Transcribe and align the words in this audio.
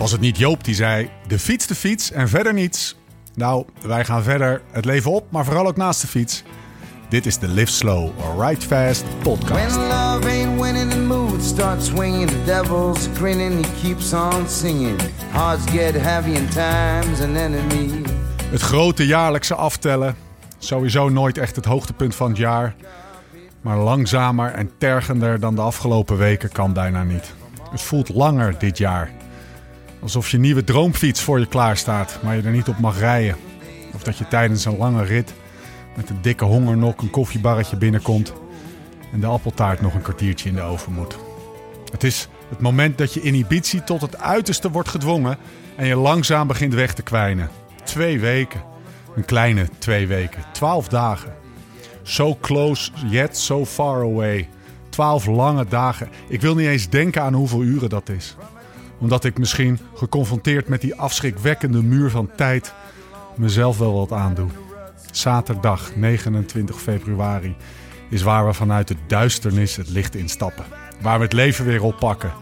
Was 0.00 0.12
het 0.12 0.20
niet 0.20 0.38
Joop 0.38 0.64
die 0.64 0.74
zei: 0.74 1.10
de 1.26 1.38
fiets, 1.38 1.66
de 1.66 1.74
fiets 1.74 2.12
en 2.12 2.28
verder 2.28 2.52
niets? 2.52 2.96
Nou, 3.34 3.64
wij 3.86 4.04
gaan 4.04 4.22
verder 4.22 4.62
het 4.70 4.84
leven 4.84 5.10
op, 5.10 5.30
maar 5.30 5.44
vooral 5.44 5.66
ook 5.66 5.76
naast 5.76 6.00
de 6.00 6.06
fiets. 6.06 6.42
Dit 7.08 7.26
is 7.26 7.38
de 7.38 7.48
Live 7.48 7.72
Slow 7.72 8.10
or 8.18 8.46
Ride 8.46 8.60
Fast 8.60 9.04
podcast. 9.22 9.76
When 9.76 9.88
love 9.88 10.28
ain't 10.28 10.60
winning, 10.60 10.90
the 10.90 10.98
mood 10.98 11.42
starts 11.42 11.86
swinging. 11.86 12.28
The 12.28 12.44
devil's 12.44 13.08
grinning, 13.14 13.66
he 13.66 13.82
keeps 13.82 14.12
on 14.12 14.48
singing. 14.48 15.00
Hearts 15.30 15.70
get 15.70 15.94
heavy 15.94 16.36
and 16.36 16.52
time's 16.52 17.20
an 17.20 17.36
enemy. 17.36 18.02
Het 18.50 18.60
grote 18.60 19.06
jaarlijkse 19.06 19.54
aftellen. 19.54 20.14
Sowieso 20.58 21.08
nooit 21.08 21.38
echt 21.38 21.56
het 21.56 21.64
hoogtepunt 21.64 22.14
van 22.14 22.28
het 22.28 22.38
jaar. 22.38 22.74
Maar 23.60 23.76
langzamer 23.76 24.52
en 24.52 24.70
tergender 24.78 25.40
dan 25.40 25.54
de 25.54 25.60
afgelopen 25.60 26.16
weken 26.16 26.52
kan 26.52 26.72
bijna 26.72 27.02
niet. 27.02 27.34
Het 27.70 27.82
voelt 27.82 28.08
langer 28.08 28.58
dit 28.58 28.78
jaar. 28.78 29.19
Alsof 30.02 30.30
je 30.30 30.38
nieuwe 30.38 30.64
droomfiets 30.64 31.20
voor 31.20 31.38
je 31.38 31.46
klaar 31.46 31.76
staat, 31.76 32.18
maar 32.22 32.36
je 32.36 32.42
er 32.42 32.50
niet 32.50 32.68
op 32.68 32.78
mag 32.78 32.98
rijden. 32.98 33.36
Of 33.94 34.02
dat 34.02 34.18
je 34.18 34.28
tijdens 34.28 34.64
een 34.64 34.76
lange 34.76 35.04
rit 35.04 35.34
met 35.96 36.10
een 36.10 36.22
dikke 36.22 36.44
hongernok 36.44 37.02
een 37.02 37.10
koffiebarretje 37.10 37.76
binnenkomt 37.76 38.32
en 39.12 39.20
de 39.20 39.26
appeltaart 39.26 39.80
nog 39.80 39.94
een 39.94 40.02
kwartiertje 40.02 40.48
in 40.48 40.54
de 40.54 40.60
oven 40.60 40.92
moet. 40.92 41.18
Het 41.92 42.04
is 42.04 42.28
het 42.48 42.60
moment 42.60 42.98
dat 42.98 43.14
je 43.14 43.20
inhibitie 43.20 43.84
tot 43.84 44.00
het 44.00 44.18
uiterste 44.18 44.70
wordt 44.70 44.88
gedwongen 44.88 45.38
en 45.76 45.86
je 45.86 45.96
langzaam 45.96 46.46
begint 46.46 46.74
weg 46.74 46.94
te 46.94 47.02
kwijnen. 47.02 47.50
Twee 47.84 48.20
weken. 48.20 48.62
Een 49.16 49.24
kleine 49.24 49.68
twee 49.78 50.06
weken. 50.06 50.42
Twaalf 50.52 50.88
dagen. 50.88 51.34
So 52.02 52.36
close 52.40 52.90
yet 53.06 53.36
so 53.36 53.66
far 53.66 54.02
away. 54.02 54.48
Twaalf 54.88 55.26
lange 55.26 55.64
dagen. 55.64 56.08
Ik 56.28 56.40
wil 56.40 56.54
niet 56.54 56.66
eens 56.66 56.88
denken 56.88 57.22
aan 57.22 57.34
hoeveel 57.34 57.62
uren 57.62 57.88
dat 57.88 58.08
is. 58.08 58.36
Omdat 59.00 59.24
ik 59.24 59.38
misschien 59.38 59.78
geconfronteerd 59.94 60.68
met 60.68 60.80
die 60.80 60.94
afschrikwekkende 60.94 61.82
muur 61.82 62.10
van 62.10 62.30
tijd 62.36 62.74
mezelf 63.36 63.78
wel 63.78 63.94
wat 63.94 64.12
aandoe. 64.12 64.48
Zaterdag 65.10 65.96
29 65.96 66.80
februari 66.80 67.56
is 68.10 68.22
waar 68.22 68.46
we 68.46 68.52
vanuit 68.52 68.88
de 68.88 68.96
duisternis 69.06 69.76
het 69.76 69.88
licht 69.88 70.14
instappen. 70.14 70.64
Waar 71.00 71.18
we 71.18 71.24
het 71.24 71.32
leven 71.32 71.64
weer 71.64 71.82
oppakken. 71.82 72.32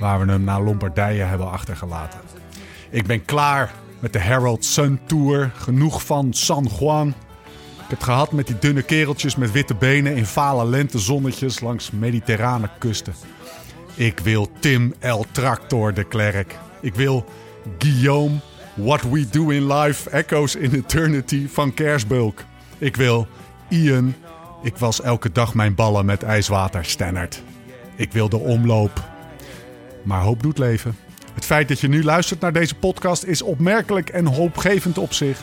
Waar 0.00 0.26
we 0.26 0.32
hem 0.32 0.44
naar 0.44 0.62
Lombardije 0.62 1.22
hebben 1.22 1.50
achtergelaten. 1.50 2.20
Ik 2.90 3.06
ben 3.06 3.24
klaar 3.24 3.72
met 3.98 4.12
de 4.12 4.18
Herald 4.18 4.64
Sun 4.64 5.00
Tour. 5.06 5.50
Genoeg 5.54 6.04
van 6.04 6.32
San 6.32 6.70
Juan. 6.78 7.08
Ik 7.08 7.14
heb 7.76 7.90
het 7.98 8.02
gehad 8.02 8.32
met 8.32 8.46
die 8.46 8.58
dunne 8.58 8.82
kereltjes 8.82 9.36
met 9.36 9.52
witte 9.52 9.74
benen 9.74 10.16
in 10.16 10.26
vale 10.26 10.66
lentezonnetjes 10.66 11.60
langs 11.60 11.90
mediterrane 11.90 12.68
kusten. 12.78 13.14
Ik 14.00 14.18
wil 14.18 14.50
Tim 14.60 14.94
El 14.98 15.26
Tractor 15.32 15.94
de 15.94 16.04
Klerk. 16.04 16.58
Ik 16.80 16.94
wil 16.94 17.24
Guillaume 17.78 18.40
What 18.74 19.02
We 19.02 19.28
Do 19.30 19.48
in 19.48 19.72
Life 19.72 20.10
Echoes 20.10 20.56
in 20.56 20.72
Eternity 20.74 21.48
van 21.48 21.74
Kersbulk. 21.74 22.44
Ik 22.78 22.96
wil 22.96 23.26
Ian 23.68 24.14
Ik 24.62 24.76
was 24.76 25.00
elke 25.00 25.32
dag 25.32 25.54
mijn 25.54 25.74
ballen 25.74 26.04
met 26.04 26.22
ijswater 26.22 26.84
stennerd. 26.84 27.42
Ik 27.96 28.12
wil 28.12 28.28
de 28.28 28.36
omloop. 28.36 29.04
Maar 30.02 30.20
hoop 30.20 30.42
doet 30.42 30.58
leven. 30.58 30.96
Het 31.34 31.44
feit 31.44 31.68
dat 31.68 31.80
je 31.80 31.88
nu 31.88 32.04
luistert 32.04 32.40
naar 32.40 32.52
deze 32.52 32.74
podcast 32.74 33.22
is 33.22 33.42
opmerkelijk 33.42 34.08
en 34.08 34.26
hoopgevend 34.26 34.98
op 34.98 35.12
zich. 35.12 35.42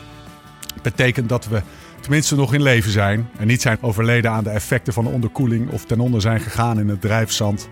Betekent 0.81 1.29
dat 1.29 1.47
we 1.47 1.61
tenminste 2.01 2.35
nog 2.35 2.53
in 2.53 2.61
leven 2.61 2.91
zijn 2.91 3.29
en 3.37 3.47
niet 3.47 3.61
zijn 3.61 3.81
overleden 3.81 4.31
aan 4.31 4.43
de 4.43 4.49
effecten 4.49 4.93
van 4.93 5.03
de 5.03 5.09
onderkoeling 5.09 5.69
of 5.69 5.85
ten 5.85 5.99
onder 5.99 6.21
zijn 6.21 6.39
gegaan 6.39 6.79
in 6.79 6.89
het 6.89 7.01
drijfzand. 7.01 7.69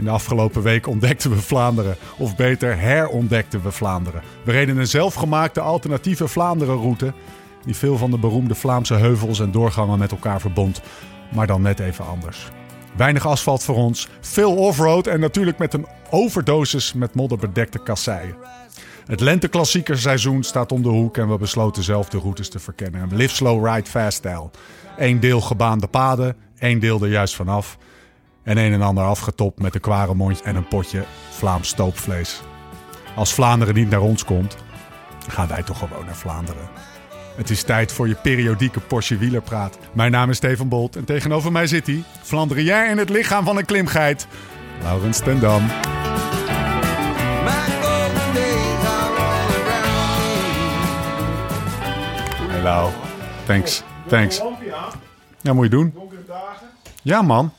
In 0.00 0.06
de 0.06 0.12
afgelopen 0.12 0.62
week 0.62 0.86
ontdekten 0.86 1.30
we 1.30 1.36
Vlaanderen, 1.36 1.96
of 2.18 2.36
beter 2.36 2.78
herontdekten 2.78 3.62
we 3.62 3.70
Vlaanderen. 3.70 4.22
We 4.44 4.52
reden 4.52 4.76
een 4.76 4.86
zelfgemaakte 4.86 5.60
alternatieve 5.60 6.28
Vlaanderen-route 6.28 7.12
die 7.64 7.76
veel 7.76 7.96
van 7.96 8.10
de 8.10 8.18
beroemde 8.18 8.54
Vlaamse 8.54 8.94
heuvels 8.94 9.40
en 9.40 9.50
doorgangen 9.50 9.98
met 9.98 10.10
elkaar 10.10 10.40
verbond, 10.40 10.80
maar 11.34 11.46
dan 11.46 11.62
net 11.62 11.78
even 11.80 12.06
anders. 12.06 12.48
Weinig 12.96 13.26
asfalt 13.26 13.62
voor 13.62 13.76
ons, 13.76 14.08
veel 14.20 14.56
offroad 14.56 15.06
en 15.06 15.20
natuurlijk 15.20 15.58
met 15.58 15.74
een 15.74 15.86
overdosis 16.10 16.92
met 16.92 17.14
modder 17.14 17.38
bedekte 17.38 17.78
kasseien. 17.78 18.34
Het 19.06 19.20
lenteklassieker 19.20 19.98
seizoen 19.98 20.42
staat 20.42 20.72
om 20.72 20.82
de 20.82 20.88
hoek 20.88 21.16
en 21.16 21.28
we 21.28 21.38
besloten 21.38 21.82
zelf 21.82 22.08
de 22.08 22.18
routes 22.18 22.48
te 22.48 22.58
verkennen. 22.58 23.16
Live 23.16 23.34
slow, 23.34 23.66
ride 23.66 23.90
fast 23.90 24.16
stijl. 24.16 24.50
Eén 24.96 25.20
deel 25.20 25.40
gebaande 25.40 25.86
paden, 25.86 26.36
één 26.58 26.78
deel 26.78 27.02
er 27.02 27.10
juist 27.10 27.34
vanaf. 27.34 27.78
En 28.50 28.56
een 28.56 28.72
en 28.72 28.82
ander 28.82 29.04
afgetopt 29.04 29.60
met 29.60 29.74
een 29.74 29.80
kwaremondje 29.80 30.44
en 30.44 30.56
een 30.56 30.68
potje 30.68 31.04
Vlaams 31.30 31.68
stoopvlees. 31.68 32.40
Als 33.16 33.34
Vlaanderen 33.34 33.74
niet 33.74 33.90
naar 33.90 34.00
ons 34.00 34.24
komt, 34.24 34.56
gaan 35.28 35.48
wij 35.48 35.62
toch 35.62 35.78
gewoon 35.78 36.04
naar 36.04 36.14
Vlaanderen. 36.14 36.68
Het 37.36 37.50
is 37.50 37.62
tijd 37.62 37.92
voor 37.92 38.08
je 38.08 38.14
periodieke 38.14 38.80
Porsche 38.80 39.16
wielerpraat. 39.16 39.78
Mijn 39.92 40.10
naam 40.10 40.30
is 40.30 40.36
Steven 40.36 40.68
Bolt 40.68 40.96
en 40.96 41.04
tegenover 41.04 41.52
mij 41.52 41.66
zit 41.66 41.86
hij, 41.86 42.04
Flandrien 42.22 42.90
in 42.90 42.98
het 42.98 43.08
lichaam 43.08 43.44
van 43.44 43.56
een 43.56 43.64
klimgeit, 43.64 44.26
Laurens 44.82 45.18
ten 45.18 45.40
Dam. 45.40 45.62
Hey 52.48 52.62
Lau, 52.62 52.90
thanks, 53.46 53.82
thanks. 54.06 54.42
Ja, 55.40 55.52
moet 55.52 55.64
je 55.64 55.70
doen. 55.70 55.94
Ja 57.02 57.22
man. 57.22 57.52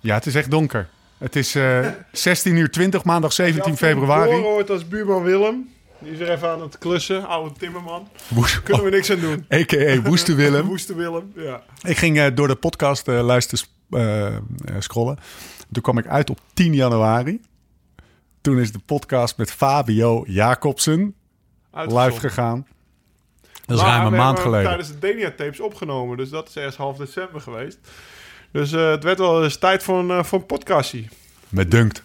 Ja, 0.00 0.14
het 0.14 0.26
is 0.26 0.34
echt 0.34 0.50
donker. 0.50 0.88
Het 1.18 1.36
is 1.36 1.54
eh 1.54 1.86
16 2.12 2.56
uur 2.56 2.70
20, 2.70 3.04
maandag 3.04 3.32
17 3.32 3.76
februari. 3.76 4.30
hoort 4.40 4.70
als 4.70 4.88
buurman 4.88 5.22
Willem. 5.22 5.68
Die 5.98 6.12
is 6.12 6.18
er 6.20 6.30
even 6.30 6.48
aan 6.48 6.60
het 6.62 6.78
klussen, 6.78 7.26
oude 7.28 7.54
timmerman. 7.58 8.08
Woes- 8.28 8.62
Kunnen 8.62 8.84
we 8.84 8.90
niks 8.90 9.10
aan 9.10 9.20
doen. 9.20 9.44
A.k.a. 9.60 10.00
Woeste 10.02 10.34
Willem. 10.34 10.66
Woeste 10.66 10.94
Willem, 10.94 11.32
ja. 11.36 11.62
Ik 11.82 11.96
ging 11.96 12.18
eh, 12.18 12.26
door 12.34 12.48
de 12.48 12.54
podcast 12.54 13.08
eh, 13.08 13.20
luisteren 13.24 13.64
eh, 13.90 14.26
eh, 14.26 14.40
scrollen. 14.78 15.18
Toen 15.72 15.82
kwam 15.82 15.98
ik 15.98 16.06
uit 16.06 16.30
op 16.30 16.38
10 16.54 16.74
januari. 16.74 17.40
Toen 18.40 18.58
is 18.58 18.72
de 18.72 18.78
podcast 18.86 19.36
met 19.36 19.50
Fabio 19.52 20.24
Jacobsen 20.26 21.14
live 21.72 22.20
gegaan. 22.20 22.66
Dat 23.66 23.76
is 23.78 23.84
Maar 23.84 23.92
ruim 23.96 24.06
een 24.12 24.18
maand 24.18 24.38
geleden. 24.38 24.66
tijdens 24.66 24.88
de 24.88 24.98
Denia-tapes 24.98 25.60
opgenomen. 25.60 26.16
Dus 26.16 26.30
dat 26.30 26.48
is 26.48 26.56
ergens 26.56 26.76
half 26.76 26.96
december 26.96 27.40
geweest. 27.40 27.78
Dus 28.52 28.72
eh, 28.72 28.90
het 28.90 29.04
werd 29.04 29.18
wel 29.18 29.44
eens 29.44 29.58
tijd 29.58 29.82
voor 29.82 29.98
een, 29.98 30.10
eh, 30.10 30.22
voor 30.24 30.38
een 30.38 30.46
podcastie. 30.46 31.08
Met 31.48 31.70
Dunkt. 31.70 32.02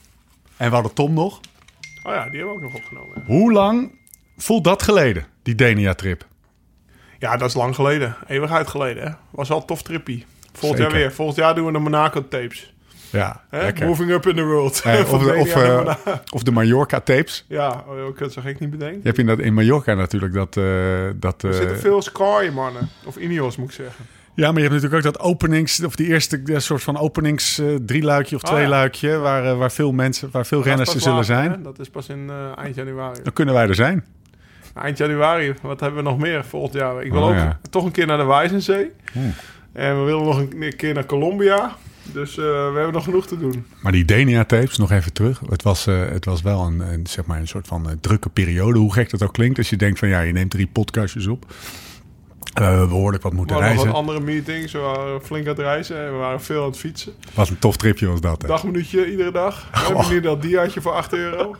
En 0.57 0.67
we 0.67 0.73
hadden 0.73 0.93
Tom 0.93 1.13
nog. 1.13 1.39
Oh 2.03 2.13
ja, 2.13 2.29
die 2.29 2.39
hebben 2.39 2.47
we 2.47 2.53
ook 2.53 2.61
nog 2.61 2.75
opgenomen. 2.75 3.09
ja. 3.15 3.21
Hoe 3.25 3.51
lang 3.51 3.91
voelt 4.37 4.63
dat 4.63 4.83
geleden, 4.83 5.25
die 5.43 5.55
Denia-trip? 5.55 6.25
Ja, 7.19 7.37
dat 7.37 7.49
is 7.49 7.55
lang 7.55 7.75
geleden. 7.75 8.15
Eeuwigheid 8.27 8.67
geleden, 8.67 9.03
hè. 9.03 9.09
Was 9.29 9.49
wel 9.49 9.57
een 9.57 9.65
tof 9.65 9.81
trippie. 9.81 10.25
Volgend 10.53 10.79
Zeker. 10.79 10.93
jaar 10.93 11.01
weer. 11.07 11.15
Volgend 11.15 11.37
jaar 11.37 11.55
doen 11.55 11.65
we 11.65 11.71
de 11.71 11.79
Monaco-tapes. 11.79 12.73
Ja, 13.09 13.43
Hè? 13.49 13.85
Moving 13.85 14.11
up 14.11 14.27
in 14.27 14.35
the 14.35 14.43
world. 14.43 14.81
Eh, 14.81 14.99
of, 15.13 15.23
de, 15.23 15.33
of, 15.35 15.55
Monaco. 15.55 16.19
of 16.31 16.43
de 16.43 16.51
Mallorca-tapes. 16.51 17.45
Ja, 17.47 17.83
oh, 17.87 18.07
ik 18.07 18.19
had 18.19 18.31
zo 18.33 18.41
gek 18.41 18.59
niet 18.59 18.69
bedenken. 18.69 18.97
Je 18.97 19.03
hebt 19.03 19.17
in, 19.17 19.25
dat, 19.25 19.39
in 19.39 19.53
Mallorca 19.53 19.93
natuurlijk 19.93 20.33
dat... 20.33 20.53
dat 21.21 21.43
Er 21.43 21.49
eh, 21.49 21.55
zitten 21.57 21.79
veel 21.79 22.01
Sky 22.01 22.49
mannen. 22.53 22.89
Of 23.05 23.15
Ineos, 23.17 23.55
moet 23.55 23.69
ik 23.69 23.75
zeggen. 23.75 24.05
Ja, 24.35 24.51
maar 24.51 24.61
je 24.61 24.67
hebt 24.69 24.81
natuurlijk 24.81 25.05
ook 25.07 25.13
dat 25.13 25.23
openings... 25.23 25.83
Of 25.83 25.95
die 25.95 26.07
eerste 26.07 26.41
soort 26.55 26.83
van 26.83 26.97
openings 26.97 27.59
eh 27.59 27.65
of 27.65 28.25
Oh, 28.25 28.29
ja. 28.29 28.37
tweeluikje... 28.37 29.17
Waar, 29.17 29.45
eh, 29.45 29.57
waar 29.57 29.71
veel 29.71 29.91
mensen, 29.91 30.29
waar 30.31 30.45
veel 30.45 30.63
renners 30.63 30.93
er 30.93 30.99
zullen 30.99 31.17
later, 31.17 31.35
zijn. 31.35 31.51
hè? 31.51 31.61
Dat 31.61 31.79
is 31.79 31.89
pas 31.89 32.09
in 32.09 32.29
eh, 32.29 32.57
eind 32.57 32.75
januari. 32.75 33.23
Dan 33.23 33.33
kunnen 33.33 33.53
wij 33.53 33.67
er 33.67 33.75
zijn. 33.75 34.05
Eind 34.73 34.97
januari, 34.97 35.53
wat 35.61 35.79
hebben 35.79 36.03
we 36.03 36.09
nog 36.09 36.19
meer 36.19 36.45
volgend 36.45 36.73
jaar? 36.73 37.03
Ik 37.03 37.11
wil 37.11 37.21
Oh, 37.21 37.27
ook 37.27 37.35
ja. 37.35 37.59
toch 37.69 37.85
een 37.85 37.91
keer 37.91 38.05
naar 38.07 38.17
de 38.17 38.23
Wijzenzee. 38.25 38.91
En 39.73 39.99
we 39.99 40.03
willen 40.05 40.23
nog 40.23 40.37
een 40.37 40.73
keer 40.75 40.93
naar 40.93 41.05
Colombia. 41.05 41.75
Dus 42.13 42.35
we 42.35 42.71
hebben 42.75 42.93
nog 42.93 43.03
genoeg 43.03 43.27
te 43.27 43.37
doen. 43.37 43.65
Maar 43.81 43.91
die 43.91 44.05
Denia-tapes, 44.05 44.77
nog 44.77 44.91
even 44.91 45.13
terug. 45.13 45.41
Het 45.49 45.63
was, 45.63 45.85
het 45.85 46.25
was 46.25 46.41
wel 46.41 46.61
een, 46.65 46.79
een, 46.79 47.07
zeg 47.07 47.25
maar 47.25 47.39
een 47.39 47.47
soort 47.47 47.67
van 47.67 47.97
drukke 48.01 48.29
periode. 48.29 48.79
Hoe 48.79 48.93
gek 48.93 49.09
dat 49.09 49.23
ook 49.23 49.33
klinkt. 49.33 49.57
Als 49.57 49.69
je 49.69 49.75
denkt 49.75 49.99
van 49.99 50.07
ja, 50.07 50.21
je 50.21 50.31
neemt 50.33 50.51
drie 50.51 50.67
podcastjes 50.67 51.27
op. 51.27 51.45
Eh, 52.55 52.61
we 52.61 52.69
hebben 52.69 52.89
behoorlijk 52.89 53.23
wat 53.23 53.31
We 53.31 53.37
moeten 53.37 53.55
hadden 53.55 53.73
reizen. 53.73 53.93
wat 53.93 54.01
andere 54.01 54.25
meetings. 54.25 54.71
We 54.71 54.79
waren 54.79 55.21
flink 55.21 55.43
aan 55.43 55.49
het 55.49 55.59
reizen. 55.59 55.97
En 56.05 56.11
we 56.11 56.17
waren 56.17 56.41
veel 56.41 56.61
aan 56.61 56.67
het 56.69 56.77
fietsen. 56.77 57.13
Wat 57.33 57.49
een 57.49 57.59
tof 57.59 57.77
tripje 57.77 58.07
was 58.07 58.21
dat. 58.21 58.41
Hè? 58.41 58.47
Dagminuutje 58.47 59.11
iedere 59.11 59.31
dag. 59.31 59.67
We 59.71 59.79
hebben 59.79 60.09
nu 60.09 60.19
dat 60.19 60.41
diaatje 60.41 60.81
voor 60.81 60.91
8 60.91 61.13
euro. 61.13 61.55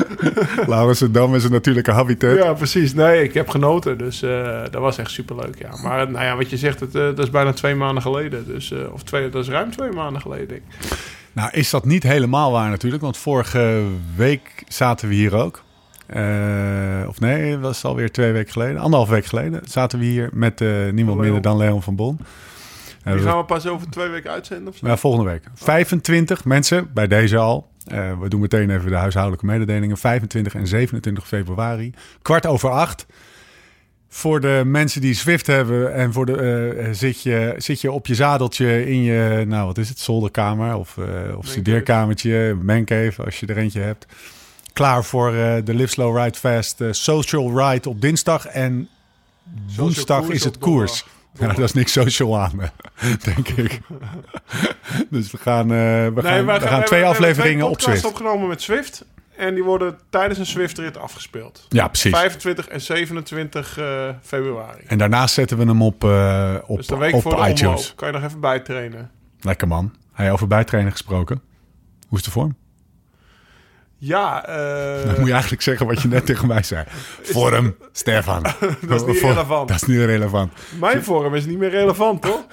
Laurens 0.66 1.00
en 1.00 1.12
Dam 1.12 1.34
is 1.34 1.44
een 1.44 1.50
natuurlijke 1.50 1.90
habitat. 1.90 2.36
Ja, 2.36 2.52
precies. 2.52 2.94
Nee, 2.94 3.22
ik 3.22 3.34
heb 3.34 3.48
genoten. 3.48 3.98
Dus 3.98 4.22
eh, 4.22 4.62
dat 4.70 4.80
was 4.80 4.98
echt 4.98 5.10
superleuk. 5.10 5.58
Ja. 5.58 5.70
Maar 5.82 6.10
nou 6.10 6.24
ja, 6.24 6.36
wat 6.36 6.50
je 6.50 6.56
zegt, 6.56 6.80
het, 6.80 6.94
eh, 6.94 7.02
dat 7.02 7.18
is 7.18 7.30
bijna 7.30 7.52
twee 7.52 7.74
maanden 7.74 8.02
geleden. 8.02 8.46
Dus, 8.46 8.74
of 8.92 9.02
twee, 9.02 9.28
dat 9.28 9.42
is 9.42 9.48
ruim 9.50 9.70
twee 9.70 9.90
maanden 9.90 10.22
geleden, 10.22 10.48
denk 10.48 10.60
ik. 10.68 10.98
Nou 11.32 11.50
is 11.52 11.70
dat 11.70 11.84
niet 11.84 12.02
helemaal 12.02 12.52
waar 12.52 12.70
natuurlijk. 12.70 13.02
Want 13.02 13.16
vorige 13.16 13.82
week 14.16 14.64
zaten 14.68 15.08
we 15.08 15.14
hier 15.14 15.34
ook. 15.34 15.62
Eh, 16.08 17.08
of 17.08 17.20
nee, 17.20 17.50
het 17.50 17.60
was 17.60 17.84
alweer 17.84 18.12
twee 18.12 18.32
weken 18.32 18.52
geleden. 18.52 18.80
Anderhalf 18.80 19.08
week 19.08 19.24
geleden 19.24 19.60
zaten 19.64 19.98
we 19.98 20.04
hier 20.04 20.30
met 20.32 20.60
eh, 20.60 20.68
niemand 20.68 20.96
Leon. 20.96 21.20
minder 21.20 21.42
dan 21.42 21.56
Leon 21.56 21.82
van 21.82 21.96
Bon. 21.96 22.16
Die 22.16 23.14
Eh, 23.14 23.22
gaan 23.22 23.38
we 23.38 23.44
pas 23.44 23.66
over 23.66 23.90
twee 23.90 24.08
weken 24.08 24.30
uitzenden 24.30 24.68
of 24.68 24.76
zo? 24.76 24.86
Ja, 24.86 24.96
volgende 24.96 25.30
week. 25.30 25.42
25 25.54 26.44
mensen, 26.44 26.90
bij 26.94 27.06
deze 27.06 27.36
al. 27.36 27.68
We 28.20 28.28
doen 28.28 28.40
meteen 28.40 28.70
even 28.70 28.90
de 28.90 28.96
huishoudelijke 28.96 29.46
mededelingen. 29.46 29.96
25 29.96 30.54
en 30.54 30.66
27 30.66 31.26
februari, 31.26 31.92
kwart 32.22 32.46
over 32.46 32.70
acht. 32.70 33.06
Voor 34.08 34.40
de 34.40 34.62
mensen 34.66 35.00
die 35.00 35.14
Zwift 35.14 35.46
hebben 35.46 35.94
en 35.94 36.12
voor 36.12 36.26
de, 36.26 36.88
zit, 36.92 37.22
je, 37.22 37.54
zit 37.56 37.80
je 37.80 37.92
op 37.92 38.06
je 38.06 38.14
zadeltje 38.14 38.86
in 38.86 39.02
je, 39.02 39.44
nou 39.46 39.66
wat 39.66 39.78
is 39.78 39.88
het, 39.88 39.98
zolderkamer 39.98 40.76
of, 40.76 40.96
uh, 40.96 41.36
of 41.36 41.46
studeerkamertje, 41.46 42.58
mancave 42.62 43.24
als 43.24 43.40
je 43.40 43.46
er 43.46 43.56
eentje 43.56 43.80
hebt. 43.80 44.06
Klaar 44.78 45.04
voor 45.04 45.32
uh, 45.32 45.54
de 45.64 45.74
Live 45.74 45.88
Slow 45.88 46.18
Ride 46.18 46.38
Fast 46.38 46.82
Social 46.90 47.58
Ride 47.58 47.88
op 47.88 48.00
dinsdag 48.00 48.46
en 48.46 48.88
woensdag 49.76 50.28
is 50.28 50.44
het 50.44 50.58
koers. 50.58 51.04
Ja, 51.38 51.46
dat 51.52 51.58
is 51.58 51.72
niks 51.72 51.92
social 51.92 52.38
aan, 52.38 52.60
denk 53.34 53.48
ik. 53.48 53.80
dus 55.10 55.30
we 55.30 55.38
gaan, 55.38 55.68
we 55.68 56.12
gaan, 56.16 56.46
we 56.46 56.60
gaan, 56.60 56.84
twee 56.84 57.04
afleveringen 57.04 57.68
op 57.68 57.80
Zwift. 57.80 58.04
opgenomen 58.04 58.48
met 58.48 58.62
Zwift. 58.62 59.04
En 59.36 59.54
die 59.54 59.64
worden 59.64 59.98
tijdens 60.10 60.38
een 60.38 60.46
Swift-rit 60.46 60.96
afgespeeld. 60.96 61.66
Ja, 61.68 61.88
precies. 61.88 62.12
25 62.12 62.68
en 62.68 62.80
27 62.80 63.78
uh, 63.78 64.08
februari. 64.22 64.82
En 64.86 64.98
daarnaast 64.98 65.34
zetten 65.34 65.58
we 65.58 65.64
hem 65.64 65.82
op, 65.82 66.04
uh, 66.04 66.54
op, 66.66 66.76
dus 66.76 66.86
de 66.86 66.96
week 66.96 67.14
op 67.14 67.22
voor 67.22 67.36
de 67.36 67.50
iTunes. 67.50 67.94
Kan 67.94 68.08
je 68.08 68.14
nog 68.14 68.24
even 68.24 68.40
bijtrainen. 68.40 69.10
Lekker 69.40 69.68
man. 69.68 69.94
Hij 70.12 70.32
over 70.32 70.46
bijtrainen 70.46 70.92
gesproken. 70.92 71.42
Hoe 72.08 72.18
is 72.18 72.24
de 72.24 72.30
vorm? 72.30 72.56
Ja, 73.98 74.48
uh... 74.48 75.04
Dan 75.04 75.14
moet 75.18 75.26
je 75.26 75.32
eigenlijk 75.32 75.62
zeggen 75.62 75.86
wat 75.86 76.02
je 76.02 76.08
net 76.08 76.26
tegen 76.30 76.48
mij 76.48 76.62
zei. 76.62 76.84
Vorm, 77.22 77.76
Stefan. 77.92 78.42
dat 78.88 79.00
is 79.00 79.04
niet 79.06 79.22
relevant. 79.22 79.68
Dat 79.68 79.76
is 79.76 79.88
niet 79.88 80.04
relevant. 80.04 80.52
Mijn 80.80 81.02
vorm 81.02 81.34
is 81.34 81.46
niet 81.46 81.58
meer 81.58 81.70
relevant, 81.70 82.22
toch? 82.22 82.46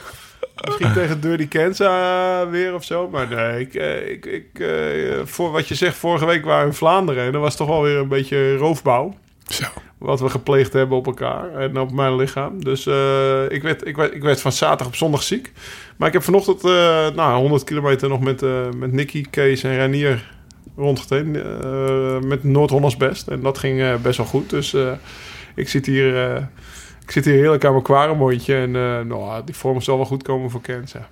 Misschien 0.65 0.93
tegen 0.93 1.21
Dirty 1.21 1.47
Kenza 1.47 2.49
weer 2.49 2.73
of 2.73 2.83
zo. 2.83 3.09
Maar 3.09 3.27
nee, 3.27 3.59
ik, 3.59 3.73
ik, 4.05 4.25
ik, 4.25 4.67
voor 5.23 5.51
wat 5.51 5.67
je 5.67 5.75
zegt, 5.75 5.95
vorige 5.95 6.25
week 6.25 6.45
waren 6.45 6.61
we 6.61 6.69
in 6.69 6.77
Vlaanderen. 6.77 7.25
En 7.25 7.31
dat 7.31 7.41
was 7.41 7.55
toch 7.55 7.67
wel 7.67 7.81
weer 7.81 7.97
een 7.97 8.07
beetje 8.07 8.57
roofbouw. 8.57 9.13
Zo. 9.47 9.65
Wat 9.97 10.19
we 10.19 10.29
gepleegd 10.29 10.73
hebben 10.73 10.97
op 10.97 11.05
elkaar 11.05 11.55
en 11.55 11.79
op 11.79 11.91
mijn 11.91 12.15
lichaam. 12.15 12.63
Dus 12.63 12.85
uh, 12.85 13.43
ik, 13.49 13.61
werd, 13.61 13.87
ik, 13.87 13.95
werd, 13.95 14.13
ik 14.13 14.21
werd 14.21 14.41
van 14.41 14.51
zaterdag 14.51 14.87
op 14.87 14.95
zondag 14.95 15.23
ziek. 15.23 15.51
Maar 15.97 16.07
ik 16.07 16.13
heb 16.13 16.23
vanochtend 16.23 16.63
uh, 16.65 16.71
nou, 17.15 17.39
100 17.39 17.63
kilometer 17.63 18.09
nog 18.09 18.19
met, 18.19 18.41
uh, 18.41 18.69
met 18.75 18.91
Nicky, 18.91 19.25
Kees 19.29 19.63
en 19.63 19.77
Ranier 19.77 20.34
rondgeteen. 20.75 21.31
met 22.27 22.43
Noord-Hollands 22.43 22.97
best. 22.97 23.27
En 23.27 23.41
dat 23.41 23.57
ging 23.57 24.01
best 24.01 24.17
wel 24.17 24.25
goed. 24.25 24.49
Dus 24.49 24.75
ik 25.55 25.69
zit 25.69 25.85
hier 25.85 26.47
ik 27.05 27.11
zit 27.11 27.25
hier 27.25 27.33
heerlijk 27.33 27.65
aan 27.65 27.71
mijn 27.71 27.83
kwaremondje 27.83 28.55
en 28.55 28.69
uh, 28.69 28.99
nou, 29.01 29.43
die 29.45 29.55
vorm 29.55 29.81
zal 29.81 29.95
wel 29.97 30.05
goed 30.05 30.23
komen 30.23 30.49
voor 30.49 30.61
Kenza. 30.61 31.07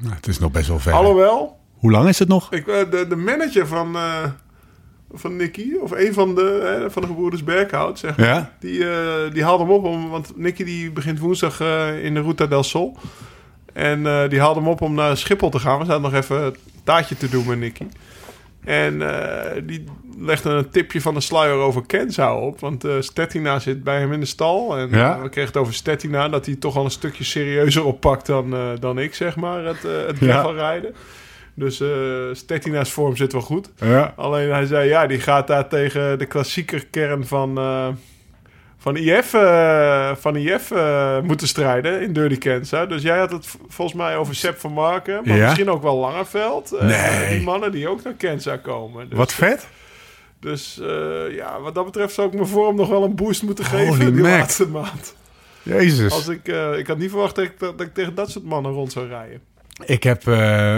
Nou, 0.00 0.14
het 0.14 0.26
is 0.26 0.38
nog 0.38 0.50
best 0.50 0.68
wel 0.68 0.78
ver. 0.78 0.92
Alhoewel. 0.92 1.58
Hoe 1.78 1.90
lang 1.90 2.08
is 2.08 2.18
het 2.18 2.28
nog? 2.28 2.52
Ik, 2.52 2.64
de, 2.64 3.06
de 3.08 3.16
manager 3.16 3.66
van, 3.66 3.96
uh, 3.96 4.24
van 5.12 5.36
Nicky, 5.36 5.74
of 5.80 5.90
een 5.90 6.12
van 6.12 6.34
de, 6.34 6.78
uh, 6.82 6.90
van 6.90 7.02
de 7.02 7.08
gebroeders 7.08 7.44
Berghout, 7.44 7.98
zeg 7.98 8.16
maar, 8.16 8.26
ja? 8.26 8.52
die, 8.60 8.84
die 9.32 9.44
haalde 9.44 9.64
hem 9.64 9.72
op. 9.72 9.84
Om, 9.84 10.08
want 10.10 10.36
Nicky 10.36 10.64
die 10.64 10.90
begint 10.90 11.18
woensdag 11.18 11.60
in 12.02 12.14
de 12.14 12.22
Ruta 12.22 12.46
del 12.46 12.62
Sol. 12.62 12.96
En 13.72 14.28
die 14.28 14.40
haalde 14.40 14.60
hem 14.60 14.68
op 14.68 14.80
om 14.80 14.94
naar 14.94 15.16
Schiphol 15.16 15.50
te 15.50 15.58
gaan. 15.58 15.78
We 15.78 15.84
zaten 15.84 16.02
nog 16.02 16.14
even 16.14 16.44
een 16.44 16.56
taartje 16.84 17.16
te 17.16 17.28
doen 17.28 17.46
met 17.46 17.58
Nicky. 17.58 17.86
En 18.66 19.02
die 19.66 19.84
legde 20.18 20.50
een 20.50 20.70
tipje 20.70 21.00
van 21.00 21.14
de 21.14 21.20
sluier 21.20 21.54
over 21.54 21.86
Kenza 21.86 22.36
op. 22.36 22.60
Want 22.60 22.84
uh, 22.84 22.92
Stettina 23.00 23.58
zit 23.58 23.84
bij 23.84 23.98
hem 23.98 24.12
in 24.12 24.20
de 24.20 24.26
stal. 24.26 24.76
En 24.76 24.88
ja? 24.90 25.16
uh, 25.16 25.22
we 25.22 25.28
kregen 25.28 25.52
het 25.52 25.60
over 25.60 25.74
Stettina. 25.74 26.28
Dat 26.28 26.46
hij 26.46 26.54
toch 26.54 26.76
al 26.76 26.84
een 26.84 26.90
stukje 26.90 27.24
serieuzer 27.24 27.84
oppakt 27.84 28.26
dan, 28.26 28.54
uh, 28.54 28.68
dan 28.80 28.98
ik, 28.98 29.14
zeg 29.14 29.36
maar. 29.36 29.64
Het, 29.64 29.82
het 29.82 30.18
ja. 30.18 30.42
rijden. 30.42 30.94
Dus 31.54 31.82
Stettina's 32.32 32.90
vorm 32.92 33.16
zit 33.16 33.32
wel 33.32 33.40
goed. 33.40 33.70
Ja. 33.76 34.12
Alleen 34.16 34.50
hij 34.50 34.66
zei, 34.66 34.88
ja, 34.88 35.06
die 35.06 35.20
gaat 35.20 35.46
daar 35.46 35.68
tegen 35.68 36.18
de 36.18 36.26
klassieker 36.26 36.86
kern 36.90 37.26
van... 37.26 37.58
van 38.86 38.96
IF, 38.96 39.30
van 40.20 40.36
IF 40.36 40.70
moeten 41.22 41.48
strijden 41.48 42.00
in 42.00 42.12
Dirty 42.12 42.38
Kenza. 42.38 42.86
Dus 42.86 43.02
jij 43.02 43.18
had 43.18 43.30
het 43.30 43.46
volgens 43.68 43.96
mij 43.98 44.16
over 44.16 44.34
Sepp 44.34 44.58
van 44.58 44.72
Marken. 44.72 45.20
Maar 45.24 45.36
ja? 45.36 45.44
misschien 45.44 45.70
ook 45.70 45.82
wel 45.82 45.96
Langerveld. 45.96 46.76
Nee. 46.80 47.28
Die 47.28 47.42
mannen 47.42 47.72
die 47.72 47.88
ook 47.88 48.02
naar 48.02 48.12
Kenza 48.12 48.56
komen. 48.56 49.08
Dus, 49.08 49.18
Wat 49.18 49.32
vet. 49.32 49.66
dus 50.40 50.80
ja, 51.30 51.60
wat 51.60 51.74
dat 51.74 51.84
betreft 51.84 52.14
zou 52.14 52.28
ik 52.28 52.34
mijn 52.34 52.46
vorm 52.46 52.76
nog 52.76 52.88
wel 52.88 53.04
een 53.04 53.14
boost 53.14 53.42
moeten 53.42 53.64
geven 53.64 53.86
Holy 53.86 54.12
die 54.12 54.22
Mac. 54.22 54.38
laatste 54.38 54.68
maand. 54.68 55.14
Jezus. 55.62 56.12
Als 56.12 56.28
ik, 56.28 56.48
ik 56.78 56.86
had 56.86 56.98
niet 56.98 57.10
verwacht 57.10 57.34
dat 57.34 57.44
ik, 57.44 57.58
dat 57.58 57.80
ik, 57.80 57.94
tegen 57.94 58.14
dat 58.14 58.30
soort 58.30 58.44
mannen 58.44 58.72
rond 58.72 58.92
zou 58.92 59.08
rijden. 59.08 59.40
Ik 59.84 60.02
heb, 60.02 60.22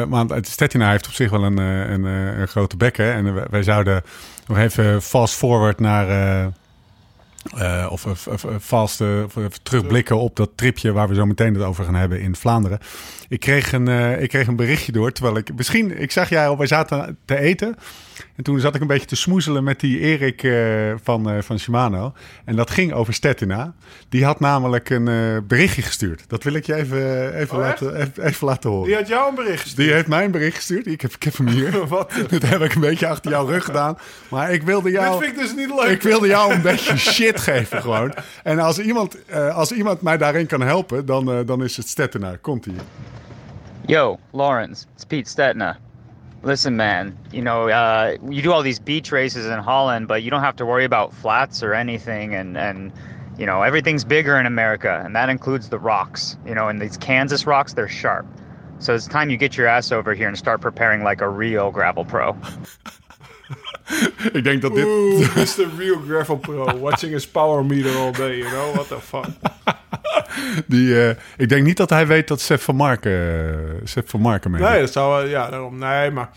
want 0.08 0.34
Stettina 0.46 0.90
heeft 0.90 1.06
op 1.06 1.12
zich 1.12 1.30
wel 1.30 1.44
een, 1.44 1.58
een, 1.58 2.04
een 2.04 2.48
grote 2.48 2.76
bek. 2.76 2.96
Hè? 2.96 3.12
En 3.12 3.50
wij 3.50 3.62
zouden 3.62 4.02
nog 4.46 4.58
even 4.58 5.02
fast 5.02 5.34
forward 5.34 5.80
naar... 5.80 6.06
Uh, 7.56 7.86
of, 7.90 8.06
of, 8.06 8.26
of 8.26 8.46
vast 8.58 9.00
uh, 9.00 9.24
terugblikken 9.62 10.18
op 10.18 10.36
dat 10.36 10.50
tripje 10.54 10.92
waar 10.92 11.08
we 11.08 11.14
zo 11.14 11.26
meteen 11.26 11.54
het 11.54 11.62
over 11.62 11.84
gaan 11.84 11.94
hebben 11.94 12.20
in 12.20 12.36
Vlaanderen. 12.36 12.78
Ik 13.28 13.40
kreeg 13.40 13.72
een, 13.72 13.88
uh, 13.88 14.22
ik 14.22 14.28
kreeg 14.28 14.46
een 14.46 14.56
berichtje 14.56 14.92
door, 14.92 15.12
terwijl 15.12 15.36
ik 15.36 15.54
misschien, 15.56 16.00
ik 16.00 16.12
zag 16.12 16.28
jij 16.28 16.48
al, 16.48 16.56
wij 16.58 16.66
zaten 16.66 17.18
te 17.24 17.38
eten. 17.38 17.76
En 18.36 18.44
toen 18.44 18.60
zat 18.60 18.74
ik 18.74 18.80
een 18.80 18.86
beetje 18.86 19.06
te 19.06 19.16
smoezelen 19.16 19.64
met 19.64 19.80
die 19.80 19.98
Erik 19.98 20.48
van, 21.02 21.42
van 21.42 21.58
Shimano. 21.58 22.12
En 22.44 22.56
dat 22.56 22.70
ging 22.70 22.92
over 22.92 23.14
Stettina. 23.14 23.74
Die 24.08 24.24
had 24.24 24.40
namelijk 24.40 24.90
een 24.90 25.04
berichtje 25.46 25.82
gestuurd. 25.82 26.24
Dat 26.26 26.42
wil 26.42 26.54
ik 26.54 26.66
je 26.66 26.74
even, 26.74 27.34
even, 27.34 27.56
oh, 27.56 27.62
laten, 27.62 27.96
even, 27.96 28.24
even, 28.24 28.46
laten 28.46 28.70
horen. 28.70 28.86
Die 28.86 28.96
had 28.96 29.08
jou 29.08 29.28
een 29.28 29.34
bericht 29.34 29.62
gestuurd? 29.62 29.86
Die 29.86 29.94
heeft 29.94 30.06
mij 30.06 30.24
een 30.24 30.30
bericht 30.30 30.56
gestuurd. 30.56 30.86
Ik 30.86 31.00
heb, 31.00 31.12
ik 31.12 31.22
heb 31.22 31.36
hem 31.36 31.46
hier. 31.46 31.86
Wat? 31.86 32.12
Dat 32.28 32.42
heb 32.42 32.60
ik 32.60 32.74
een 32.74 32.80
beetje 32.80 33.06
achter 33.06 33.30
jouw 33.30 33.46
rug 33.46 33.64
gedaan. 33.64 33.98
Maar 34.28 34.52
ik 34.52 34.62
wilde 34.62 34.90
jou... 34.90 35.18
Dit 35.18 35.28
vind 35.28 35.40
ik 35.40 35.46
dus 35.46 35.66
niet 35.66 35.74
leuk. 35.80 35.90
Ik 35.90 36.02
wilde 36.02 36.26
jou 36.26 36.52
een 36.52 36.62
beetje 36.62 36.96
shit 36.96 37.40
geven 37.40 37.80
gewoon. 37.80 38.14
En 38.42 38.58
als 38.58 38.78
iemand, 38.78 39.16
als 39.52 39.72
iemand 39.72 40.02
mij 40.02 40.16
daarin 40.16 40.46
kan 40.46 40.60
helpen, 40.60 41.06
dan, 41.06 41.46
dan 41.46 41.64
is 41.64 41.76
het 41.76 41.88
Stettina. 41.88 42.36
Komt 42.40 42.66
ie. 42.66 42.74
Yo, 43.88 44.20
Lawrence, 44.34 44.86
it's 44.94 45.06
Pete 45.06 45.24
Stettina. 45.24 45.78
Listen, 46.42 46.76
man, 46.76 47.16
you 47.32 47.40
know, 47.40 47.70
uh, 47.70 48.18
you 48.28 48.42
do 48.42 48.52
all 48.52 48.60
these 48.60 48.78
beach 48.78 49.10
races 49.10 49.46
in 49.46 49.58
Holland, 49.60 50.06
but 50.06 50.22
you 50.22 50.30
don't 50.30 50.42
have 50.42 50.56
to 50.56 50.66
worry 50.66 50.84
about 50.84 51.14
flats 51.14 51.62
or 51.62 51.72
anything. 51.72 52.34
And, 52.34 52.58
and, 52.58 52.92
you 53.38 53.46
know, 53.46 53.62
everything's 53.62 54.04
bigger 54.04 54.38
in 54.38 54.44
America, 54.44 55.00
and 55.02 55.16
that 55.16 55.30
includes 55.30 55.70
the 55.70 55.78
rocks. 55.78 56.36
You 56.44 56.54
know, 56.54 56.68
and 56.68 56.82
these 56.82 56.98
Kansas 56.98 57.46
rocks, 57.46 57.72
they're 57.72 57.88
sharp. 57.88 58.26
So 58.78 58.94
it's 58.94 59.06
time 59.06 59.30
you 59.30 59.38
get 59.38 59.56
your 59.56 59.66
ass 59.66 59.90
over 59.90 60.12
here 60.12 60.28
and 60.28 60.36
start 60.36 60.60
preparing 60.60 61.02
like 61.02 61.22
a 61.22 61.28
real 61.28 61.70
gravel 61.70 62.04
pro. 62.04 62.36
Ik 64.38 64.44
denk 64.44 64.62
dat 64.62 64.74
dit... 64.74 64.86
Mr. 65.36 65.66
Real 65.78 66.00
Gravel 66.08 66.36
Pro. 66.36 66.78
Watching 66.78 67.12
his 67.12 67.28
power 67.28 67.64
meter 67.64 67.96
all 67.96 68.12
day, 68.12 68.36
you 68.36 68.50
know? 68.50 68.74
What 68.74 68.88
the 68.88 69.00
fuck? 69.00 69.26
Die, 70.66 70.88
uh, 70.88 71.08
ik 71.36 71.48
denk 71.48 71.64
niet 71.64 71.76
dat 71.76 71.90
hij 71.90 72.06
weet 72.06 72.28
dat 72.28 72.40
Seth 72.40 72.62
van 72.62 72.76
Marken, 72.76 73.12
uh, 73.12 73.80
Seth 73.84 74.10
van 74.10 74.20
Marken 74.20 74.50
mee. 74.50 74.62
Nee, 74.62 74.80
dat 74.80 74.92
zou... 74.92 75.24
Uh, 75.24 75.30
ja, 75.30 75.50
daarom. 75.50 75.78
Nee, 75.78 76.10
maar... 76.10 76.30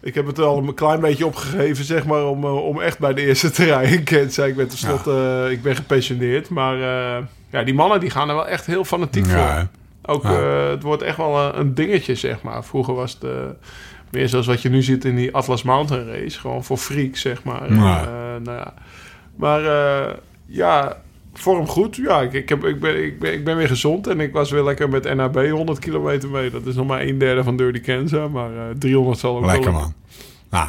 Ik 0.00 0.14
heb 0.14 0.26
het 0.26 0.38
al 0.38 0.58
een 0.58 0.74
klein 0.74 1.00
beetje 1.00 1.26
opgegeven, 1.26 1.84
zeg 1.84 2.06
maar, 2.06 2.26
om, 2.26 2.44
om 2.44 2.80
echt 2.80 2.98
bij 2.98 3.14
de 3.14 3.26
eerste 3.26 3.50
te 3.50 3.64
rijden. 3.64 4.04
Kenza, 4.04 4.44
ik 4.44 4.56
ben 4.56 4.68
tenslotte... 4.68 5.10
Ja. 5.10 5.46
ik 5.46 5.62
ben 5.62 5.76
gepensioneerd, 5.76 6.48
maar... 6.48 6.76
ja, 7.50 7.62
die 7.64 7.74
mannen 7.74 8.00
die 8.00 8.10
gaan 8.10 8.28
er 8.28 8.34
wel 8.34 8.48
echt 8.48 8.66
heel 8.66 8.84
fanatiek 8.84 9.26
ja, 9.26 9.58
voor. 9.58 10.14
Ook, 10.14 10.22
ja. 10.22 10.30
het 10.70 10.82
wordt 10.82 11.02
echt 11.02 11.16
wel 11.16 11.38
een, 11.38 11.58
een, 11.58 11.74
dingetje, 11.74 12.14
zeg 12.14 12.42
maar. 12.42 12.64
Vroeger 12.64 12.94
was 12.94 13.12
het 13.20 13.30
meer 14.14 14.28
zoals 14.28 14.46
wat 14.46 14.62
je 14.62 14.68
nu 14.68 14.82
ziet 14.82 15.04
in 15.04 15.16
die 15.16 15.34
Atlas 15.34 15.62
Mountain 15.62 16.06
Race. 16.06 16.40
Gewoon 16.40 16.64
voor 16.64 16.76
freaks, 16.76 17.20
zeg 17.20 17.44
maar. 17.44 17.72
Ja. 17.72 18.02
Uh, 18.02 18.44
nou 18.44 18.58
ja. 18.58 18.74
Maar 19.36 19.62
uh, 19.62 20.14
ja, 20.46 20.96
vorm 21.32 21.66
goed. 21.66 21.96
Ja, 21.96 22.20
ik, 22.20 22.32
ik, 22.32 22.48
heb, 22.48 22.64
ik, 22.64 22.80
ben, 22.80 23.04
ik, 23.04 23.18
ben, 23.18 23.32
ik 23.32 23.44
ben 23.44 23.56
weer 23.56 23.68
gezond. 23.68 24.06
En 24.06 24.20
ik 24.20 24.32
was 24.32 24.50
weer 24.50 24.64
lekker 24.64 24.88
met 24.88 25.14
NAB 25.14 25.48
100 25.50 25.78
kilometer 25.78 26.28
mee. 26.28 26.50
Dat 26.50 26.66
is 26.66 26.74
nog 26.74 26.86
maar 26.86 27.02
een 27.02 27.18
derde 27.18 27.42
van 27.42 27.56
Dirty 27.56 27.80
Kenza. 27.80 28.28
Maar 28.28 28.50
uh, 28.50 28.62
300 28.78 29.18
zal 29.18 29.36
ook 29.36 29.44
Lekker 29.44 29.72
wel... 29.72 29.80
man. 29.80 29.94
Nou, 30.50 30.68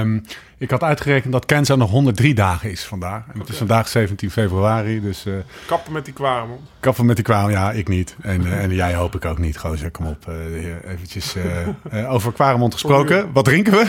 um, 0.00 0.22
ik 0.60 0.70
had 0.70 0.82
uitgerekend 0.82 1.32
dat 1.32 1.46
Kenza 1.46 1.74
nog 1.74 1.90
103 1.90 2.34
dagen 2.34 2.70
is 2.70 2.84
vandaag. 2.84 3.22
En 3.32 3.38
het 3.38 3.48
is 3.48 3.56
vandaag 3.56 3.88
17 3.88 4.30
februari, 4.30 5.00
dus... 5.00 5.26
Uh, 5.26 5.34
kappen 5.66 5.92
met 5.92 6.04
die 6.04 6.14
kwamen. 6.14 6.58
Kappen 6.80 7.06
met 7.06 7.16
die 7.16 7.24
kwamen, 7.24 7.50
ja, 7.50 7.72
ik 7.72 7.88
niet. 7.88 8.16
En, 8.22 8.42
uh, 8.42 8.62
en 8.62 8.74
jij 8.74 8.94
hoop 8.94 9.14
ik 9.14 9.24
ook 9.24 9.38
niet. 9.38 9.58
Gozer, 9.58 9.90
kom 9.90 10.06
op. 10.06 10.26
Uh, 10.28 10.92
eventjes 10.92 11.34
over 12.14 12.32
Quaremont 12.32 12.72
gesproken. 12.72 13.32
Wat 13.32 13.44
drinken 13.44 13.72
we? 13.72 13.86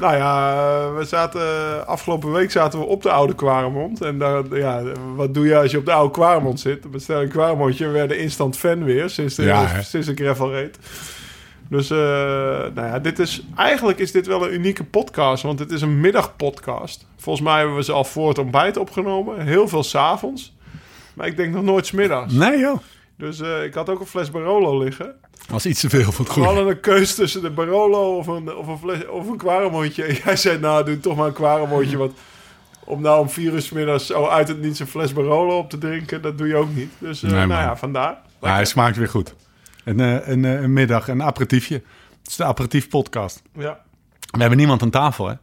Nou 0.00 0.16
ja, 0.16 0.92
we 0.92 1.04
zaten, 1.04 1.86
afgelopen 1.86 2.32
week 2.32 2.50
zaten 2.50 2.78
we 2.78 2.84
op 2.84 3.02
de 3.02 3.10
oude 3.10 3.34
Quaremont. 3.34 4.02
En 4.02 4.18
daar, 4.18 4.56
ja, 4.56 4.82
wat 5.14 5.34
doe 5.34 5.46
je 5.46 5.56
als 5.56 5.70
je 5.70 5.78
op 5.78 5.84
de 5.84 5.92
oude 5.92 6.12
Quaremont 6.12 6.60
zit? 6.60 6.90
Bestel 6.90 7.22
een 7.22 7.28
Quaremontje, 7.28 7.86
we 7.86 7.92
werden 7.92 8.18
instant 8.18 8.56
fan 8.56 8.84
weer 8.84 9.10
sinds 9.10 9.34
de, 9.34 9.42
Ja, 9.42 9.82
sinds 9.82 10.10
gravel 10.14 10.50
reed. 10.50 10.78
Dus 11.72 11.90
uh, 11.90 11.98
nou 12.74 12.86
ja, 12.86 12.98
dit 12.98 13.18
is, 13.18 13.42
eigenlijk 13.56 13.98
is 13.98 14.12
dit 14.12 14.26
wel 14.26 14.46
een 14.46 14.54
unieke 14.54 14.84
podcast, 14.84 15.42
want 15.42 15.58
het 15.58 15.70
is 15.70 15.80
een 15.82 16.00
middagpodcast. 16.00 17.06
Volgens 17.16 17.44
mij 17.44 17.58
hebben 17.58 17.76
we 17.76 17.82
ze 17.82 17.92
al 17.92 18.04
voor 18.04 18.28
het 18.28 18.38
ontbijt 18.38 18.76
opgenomen. 18.76 19.46
Heel 19.46 19.68
veel 19.68 19.82
s'avonds. 19.82 20.54
Maar 21.14 21.26
ik 21.26 21.36
denk 21.36 21.54
nog 21.54 21.62
nooit 21.62 21.86
's 21.86 21.90
middags. 21.90 22.32
Nee 22.32 22.58
joh. 22.58 22.78
Dus 23.16 23.40
eh, 23.40 23.64
ik 23.64 23.74
had 23.74 23.88
ook 23.88 24.00
een 24.00 24.06
fles 24.06 24.30
Barolo 24.30 24.78
liggen. 24.78 25.14
Was 25.48 25.66
iets 25.66 25.80
te 25.80 25.88
veel 25.88 26.12
van 26.12 26.24
het 26.24 26.26
We 26.26 26.32
goede. 26.32 26.48
hadden 26.48 26.66
een 26.66 26.80
keus 26.80 27.14
tussen 27.14 27.42
de 27.42 27.50
Barolo 27.50 28.16
of 28.16 28.26
een, 28.26 28.56
of 28.56 28.66
een, 28.66 28.78
fles, 28.78 29.06
of 29.08 29.28
een. 29.28 29.92
En 30.04 30.14
jij 30.24 30.36
zei, 30.36 30.58
nou, 30.58 30.84
doe 30.84 31.00
toch 31.00 31.16
maar 31.16 31.26
een 31.26 31.32
kwaremontje. 31.32 31.96
Want 31.96 32.12
om 32.84 33.00
nou 33.00 33.20
om 33.20 33.30
vier 33.30 33.52
uur 33.52 33.68
middags 33.72 34.06
zo 34.06 34.26
uit 34.26 34.48
het 34.48 34.60
niets 34.60 34.80
een 34.80 34.86
fles 34.86 35.12
Barolo 35.12 35.58
op 35.58 35.70
te 35.70 35.78
drinken, 35.78 36.22
dat 36.22 36.38
doe 36.38 36.46
je 36.46 36.56
ook 36.56 36.74
niet. 36.74 36.90
Dus 36.98 37.22
eh, 37.22 37.30
Nee, 37.30 37.46
nou 37.46 37.62
ja, 37.62 37.76
vandaar. 37.76 38.18
Ja, 38.40 38.52
hij 38.54 38.64
smaakt 38.64 38.96
weer 38.96 39.08
goed. 39.08 39.34
Een, 39.84 40.00
eh, 40.00 40.28
een, 40.28 40.44
eh, 40.44 40.62
een 40.62 40.72
middag, 40.72 41.08
een 41.08 41.22
aperitiefje. 41.22 41.74
Het 42.18 42.30
is 42.30 42.36
de 42.36 42.44
aperitief 42.44 42.88
podcast. 42.88 43.42
Ja. 43.54 43.80
We 44.30 44.38
hebben 44.40 44.58
niemand 44.58 44.82
aan 44.82 44.90
tafel, 44.90 45.26
hè? 45.28 45.34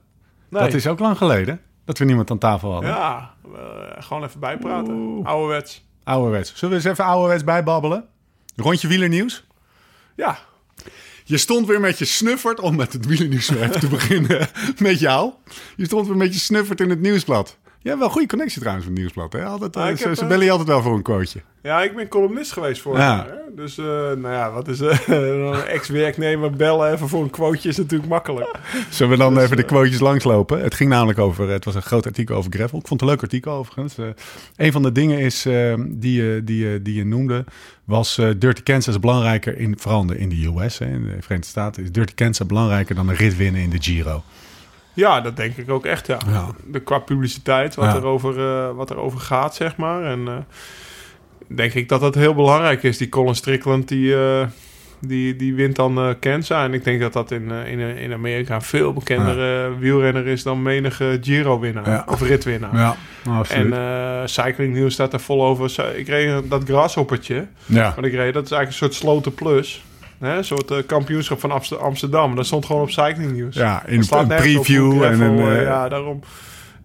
Nee. 0.50 0.63
Dat 0.63 0.74
is 0.74 0.88
ook 0.88 1.00
lang 1.00 1.17
geleden 1.17 1.62
dat 1.86 1.98
we 1.98 2.05
niemand 2.05 2.31
aan 2.31 2.38
tafel 2.38 2.72
hadden. 2.72 2.89
Ja, 2.89 3.34
eh, 3.55 4.03
gewoon 4.03 4.24
even 4.24 4.39
bijpraten. 4.39 5.19
Ouderwets. 5.24 5.86
Ouderwets. 6.03 6.53
Zullen 6.55 6.69
we 6.69 6.81
eens 6.81 6.91
even 6.91 7.05
ouderwets 7.05 7.43
bijbabbelen? 7.43 8.05
Rondje 8.55 8.88
wielernieuws. 8.88 9.48
Ja, 10.15 10.38
Je 11.24 11.38
stond 11.38 11.67
weer 11.67 11.79
met 11.79 11.98
je 11.98 12.05
snuffert, 12.05 12.60
om 12.60 12.75
met 12.75 12.93
het 12.93 13.05
wielernieuws 13.05 13.50
even 13.50 13.79
te 13.79 13.88
beginnen 13.98 14.48
met 14.77 15.00
jou. 15.00 15.34
Je 15.75 15.86
stond 15.86 16.08
weer 16.08 16.17
met 16.17 16.34
je 16.34 16.39
snuffert 16.39 16.81
in 16.81 16.89
het 16.89 17.01
nieuwsblad. 17.01 17.58
Hebt 17.83 17.98
wel 17.98 18.07
een 18.07 18.13
goede 18.13 18.27
connectie 18.27 18.59
trouwens 18.59 18.88
met 18.88 18.98
nieuwsblad. 18.98 19.33
Hè? 19.33 19.43
Altijd, 19.45 19.75
eh, 19.75 19.81
ze, 19.98 20.07
heb, 20.07 20.15
ze 20.15 20.21
eh, 20.21 20.27
bellen 20.27 20.45
je 20.45 20.51
altijd 20.51 20.67
wel 20.69 20.81
voor 20.81 20.95
een 20.95 21.01
quoteje. 21.01 21.43
Ja, 21.63 21.81
ik 21.83 21.95
ben 21.95 22.07
columnist 22.07 22.51
geweest 22.51 22.81
vorig 22.81 23.00
Ja. 23.00 23.15
jaar. 23.15 23.38
Dus, 23.55 23.77
eh, 23.77 23.86
nou 23.86 24.29
ja, 24.31 24.51
wat 24.51 24.67
is 24.67 24.79
eh, 24.81 24.98
een 25.07 25.53
ex-werknemer 25.53 26.51
bellen 26.51 26.91
even 26.93 27.07
voor 27.09 27.24
een 27.24 27.29
quoteje 27.29 27.69
is 27.69 27.77
natuurlijk 27.77 28.09
makkelijk. 28.09 28.59
Zullen 28.89 29.12
we 29.12 29.17
dan 29.17 29.33
Dus, 29.33 29.43
even 29.43 29.57
de 29.57 29.63
quotejes 29.63 30.00
langslopen? 30.00 30.62
Het 30.62 30.74
ging 30.74 30.89
namelijk 30.89 31.19
over, 31.19 31.50
het 31.50 31.65
was 31.65 31.75
een 31.75 31.81
groot 31.81 32.05
artikel 32.05 32.36
over 32.36 32.51
gravel. 32.51 32.79
Ik 32.79 32.88
vond 32.88 33.00
het 33.00 33.09
een 33.09 33.15
leuk 33.15 33.21
artikel 33.24 33.53
overigens. 33.53 33.98
Eh, 33.98 34.05
een 34.55 34.71
van 34.71 34.81
de 34.83 34.91
dingen 34.91 35.19
is, 35.19 35.45
eh, 35.45 35.74
die, 35.88 36.24
je- 36.24 36.41
die, 36.43 36.81
die 36.81 36.95
je 36.95 37.05
noemde, 37.05 37.45
was 37.83 38.15
Dirty 38.38 38.63
Kansas 38.63 39.00
belangrijker, 39.00 39.57
in, 39.57 39.75
vooral 39.79 40.01
in 40.01 40.07
de- 40.07 40.17
in 40.17 40.29
de 40.29 40.45
US, 40.63 40.77
hè, 40.77 40.86
in 40.86 41.03
de 41.03 41.15
Verenigde 41.19 41.50
Staten, 41.50 41.83
is 41.83 41.91
Dirty 41.91 42.13
Kansas 42.13 42.48
belangrijker 42.48 42.95
dan 42.95 43.09
een 43.09 43.15
rit 43.15 43.38
winnen 43.38 43.62
in 43.62 43.69
de 43.69 43.81
Giro. 43.81 44.24
Ja, 44.99 45.21
dat 45.21 45.35
denk 45.37 45.57
ik 45.57 45.69
ook 45.69 45.85
echt, 45.85 46.07
ja. 46.07 46.17
Ja. 46.27 46.47
De, 46.65 46.79
qua 46.79 46.99
publiciteit, 46.99 47.75
wat, 47.75 47.95
er 47.95 48.05
over, 48.05 48.39
eh, 48.39 48.75
wat 48.75 48.89
er 48.89 48.97
over 48.97 49.19
gaat, 49.19 49.55
zeg 49.55 49.75
maar. 49.77 50.03
En 50.03 50.27
eh, 50.27 50.33
denk 51.47 51.73
ik 51.73 51.89
dat 51.89 52.01
dat 52.01 52.15
heel 52.15 52.33
belangrijk 52.35 52.83
is. 52.83 52.97
Die 52.97 53.09
Colin 53.09 53.35
Strickland, 53.35 53.87
die, 53.87 54.15
eh, 54.15 54.47
die, 54.99 55.35
die 55.35 55.55
wint 55.55 55.75
dan 55.75 56.15
Kansas. 56.19 56.63
En 56.63 56.73
ik 56.73 56.83
denk 56.83 57.01
dat 57.01 57.13
dat 57.13 57.31
in, 57.31 57.51
in, 57.51 57.79
in 57.79 58.13
Amerika 58.13 58.55
een 58.55 58.61
veel 58.61 58.93
bekendere 58.93 59.77
wielrenner 59.77 60.27
is 60.27 60.43
dan 60.43 60.61
menige 60.61 61.17
Giro-winnaar. 61.21 62.03
Of 62.07 62.21
ritwinnaar. 62.21 62.75
Ja, 62.75 62.95
En 63.25 63.31
absoluut. 63.31 63.73
eh 63.73 64.21
Cycling 64.25 64.73
News 64.75 64.93
staat 64.93 65.13
er 65.13 65.19
vol 65.19 65.43
over. 65.45 65.97
Ik 65.97 66.07
reed 66.07 66.49
dat 66.49 66.63
grashoppertje. 66.63 67.47
ja. 67.65 67.93
Wat 67.95 68.05
ik 68.05 68.13
reed, 68.13 68.33
dat 68.33 68.43
is 68.45 68.51
eigenlijk 68.51 68.67
een 68.69 68.73
soort 68.73 68.93
sloten 68.93 69.33
plus. 69.33 69.83
Hè? 70.19 70.38
Een 70.38 70.43
soort 70.45 70.71
eh, 70.71 70.77
kampioenschap 70.85 71.39
van 71.39 71.51
Amst- 71.51 71.77
Amsterdam. 71.77 72.35
Dat 72.35 72.45
stond 72.45 72.65
gewoon 72.65 72.81
op 72.81 72.89
Cycling 72.89 73.38
News. 73.38 73.55
ja, 73.55 73.85
in 73.85 74.03
een 74.09 74.19
op 74.19 74.27
preview 74.27 75.03
en 75.03 75.21
een... 75.21 75.39
eh, 75.39 75.63
ja, 75.63 75.89
daarom. 75.89 76.19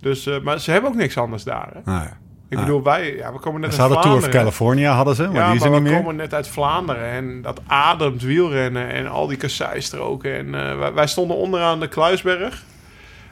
Dus, 0.01 0.27
eh, 0.27 0.41
maar 0.41 0.61
ze 0.61 0.71
hebben 0.71 0.91
ook 0.91 0.97
niks 0.97 1.17
anders 1.19 1.45
daar. 1.45 1.69
Hè? 1.73 1.81
nou 1.85 2.03
ja. 2.03 2.17
Ik 2.49 2.61
bedoel, 2.61 2.83
wij, 2.83 3.15
ja, 3.17 3.33
we 3.33 3.39
komen 3.39 3.61
net 3.61 3.75
Ze 3.75 3.81
uit 3.81 3.93
hadden 3.93 4.11
Tour 4.13 4.25
of. 4.27 4.33
California, 4.33 4.93
hadden 4.95 5.15
ze, 5.15 5.23
maar 5.23 5.35
ja, 5.35 5.47
die 5.47 5.55
is 5.55 5.61
maar 5.61 5.71
er 5.73 5.83
we 5.83 5.89
meer. 5.89 5.97
komen 5.99 6.17
net 6.17 6.35
uit 6.35 6.49
Vlaanderen 6.49 7.09
en 7.11 7.43
dat 7.43 7.61
ademt 7.67 8.23
wielrennen 8.23 8.89
en 8.89 9.07
al 9.07 9.27
die 9.27 9.37
kasseistroken. 9.37 10.35
En 10.37 10.79
wij, 10.79 10.93
wij 10.93 11.07
stonden 11.07 11.37
onderaan 11.37 11.81
de 11.81 11.89
Kluisberg 11.89 12.63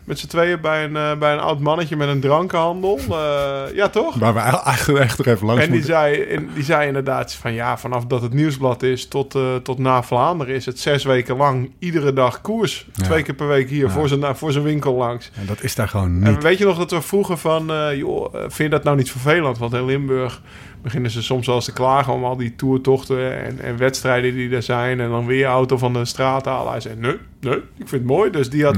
met 0.05 0.19
z'n 0.19 0.27
tweeën 0.27 0.61
bij 0.61 0.85
een, 0.85 0.97
eh, 0.97 1.15
bij 1.19 1.33
een 1.33 1.39
oud 1.41 1.61
mannetje 1.61 1.97
met 1.97 2.09
een 2.09 2.21
drankenhandel. 2.21 2.99
Eh, 3.11 3.63
ja, 3.75 3.89
toch? 3.89 4.15
Waar 4.15 4.35
we 4.35 4.41
eigenlijk 4.41 5.05
echt 5.05 5.19
er 5.19 5.29
even 5.29 5.47
langs 5.47 5.63
En 5.63 5.71
die 5.71 5.79
moeten. 5.79 5.95
zei, 5.97 6.17
in- 6.17 6.49
die 6.55 6.65
zei 6.65 6.87
inderdaad 6.87 7.35
van 7.35 7.53
ja, 7.53 7.79
vanaf 7.79 8.05
dat 8.07 8.23
het 8.23 8.33
nieuwsblad 8.33 8.83
is 8.83 9.09
tot, 9.09 9.35
eh, 9.35 9.55
tot 9.63 9.79
na 9.79 10.03
Vlaanderen 10.03 10.55
is 10.55 10.67
het 10.67 10.79
zes 10.79 11.05
weken 11.05 11.37
lang 11.37 11.71
iedere 11.79 12.13
dag 12.13 12.41
koers. 12.41 12.87
Ja. 12.93 13.05
Twee 13.05 13.23
keer 13.23 13.35
per 13.35 13.49
week 13.49 13.69
hier 13.69 13.87
Ja. 13.87 13.91
voor, 13.93 14.09
zijn, 14.09 14.37
voor 14.37 14.53
zijn 14.53 14.65
winkel 14.65 14.95
langs. 14.95 15.31
En 15.41 15.47
dat 15.47 15.63
is 15.63 15.75
daar 15.75 15.89
gewoon 15.89 16.23
En 16.23 16.31
niet. 16.33 16.43
weet 16.43 16.59
je 16.59 16.65
nog 16.65 16.79
dat 16.79 16.91
we 16.91 17.01
vroegen 17.01 17.39
van, 17.39 17.73
joh, 17.97 18.35
vind 18.35 18.55
je 18.57 18.69
dat 18.69 18.85
nou 18.85 18.97
niet 18.97 19.11
vervelend? 19.11 19.59
Want 19.59 19.73
in 19.73 19.85
Limburg 19.85 20.41
beginnen 20.83 21.11
ze 21.11 21.23
soms 21.23 21.47
wel 21.47 21.55
eens 21.57 21.65
te 21.65 21.73
klagen 21.73 22.13
om 22.13 22.25
al 22.25 22.37
die 22.37 22.55
toertochten 22.57 23.45
en, 23.45 23.61
en 23.61 23.77
wedstrijden 23.77 24.35
die 24.35 24.55
er 24.55 24.63
zijn. 24.63 25.01
En 25.01 25.09
dan 25.11 25.27
weer 25.27 25.47
auto 25.47 25.79
van 25.79 25.93
de 25.93 26.05
straat 26.05 26.45
halen. 26.45 26.71
Hij 26.73 26.81
zei, 26.81 26.95
nee, 26.99 27.17
nee, 27.41 27.55
ik 27.57 27.63
vind 27.77 27.91
het 27.91 28.05
mooi. 28.05 28.31
Dus 28.31 28.51
die 28.51 28.65
had. 28.65 28.77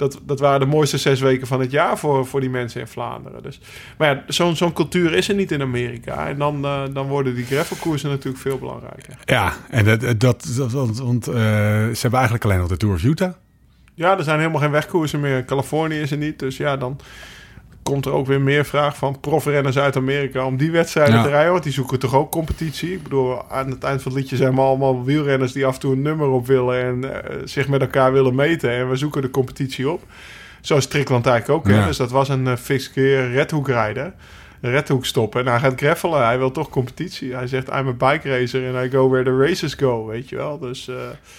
Dat, 0.00 0.20
dat 0.22 0.40
waren 0.40 0.60
de 0.60 0.66
mooiste 0.66 0.98
zes 0.98 1.20
weken 1.20 1.46
van 1.46 1.60
het 1.60 1.70
jaar 1.70 1.98
voor, 1.98 2.26
voor 2.26 2.40
die 2.40 2.50
mensen 2.50 2.80
in 2.80 2.86
Vlaanderen. 2.86 3.42
Dus, 3.42 3.60
maar 3.98 4.08
ja, 4.14 4.22
zo'n 4.26 4.56
zo'n 4.56 4.72
cultuur 4.72 5.12
is 5.12 5.28
er 5.28 5.34
niet 5.34 5.52
in 5.52 5.62
Amerika. 5.62 6.28
En 6.28 6.38
dan, 6.38 6.64
eh, 6.64 6.82
dan 6.92 7.06
worden 7.06 7.34
die 7.34 7.44
gravelkoersen 7.44 8.08
natuurlijk 8.08 8.42
veel 8.42 8.58
belangrijker. 8.58 9.16
Ja, 9.24 9.52
en 9.70 9.84
dat, 9.84 10.00
dat, 10.00 10.52
dat, 10.56 10.72
want, 10.72 10.98
want, 10.98 11.26
eh, 11.26 11.34
ze 11.34 11.98
hebben 12.00 12.18
eigenlijk 12.18 12.44
alleen 12.44 12.58
nog 12.58 12.68
de 12.68 12.76
Tour 12.76 12.94
of 12.94 13.02
Utah. 13.02 13.32
Ja, 13.94 14.18
er 14.18 14.24
zijn 14.24 14.38
helemaal 14.38 14.60
geen 14.60 14.70
wegkoersen 14.70 15.20
meer. 15.20 15.44
Californië 15.44 16.00
is 16.00 16.10
er 16.10 16.16
niet. 16.16 16.38
Dus 16.38 16.56
ja, 16.56 16.76
dan 16.76 17.00
komt 17.82 18.06
er 18.06 18.12
ook 18.12 18.26
weer 18.26 18.40
meer 18.40 18.64
vraag 18.64 18.96
van 18.96 19.20
profrenners 19.20 19.78
uit 19.78 19.96
Amerika 19.96 20.44
om 20.46 20.56
die 20.56 20.70
wedstrijden 20.70 21.14
Ja. 21.14 21.22
te 21.22 21.28
rijden. 21.28 21.50
Want 21.52 21.64
die 21.64 21.72
zoeken 21.72 21.98
toch 21.98 22.14
ook 22.14 22.30
competitie. 22.30 22.92
Ik 22.92 23.02
bedoel, 23.02 23.50
aan 23.50 23.70
het 23.70 23.84
eind 23.84 24.02
van 24.02 24.12
het 24.12 24.20
liedje 24.20 24.36
zijn 24.36 24.54
we 24.54 24.60
allemaal 24.60 25.04
wielrenners 25.04 25.52
die 25.52 25.66
af 25.66 25.74
en 25.74 25.80
toe 25.80 25.92
een 25.92 26.02
nummer 26.02 26.28
op 26.28 26.46
willen 26.46 26.82
en 26.84 27.24
eh, 27.24 27.36
zich 27.44 27.68
met 27.68 27.80
elkaar 27.80 28.12
willen 28.12 28.34
meten. 28.34 28.70
En 28.70 28.88
we 28.90 28.96
zoeken 28.96 29.22
de 29.22 29.30
competitie 29.30 29.90
op. 29.90 30.02
Zo 30.60 30.76
is 30.76 30.84
Strickland 30.84 31.26
eigenlijk 31.26 31.58
ook. 31.58 31.72
hè. 31.74 31.86
Dus 31.86 31.96
dat 31.96 32.10
was 32.10 32.28
een 32.28 32.44
uh, 32.46 32.56
fix 32.56 32.90
keer 32.90 33.30
redhoek 33.30 33.68
rijden. 33.68 34.14
Redhoek 34.60 35.06
stoppen. 35.06 35.40
En 35.40 35.46
hij 35.50 35.58
gaat 35.60 35.72
greffelen. 35.80 36.24
Hij 36.24 36.38
wil 36.38 36.50
toch 36.50 36.68
competitie. 36.68 37.34
Hij 37.34 37.46
zegt, 37.46 37.68
I'm 37.68 37.88
a 37.88 37.92
bike 37.92 38.38
racer 38.38 38.74
and 38.74 38.86
I 38.86 38.90
go 38.90 39.08
where 39.08 39.24
the 39.24 39.36
races 39.46 39.74
go. 39.74 40.06
Weet 40.06 40.28
je 40.28 40.36
wel. 40.36 40.58
Dus 40.58 40.88
eh, 40.88 40.94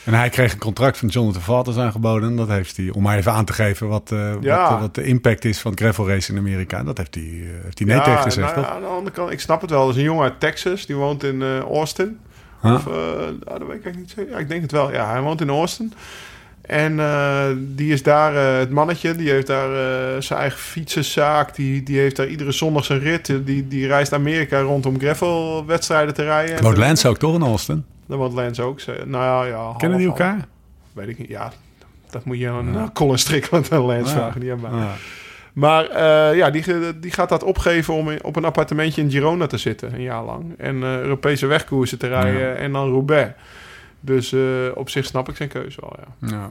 En 0.06 0.14
hij 0.14 0.30
kreeg 0.30 0.54
een 0.54 0.60
contract 0.60 0.98
van 0.98 1.08
Jonathan 1.08 1.42
Valters 1.42 1.78
aangeboden. 1.78 2.30
En 2.30 2.36
dat 2.36 2.48
heeft 2.48 2.78
hij, 2.78 2.90
om 2.90 3.02
maar 3.04 3.18
even 3.18 3.32
aan 3.32 3.46
te 3.46 3.54
geven 3.54 3.88
wat, 3.88 4.12
eh, 4.12 4.34
Ja. 4.42 4.70
wat, 4.72 4.80
wat 4.80 4.96
de 4.96 5.04
impact 5.04 5.46
is 5.46 5.60
van 5.60 5.72
het 5.72 5.80
gravel 5.80 6.08
race 6.08 6.32
in 6.32 6.38
Amerika. 6.38 6.84
Dat 6.84 6.98
heeft 6.98 7.16
hij, 7.16 7.24
eh, 7.24 7.64
heeft 7.64 7.78
hij 7.78 7.88
nee 7.88 7.96
Ja, 7.98 8.04
tegen 8.04 8.22
gezegd, 8.22 8.56
nou? 8.56 8.68
Aan 8.68 8.82
de 8.82 8.88
andere 8.88 9.16
kant, 9.16 9.32
ik 9.32 9.40
snap 9.40 9.62
het 9.62 9.70
wel. 9.70 9.82
Dat 9.86 9.90
is 9.90 9.98
een 9.98 10.04
jongen 10.04 10.24
uit 10.24 10.40
Texas. 10.40 10.86
Die 10.86 10.96
woont 10.96 11.24
in 11.24 11.42
eh, 11.42 11.60
Austin. 11.60 12.20
Huh? 12.62 12.74
Of, 12.74 12.88
eh, 12.88 12.94
nou, 12.94 13.36
dat 13.46 13.68
weet 13.68 13.78
ik 13.78 13.84
eigenlijk 13.86 13.96
niet 13.98 14.10
zo. 14.12 14.22
Ja, 14.30 14.38
ik 14.38 14.48
denk 14.50 14.62
het 14.62 14.72
wel. 14.72 14.92
Ja, 14.92 15.12
hij 15.12 15.22
woont 15.22 15.42
in 15.42 15.50
Austin. 15.50 15.94
En 16.72 17.00
eh, 17.00 17.46
die 17.58 17.94
is 17.94 18.04
daar, 18.04 18.36
eh, 18.36 18.60
het 18.60 18.70
mannetje, 18.70 19.16
die 19.16 19.30
heeft 19.30 19.48
daar 19.48 19.70
eh, 20.16 20.22
zijn 20.22 20.40
eigen 20.40 20.60
fietsenzaak. 20.60 21.56
Die, 21.56 21.84
die 21.84 22.00
heeft 22.00 22.16
daar 22.16 22.28
iedere 22.28 22.52
zondag 22.52 22.86
zijn 22.86 23.00
rit. 23.00 23.26
Die, 23.46 23.68
die 23.68 23.88
reist 23.88 24.14
Amerika 24.14 24.62
rond 24.62 24.86
om 24.86 25.00
gravelwedstrijden 25.00 26.14
te 26.14 26.24
rijden. 26.24 26.62
Woont 26.64 26.78
Lance 26.78 27.08
ook 27.08 27.18
toch 27.18 27.36
in 27.36 27.42
Austin? 27.44 27.86
Daar 28.08 28.18
woont 28.18 28.34
Lance 28.34 28.62
ook. 28.62 28.80
Nou 29.06 29.48
ja, 29.48 29.54
half, 29.56 29.78
Kennen 29.78 29.98
die 29.98 30.08
half. 30.08 30.20
elkaar? 30.20 30.48
Weet 30.94 31.08
ik 31.08 31.18
niet. 31.20 31.28
Ja, 31.30 31.52
dat 32.10 32.26
moet 32.26 32.38
je 32.40 32.50
aan 32.50 32.76
uh, 32.76 32.84
Colin 32.94 33.18
Strickland 33.18 33.70
en 33.70 33.80
Lance 33.80 34.10
Ja. 34.14 34.18
vragen. 34.20 34.40
Die. 34.40 34.52
Ah. 34.54 34.84
Maar 35.54 35.86
eh, 35.90 36.38
ja, 36.38 36.50
die, 36.50 36.64
die 37.00 37.12
gaat 37.12 37.30
dat 37.30 37.44
opgeven 37.44 37.94
om 37.94 38.10
in- 38.10 38.24
op 38.24 38.36
een 38.36 38.46
appartementje 38.46 39.02
in 39.02 39.12
Girona 39.12 39.48
te 39.48 39.58
zitten, 39.58 39.94
een 39.94 40.02
jaar 40.02 40.24
lang. 40.24 40.44
En 40.58 40.84
eh, 40.84 41.00
Europese 41.00 41.46
wegkoersen 41.46 41.98
te 42.00 42.08
rijden 42.08 42.40
Ja. 42.40 42.54
en 42.54 42.72
dan 42.72 42.90
Roubaix. 42.92 43.32
Dus 44.04 44.32
eh, 44.34 44.42
op 44.74 44.90
zich 44.90 45.06
snap 45.06 45.30
ik 45.30 45.36
zijn 45.36 45.50
keuze 45.50 45.82
wel, 45.82 45.96
ja. 46.00 46.28
Ja. 46.30 46.50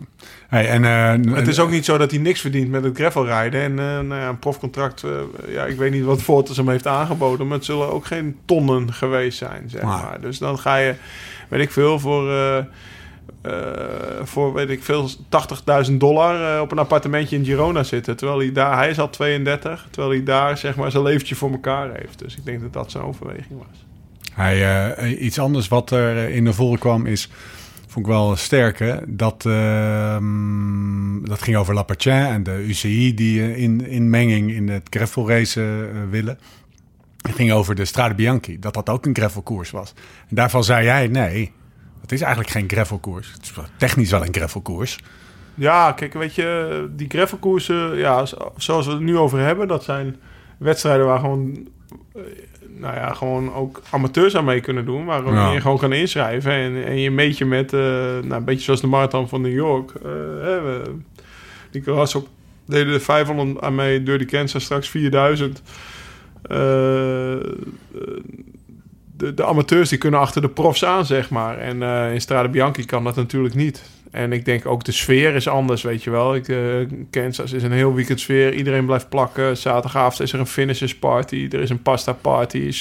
Hey, 0.49 0.69
en, 0.69 0.85
eh, 0.85 1.35
het 1.37 1.49
is 1.49 1.61
ook 1.61 1.71
niet 1.71 1.85
zo 1.85 1.99
dat 1.99 2.11
hij 2.11 2.21
niks 2.21 2.41
verdient 2.41 2.71
met 2.71 2.85
het 2.85 2.97
gravelrijden. 2.97 3.61
En 3.61 3.71
eh, 3.79 3.85
nou 3.85 4.21
ja, 4.21 4.29
een 4.29 4.39
profcontract, 4.39 5.03
eh, 5.03 5.11
ja, 5.49 5.65
ik 5.65 5.77
weet 5.77 5.93
niet 5.93 6.05
wat 6.05 6.23
Fortis 6.23 6.57
hem 6.57 6.69
heeft 6.69 6.87
aangeboden... 6.87 7.47
maar 7.47 7.57
het 7.57 7.67
zullen 7.67 7.93
ook 7.93 8.07
geen 8.07 8.39
tonnen 8.45 8.93
geweest 8.93 9.39
zijn, 9.39 9.71
zeg 9.71 9.83
maar. 9.83 10.21
Dus 10.21 10.39
dan 10.39 10.59
ga 10.59 10.77
je, 10.77 10.95
weet 11.49 11.61
ik 11.61 11.71
veel, 11.71 11.99
voor... 11.99 12.31
eh, 12.31 12.59
eh, 13.43 14.25
voor 14.25 14.53
weet 14.53 14.71
ik 14.71 14.83
veel, 14.83 15.09
80.000 15.89 15.93
dollar 15.93 16.55
eh, 16.55 16.61
op 16.61 16.73
een 16.73 16.79
appartementje 16.79 17.37
in 17.37 17.45
Girona 17.45 17.83
zitten. 17.83 18.17
Terwijl 18.17 18.39
hij 18.39 18.53
daar, 18.53 18.77
hij 18.77 18.91
is 18.91 18.99
al 18.99 19.11
32, 19.11 19.87
terwijl 19.91 20.13
hij 20.15 20.23
daar 20.25 20.59
zeg 20.59 20.77
maar 20.77 20.91
zijn 20.91 21.03
leventje 21.03 21.35
voor 21.35 21.51
elkaar 21.51 21.91
heeft. 21.93 22.19
Dus 22.19 22.37
ik 22.37 22.45
denk 22.45 22.61
dat 22.61 22.73
dat 22.73 22.91
zijn 22.91 23.05
overweging 23.05 23.59
was. 23.59 23.85
Hij, 24.35 24.93
eh, 24.97 25.23
iets 25.23 25.39
anders 25.39 25.69
wat 25.69 25.91
er 25.91 26.29
in 26.29 26.43
naar 26.43 26.55
voren 26.55 26.79
kwam 26.79 27.07
is, 27.07 27.31
vond 27.87 28.07
ik 28.07 28.13
wel 28.13 28.37
sterk? 28.37 29.01
Dat, 29.07 29.47
ehm, 29.47 31.23
dat 31.25 31.43
ging 31.43 31.57
over 31.57 31.75
Lapartien 31.75 32.13
en 32.13 32.43
de 32.43 32.65
UCI 32.69 33.15
die 33.15 33.41
eh, 33.43 33.57
in, 33.63 33.87
in 33.87 34.11
menging 34.11 34.51
in 34.53 34.69
het 34.69 34.87
gravel 34.91 35.29
race 35.29 35.63
eh, 35.63 35.99
willen. 36.11 36.39
Het 37.21 37.35
ging 37.35 37.53
over 37.53 37.75
de 37.75 37.85
Strade 37.85 38.15
Bianchi, 38.15 38.59
dat 38.59 38.75
dat 38.75 38.89
ook 38.89 39.07
een 39.07 39.15
gravelkoers 39.17 39.71
was. 39.71 39.93
En 40.29 40.35
daarvan 40.37 40.65
zei 40.65 40.85
jij, 40.85 41.07
nee, 41.09 41.53
het 42.01 42.13
is 42.13 42.21
eigenlijk 42.21 42.51
geen 42.53 42.69
gravelkoers. 42.69 43.33
Het 43.33 43.43
is 43.43 43.53
technisch 43.77 44.11
wel 44.11 44.25
een 44.27 44.35
gravelkoers. 44.35 44.99
Ja, 45.55 45.93
kijk, 45.93 46.13
weet 46.15 46.35
je, 46.35 46.89
die 46.97 47.09
gravelkoersen, 47.09 47.97
ja, 47.97 48.25
zo- 48.27 48.53
zoals 48.57 48.87
we 48.87 48.93
het 48.93 49.01
nu 49.01 49.17
over 49.17 49.39
hebben, 49.39 49.69
dat 49.69 49.85
zijn 49.85 50.17
wedstrijden 50.59 51.07
waar 51.07 51.19
gewoon, 51.19 51.69
nou 52.81 52.95
ja, 52.95 53.13
gewoon 53.13 53.55
ook 53.55 53.83
amateurs 53.91 54.37
aan 54.37 54.45
mee 54.45 54.61
kunnen 54.61 54.85
doen, 54.85 55.05
waar 55.05 55.33
Ja. 55.33 55.53
je 55.53 55.61
gewoon 55.61 55.79
kan 55.79 55.93
inschrijven 55.93 56.53
en, 56.53 56.85
en 56.85 56.99
je 56.99 57.11
meet 57.11 57.39
je 57.39 57.45
met, 57.45 57.73
eh, 57.73 57.81
nou, 57.81 58.33
een 58.33 58.45
beetje 58.45 58.65
zoals 58.65 58.81
de 58.81 58.87
marathon 58.87 59.29
van 59.29 59.41
New 59.41 59.55
York. 59.55 59.93
die 61.71 61.83
was 61.85 62.17
ook 62.17 62.27
deden 62.67 62.95
er 62.95 63.01
500 63.01 63.61
aan 63.61 63.75
mee, 63.75 64.03
door 64.03 64.19
die 64.19 64.27
Kansas 64.27 64.65
straks 64.65 64.89
4000. 64.89 65.63
Eh, 66.43 67.33
eh, 67.33 67.41
de, 69.17 69.35
de 69.35 69.45
amateurs 69.45 69.89
die 69.89 69.99
kunnen 69.99 70.21
achter 70.21 70.43
de 70.43 70.49
profs 70.49 70.85
aan, 70.85 71.07
zeg 71.07 71.31
maar. 71.31 71.59
En 71.59 71.83
in 72.13 72.21
Strade 72.21 72.49
Bianchi 72.49 72.85
kan 72.85 73.05
dat 73.05 73.17
natuurlijk 73.17 73.55
niet. 73.55 73.83
En 74.11 74.33
ik 74.33 74.45
denk 74.45 74.67
ook 74.67 74.85
de 74.85 74.93
sfeer 74.93 75.35
is 75.35 75.49
anders, 75.49 75.83
weet 75.83 76.03
je 76.03 76.11
wel. 76.11 76.35
Ik, 76.35 76.49
eh, 76.49 76.59
Kansas 77.11 77.53
is 77.53 77.63
een 77.63 77.73
heel 77.73 77.95
weekend 77.95 78.21
sfeer. 78.21 78.55
Iedereen 78.55 78.87
blijft 78.87 79.09
plakken. 79.09 79.57
Zaterdagavond 79.57 80.21
is 80.21 80.33
er 80.33 80.39
een 80.39 80.47
finishers 80.47 80.97
party. 80.97 81.49
Er 81.51 81.61
is 81.61 81.71
een 81.71 81.83
pasta 81.83 82.13
party. 82.13 82.73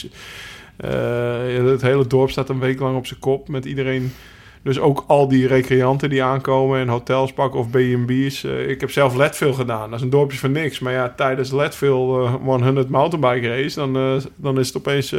Eh, 0.77 1.65
het 1.65 1.81
hele 1.81 2.07
dorp 2.07 2.29
staat 2.29 2.49
een 2.49 2.59
week 2.59 2.79
lang 2.79 2.97
op 2.97 3.07
zijn 3.07 3.19
kop 3.19 3.47
met 3.49 3.65
iedereen. 3.65 4.13
Dus 4.61 4.79
ook 4.79 5.03
al 5.07 5.27
die 5.27 5.47
recreanten 5.47 6.09
die 6.09 6.23
aankomen 6.23 6.79
en 6.79 6.87
hotels 6.87 7.33
pakken 7.33 7.59
of 7.59 7.69
B&B's. 7.69 8.43
Eh, 8.43 8.69
ik 8.69 8.79
heb 8.79 8.91
zelf 8.91 9.15
Leadville 9.15 9.53
gedaan. 9.53 9.89
Dat 9.89 9.99
is 9.99 10.05
een 10.05 10.09
dorpje 10.09 10.37
van 10.37 10.51
niks. 10.51 10.79
Maar 10.79 10.93
ja, 10.93 11.13
tijdens 11.17 11.51
Leadville 11.51 12.23
eh, 12.23 12.33
100 12.33 12.89
mountainbike 12.89 13.47
race... 13.47 13.79
dan, 13.79 14.21
dan 14.35 14.59
is 14.59 14.67
het 14.67 14.77
opeens 14.77 15.15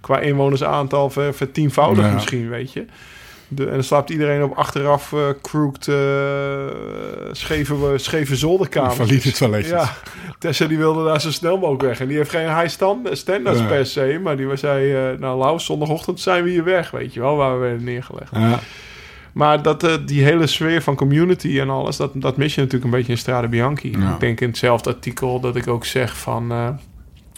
qua 0.00 0.18
inwonersaantal 0.18 1.10
ver, 1.10 1.34
vertienvoudigd 1.34 2.08
Ja. 2.08 2.14
misschien, 2.14 2.48
weet 2.48 2.72
je. 2.72 2.84
De, 3.48 3.66
en 3.66 3.72
dan 3.72 3.82
slaapt 3.82 4.10
iedereen 4.10 4.42
op 4.42 4.56
achteraf 4.56 5.12
eh 5.12 5.28
crooked, 5.42 5.88
eh, 5.88 5.94
scheve, 7.32 7.92
scheve 7.96 8.36
zolderkamers. 8.36 8.94
Valide 8.94 9.32
toiletjes. 9.32 9.70
Ja, 9.70 9.94
Tessa 10.38 10.66
die 10.66 10.78
wilde 10.78 11.04
daar 11.04 11.20
zo 11.20 11.30
snel 11.30 11.58
mogelijk 11.58 11.82
weg. 11.82 12.00
En 12.00 12.08
die 12.08 12.16
heeft 12.16 12.30
geen 12.30 12.56
high 12.56 12.68
stand, 12.68 13.08
standards 13.12 13.60
Ja. 13.60 13.66
per 13.66 13.86
se. 13.86 14.20
Maar 14.22 14.36
die 14.36 14.56
zei, 14.56 14.94
eh, 14.94 15.18
nou 15.18 15.38
Lau, 15.38 15.58
zondagochtend 15.58 16.20
zijn 16.20 16.44
we 16.44 16.50
hier 16.50 16.64
weg. 16.64 16.90
Weet 16.90 17.14
je 17.14 17.20
wel, 17.20 17.36
waar 17.36 17.52
we 17.52 17.58
werden 17.58 17.84
neergelegd. 17.84 18.30
Ja. 18.32 18.60
Maar 19.32 19.62
dat, 19.62 19.82
eh, 19.82 19.94
die 20.06 20.22
hele 20.24 20.46
sfeer 20.46 20.82
van 20.82 20.94
community 20.94 21.60
en 21.60 21.70
alles, 21.70 21.96
dat, 21.96 22.10
dat 22.14 22.36
mis 22.36 22.54
je 22.54 22.60
natuurlijk 22.60 22.92
een 22.92 22.98
beetje 22.98 23.12
in 23.12 23.18
Strade 23.18 23.48
Bianchi. 23.48 23.90
Ja. 23.98 24.12
Ik 24.12 24.20
denk 24.20 24.40
in 24.40 24.48
hetzelfde 24.48 24.90
artikel 24.90 25.40
dat 25.40 25.56
ik 25.56 25.68
ook 25.68 25.84
zeg 25.84 26.16
van... 26.16 26.52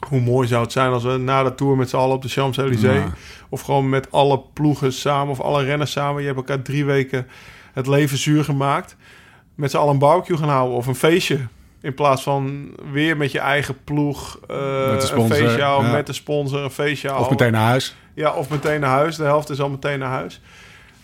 hoe 0.09 0.21
mooi 0.21 0.49
zou 0.49 0.63
het 0.63 0.73
zijn 0.73 0.93
als 0.93 1.03
we 1.03 1.17
na 1.17 1.43
de 1.43 1.55
Tour 1.55 1.77
met 1.77 1.89
z'n 1.91 1.97
allen 1.97 2.17
op 2.17 2.23
de 2.23 2.29
Champs-Élysées... 2.29 3.03
Ja. 3.03 3.13
of 3.49 3.61
gewoon 3.61 3.89
met 3.89 4.13
alle 4.13 4.41
ploegen 4.53 4.93
samen 4.93 5.31
of 5.31 5.41
alle 5.41 5.65
renners 5.65 5.93
samen... 5.93 6.21
je 6.21 6.27
hebt 6.27 6.39
elkaar 6.39 6.63
drie 6.63 6.85
weken 6.85 7.27
het 7.73 7.87
leven 7.87 8.19
zuur 8.19 8.45
gemaakt... 8.45 8.97
met 9.55 9.71
z'n 9.71 9.77
allen 9.77 9.93
een 9.93 9.99
barbecue 9.99 10.37
gaan 10.37 10.49
houden 10.49 10.77
of 10.77 10.87
een 10.87 10.95
feestje... 10.95 11.39
In 11.83 11.95
plaats 11.95 12.23
van 12.23 12.71
weer 12.93 13.17
met 13.17 13.33
je 13.33 13.39
eigen 13.39 13.85
ploeg 13.85 14.39
eh, 14.49 14.91
Met 14.91 15.01
de 15.01 15.07
sponsor, 15.07 15.37
een 15.37 15.45
feestje 15.45 15.63
houden, 15.63 15.91
ja. 15.91 15.97
met 15.97 16.07
de 16.07 16.13
sponsor 16.13 16.61
een 16.61 16.71
feestje 16.71 17.17
Of 17.17 17.31
meteen 17.31 17.53
naar 17.53 17.67
huis. 17.67 17.97
Ja, 18.15 18.33
of 18.33 18.51
meteen 18.51 18.81
naar 18.81 18.91
huis. 18.91 19.17
De 19.17 19.25
helft 19.25 19.51
is 19.51 19.61
al 19.61 19.69
meteen 19.69 19.99
naar 19.99 20.11
huis. 20.11 20.41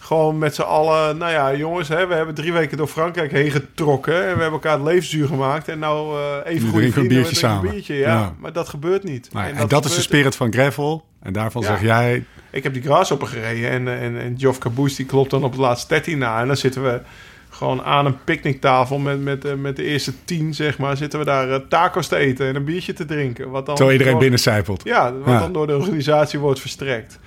Gewoon 0.07 0.39
met 0.39 0.55
z'n 0.55 0.63
allen, 0.63 1.17
nou 1.19 1.33
ja, 1.33 1.55
jongens, 1.55 1.89
hè, 1.89 2.07
we 2.07 2.15
hebben 2.15 2.35
drie 2.35 2.53
weken 2.53 2.77
door 2.77 2.87
Frankrijk 2.87 3.31
heen 3.33 3.51
getrokken. 3.51 4.15
En 4.15 4.21
we 4.21 4.27
hebben 4.43 4.51
elkaar 4.53 4.73
het 4.73 4.83
leven 4.83 5.09
zuur 5.09 5.27
gemaakt. 5.27 5.69
En 5.69 5.79
nou 5.79 6.17
eh 6.19 6.53
even 6.53 6.73
we 6.73 6.75
een 6.75 6.81
biertje 6.81 7.01
drinken 7.07 7.29
een 7.31 7.37
samen. 7.37 7.71
biertje. 7.71 7.95
Ja, 7.95 8.09
Ja. 8.13 8.35
maar 8.39 8.53
dat 8.53 8.69
gebeurt 8.69 9.05
niet. 9.05 9.29
En 9.33 9.67
dat, 9.69 9.85
is 9.85 9.95
de 9.95 10.01
spirit 10.01 10.37
van 10.37 10.53
gravel. 10.53 11.05
En 11.23 11.33
daarvan 11.33 11.63
Ja. 11.63 11.69
zeg 11.69 11.81
jij... 11.83 12.25
Ik 12.51 12.63
heb 12.63 12.73
die 12.73 12.83
grasshopper 12.83 13.29
gereden 13.29 13.71
en, 13.71 13.89
eh, 13.89 14.05
en, 14.05 14.21
en 14.21 14.35
Geoff 14.39 14.59
Caboose 14.59 14.97
die 14.97 15.07
klopt 15.07 15.31
dan 15.31 15.45
op 15.45 15.51
het 15.51 15.61
laatste 15.61 15.89
13 15.89 16.19
na. 16.19 16.41
En 16.41 16.47
dan 16.47 16.57
zitten 16.57 16.83
we 16.83 17.01
gewoon 17.49 17.83
aan 17.83 18.07
een 18.07 18.25
picknicktafel 18.25 18.99
met, 18.99 19.21
met, 19.23 19.45
eh, 19.45 19.55
met 19.55 19.77
de 19.77 19.85
eerste 19.85 20.13
tien, 20.25 20.55
zeg 20.55 20.79
maar. 20.79 20.97
Zitten 20.97 21.19
we 21.19 21.25
daar 21.25 21.67
tacos 21.69 22.07
te 22.07 22.17
eten 22.17 22.47
en 22.47 22.57
een 22.57 22.65
biertje 22.65 22.93
te 22.93 23.05
drinken. 23.05 23.51
Wat 23.51 23.67
dan 23.67 23.75
Terwijl 23.75 23.99
iedereen 23.99 24.07
gewoon- 24.07 24.21
binnen 24.31 24.41
zijpelt. 24.53 24.85
Ja, 24.85 25.13
wat 25.13 25.29
Ja. 25.35 25.39
dan 25.39 25.53
door 25.53 25.67
de 25.67 25.77
organisatie 25.77 26.39
wordt 26.39 26.61
verstrekt. 26.61 27.19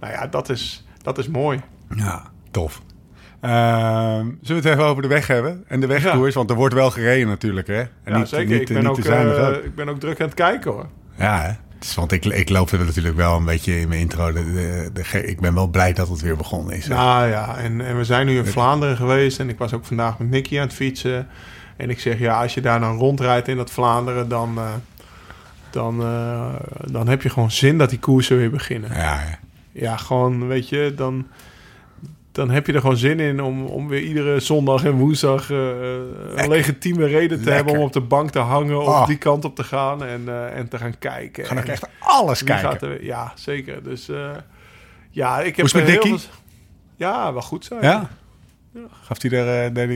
Nou 0.00 0.12
ja, 0.12 0.26
dat 0.26 0.48
is, 0.48 0.84
dat 1.02 1.18
is 1.18 1.28
mooi. 1.28 1.60
Ja, 1.96 2.22
tof. 2.50 2.82
Ehm, 3.40 4.24
zullen 4.24 4.36
we 4.42 4.54
het 4.54 4.64
even 4.64 4.84
over 4.84 5.02
de 5.02 5.08
weg 5.08 5.26
hebben? 5.26 5.64
En 5.66 5.80
de 5.80 5.86
wegkoers, 5.86 6.34
want 6.34 6.50
er 6.50 6.56
wordt 6.56 6.74
wel 6.74 6.90
gereden 6.90 7.26
natuurlijk, 7.28 7.66
hè? 7.66 7.78
En 7.80 7.88
ja, 8.04 8.16
niet, 8.18 8.28
zeker. 8.28 8.46
Niet, 8.58 8.60
ik, 8.60 8.66
ben 8.74 8.78
niet 8.78 8.86
ook, 8.86 9.04
eh, 9.04 9.64
ik 9.64 9.74
ben 9.74 9.88
ook 9.88 10.00
druk 10.00 10.20
aan 10.20 10.26
het 10.26 10.34
kijken 10.34 10.70
hoor. 10.72 10.86
Ja, 11.18 11.40
hè? 11.42 11.52
Dus, 11.78 11.94
want 11.94 12.12
ik, 12.12 12.24
ik 12.24 12.48
loop 12.48 12.70
er 12.70 12.84
natuurlijk 12.84 13.16
wel 13.16 13.36
een 13.36 13.44
beetje 13.44 13.80
in 13.80 13.88
mijn 13.88 14.00
intro. 14.00 14.32
De, 14.32 14.52
de, 14.52 14.90
de 14.92 15.04
ge- 15.04 15.26
ik 15.26 15.40
ben 15.40 15.54
wel 15.54 15.66
blij 15.68 15.92
dat 15.92 16.08
het 16.08 16.20
weer 16.20 16.36
begonnen 16.36 16.76
is. 16.76 16.86
hè. 16.88 16.94
Nou 16.94 17.28
ja, 17.28 17.56
en, 17.56 17.80
en 17.80 17.96
we 17.96 18.04
zijn 18.04 18.26
nu 18.26 18.36
in 18.36 18.46
Vlaanderen 18.46 18.96
geweest. 18.96 19.40
En 19.40 19.48
ik 19.48 19.58
was 19.58 19.72
ook 19.74 19.84
vandaag 19.84 20.18
met 20.18 20.30
Nicky 20.30 20.56
aan 20.56 20.62
het 20.66 20.72
fietsen. 20.74 21.26
En 21.76 21.90
ik 21.90 22.00
zeg, 22.00 22.18
ja, 22.18 22.42
als 22.42 22.54
je 22.54 22.60
daar 22.60 22.80
dan 22.80 22.96
rondrijdt 22.98 23.48
in 23.48 23.56
dat 23.56 23.70
Vlaanderen... 23.70 24.28
dan, 24.28 24.52
eh, 24.58 24.64
dan, 25.70 26.00
eh, 26.02 26.54
dan 26.90 27.08
heb 27.08 27.22
je 27.22 27.30
gewoon 27.30 27.50
zin 27.50 27.78
dat 27.78 27.90
die 27.90 27.98
koersen 27.98 28.36
weer 28.36 28.50
beginnen. 28.50 28.90
Ja, 28.94 28.98
ja. 29.20 29.38
Ja, 29.72 29.96
gewoon, 29.96 30.46
weet 30.46 30.68
je, 30.68 30.92
dan, 30.96 31.26
dan 32.38 32.50
heb 32.50 32.66
je 32.66 32.72
er 32.72 32.80
gewoon 32.80 32.96
zin 32.96 33.20
in... 33.20 33.42
om, 33.42 33.64
om 33.66 33.88
weer 33.88 34.00
iedere 34.02 34.40
zondag 34.40 34.84
en 34.84 34.92
woensdag 34.92 35.50
eh, 35.50 35.56
een 36.36 36.48
legitieme 36.48 37.06
reden 37.06 37.28
te 37.38 37.44
Lekker. 37.44 37.54
hebben... 37.54 37.74
om 37.74 37.80
op 37.80 37.92
de 37.92 38.00
bank 38.00 38.30
te 38.30 38.38
hangen 38.38 38.80
of 38.80 38.86
Oh. 38.86 39.06
die 39.06 39.16
kant 39.18 39.44
op 39.44 39.54
te 39.56 39.64
gaan 39.64 40.04
en, 40.04 40.22
eh, 40.28 40.56
en 40.58 40.68
te 40.68 40.78
gaan 40.78 40.98
kijken. 40.98 41.42
Ik 41.42 41.48
ga 41.48 41.54
nog 41.54 41.64
En- 41.64 41.70
echt 41.70 41.86
alles 41.98 42.44
kijken. 42.44 42.80
er- 42.88 43.04
ja, 43.04 43.32
zeker. 43.34 43.82
Dus 43.82 44.10
ja, 45.10 45.40
ik 45.40 45.56
heb 45.56 45.66
heel 45.72 46.02
veel- 46.02 46.18
Ja, 46.96 47.32
wel 47.32 47.42
goed 47.42 47.64
zijn. 47.64 47.82
Ja? 47.82 48.08
Gaf 49.02 49.22
hij 49.22 49.30
er, 49.30 49.74
deed 49.74 49.88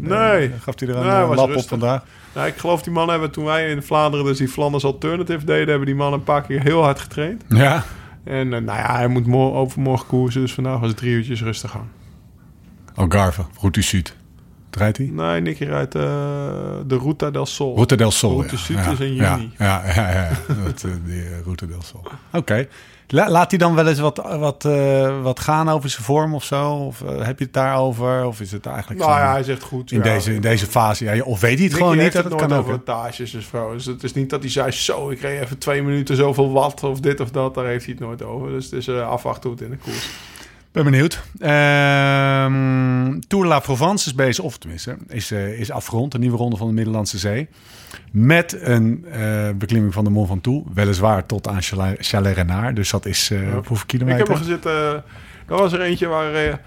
Nee. 0.00 0.50
Gaf 0.60 0.78
hij 0.80 0.88
er 0.88 0.96
een 0.96 1.34
lap 1.34 1.56
op 1.56 1.68
vandaag? 1.68 2.04
Nou, 2.34 2.46
ik 2.46 2.56
geloof 2.56 2.82
die 2.82 2.92
mannen 2.92 3.12
hebben 3.14 3.30
toen 3.32 3.44
wij 3.44 3.70
in 3.70 3.82
Vlaanderen 3.82 4.26
dus 4.26 4.38
die 4.38 4.48
Flanders 4.48 4.84
Alternative 4.84 5.44
deden, 5.44 5.68
hebben 5.68 5.86
die 5.86 5.94
mannen 5.94 6.18
een 6.18 6.24
paar 6.24 6.42
keer 6.42 6.60
heel 6.62 6.82
hard 6.82 6.98
getraind. 6.98 7.44
Ja. 7.48 7.84
En 8.28 8.52
eh, 8.54 8.60
nou 8.60 8.78
ja, 8.78 8.96
hij 8.96 9.08
moet 9.08 9.26
mo- 9.26 9.52
overmorgen 9.54 10.06
koersen, 10.06 10.40
dus 10.40 10.54
vandaag 10.54 10.78
was 10.80 10.88
het 10.88 10.96
drie 10.96 11.12
uurtjes 11.12 11.42
rustig 11.42 11.76
aan. 11.76 11.90
Algarve, 12.94 13.44
Route 13.60 13.82
Zuid. 13.82 14.16
Draait 14.70 14.96
hij? 14.96 15.06
Nee, 15.12 15.40
Nicky 15.40 15.64
rijdt 15.64 15.94
eh, 15.94 16.02
de 16.86 16.98
Ruta 16.98 17.30
del 17.30 17.46
Sol. 17.46 17.74
Route 17.74 17.96
del 17.96 18.10
Sol. 18.10 18.32
Route 18.44 18.72
ja. 18.72 18.82
Ja. 18.82 18.90
is 18.90 19.00
in 19.00 19.14
juni. 19.14 19.50
Ja, 19.58 19.82
ja, 19.94 20.10
ja. 20.12 20.28
Dat, 20.64 20.84
eh, 20.84 20.90
die 21.04 21.42
Route 21.44 21.66
del 21.66 21.82
Sol. 21.82 22.02
Oké. 22.32 22.68
La- 23.10 23.30
laat 23.30 23.50
hij 23.50 23.58
dan 23.58 23.74
wel 23.74 23.86
eens 23.86 23.98
wat, 23.98 24.16
wat, 24.38 24.64
eh, 24.64 25.22
wat 25.22 25.40
gaan 25.40 25.68
over 25.68 25.90
zijn 25.90 26.02
vorm 26.04 26.34
of 26.34 26.44
zo? 26.44 26.70
Of 26.72 27.02
eh, 27.02 27.24
heb 27.26 27.38
je 27.38 27.44
het 27.44 27.52
daarover? 27.54 28.24
Of 28.26 28.40
is 28.40 28.52
het 28.52 28.66
eigenlijk 28.66 29.00
Nou 29.00 29.12
ja, 29.12 29.30
hij 29.30 29.42
zegt 29.42 29.62
goed. 29.62 29.90
in, 29.92 29.96
ja. 29.98 30.02
deze, 30.04 30.34
in 30.34 30.40
deze 30.40 30.66
fase? 30.66 31.04
Ja, 31.04 31.22
of 31.24 31.40
weet 31.40 31.40
hij 31.40 31.50
het 31.50 31.58
Nicky 31.60 31.74
gewoon 31.76 31.92
niet? 31.92 32.02
heeft 32.02 32.14
Dat 32.14 32.24
het 32.24 32.32
het 32.32 32.40
nooit 32.40 32.52
kan 32.52 32.60
over 32.60 32.72
hè? 32.72 32.92
wattages 32.94 33.30
dus. 33.30 33.50
Dus 33.72 33.84
het 33.84 34.02
is 34.02 34.14
niet 34.14 34.30
dat 34.30 34.40
hij 34.40 34.50
zei, 34.50 34.70
zo, 34.70 35.10
ik 35.10 35.20
reed 35.20 35.40
even 35.42 35.58
twee 35.58 35.82
minuten 35.82 36.16
zoveel 36.16 36.52
watt 36.52 36.82
of 36.84 37.00
dit 37.00 37.20
of 37.20 37.30
dat. 37.30 37.54
Daar 37.54 37.66
heeft 37.66 37.84
hij 37.84 37.94
het 37.98 38.04
nooit 38.04 38.22
over. 38.22 38.48
Dus 38.48 38.64
het 38.64 38.72
is 38.74 38.88
eh, 38.88 39.08
afwachten 39.08 39.50
hoe 39.50 39.58
het 39.58 39.68
in 39.68 39.70
de 39.70 39.76
koers. 39.84 40.08
Ben 40.72 40.84
benieuwd. 40.84 41.22
Ehm 41.38 43.18
Tour 43.28 43.42
de 43.44 43.48
la 43.50 43.58
Provence 43.58 44.06
is 44.08 44.14
bezig, 44.14 44.44
of 44.44 44.58
tenminste, 44.58 44.96
is, 45.08 45.30
eh, 45.30 45.58
is 45.60 45.70
afgerond. 45.70 46.14
Een 46.14 46.20
nieuwe 46.20 46.36
ronde 46.36 46.56
van 46.56 46.66
de 46.66 46.72
Middellandse 46.72 47.18
Zee. 47.18 47.48
Met 48.12 48.56
een 48.60 49.04
eh, 49.10 49.48
beklimming 49.54 49.92
van 49.94 50.04
de 50.04 50.10
Mont 50.10 50.28
Ventoux. 50.28 50.70
Weliswaar 50.74 51.26
tot 51.26 51.48
aan 51.48 51.62
Chala- 51.62 51.94
Chalais-Renard. 51.98 52.76
Dus 52.76 52.90
dat 52.90 53.06
is 53.06 53.28
Ja. 53.28 53.36
hoeveel 53.54 53.76
Ik 53.76 53.82
kilometer? 53.86 54.18
heb 54.18 54.28
er 54.28 54.36
gezeten. 54.36 54.72
er 54.72 55.02
was 55.56 55.72
er 55.72 55.80
eentje 55.80 56.06
waar. 56.06 56.60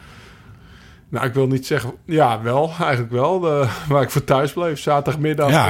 nou, 1.09 1.25
ik 1.25 1.33
wil 1.33 1.47
niet 1.47 1.65
zeggen. 1.65 1.91
Ja, 2.05 2.41
wel, 2.41 2.71
eigenlijk 2.79 3.11
wel. 3.11 3.39
De, 3.39 3.67
waar 3.87 4.01
ik 4.01 4.09
voor 4.09 4.23
thuis 4.23 4.53
bleef. 4.53 4.79
Zaterdagmiddag. 4.79 5.49
Ja, 5.49 5.69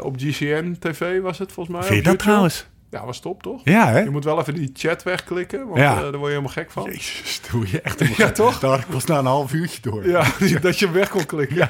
Op 0.00 0.16
GCN 0.18 0.76
TV 0.80 1.20
was 1.20 1.38
het 1.38 1.52
volgens 1.52 1.76
mij. 1.76 1.84
Vind 1.86 1.96
je 1.96 2.02
dat 2.02 2.12
YouTube. 2.12 2.16
trouwens? 2.16 2.66
Ja, 2.90 3.04
was 3.06 3.20
top 3.20 3.42
toch? 3.42 3.60
Ja, 3.64 3.88
hè? 3.88 3.98
Je 3.98 4.10
moet 4.10 4.24
wel 4.24 4.38
even 4.38 4.54
die 4.54 4.70
chat 4.74 5.02
wegklikken. 5.02 5.66
Want 5.66 5.78
Ja. 5.78 5.94
eh, 5.96 6.00
daar 6.02 6.10
word 6.10 6.22
je 6.22 6.28
helemaal 6.28 6.52
gek 6.52 6.70
van. 6.70 6.84
Jezus, 6.84 7.40
doe 7.50 7.70
je 7.70 7.80
echt 7.80 8.04
Ja, 8.16 8.30
toch? 8.30 8.58
Daar 8.58 8.84
pas 8.90 9.04
na 9.04 9.18
een 9.18 9.24
half 9.26 9.52
uurtje 9.52 9.80
door. 9.82 10.06
Ja, 10.08 10.24
dat 10.60 10.78
je 10.78 10.84
hem 10.84 10.94
weg 10.94 11.08
kon 11.08 11.26
klikken. 11.26 11.56
Ja. 11.56 11.68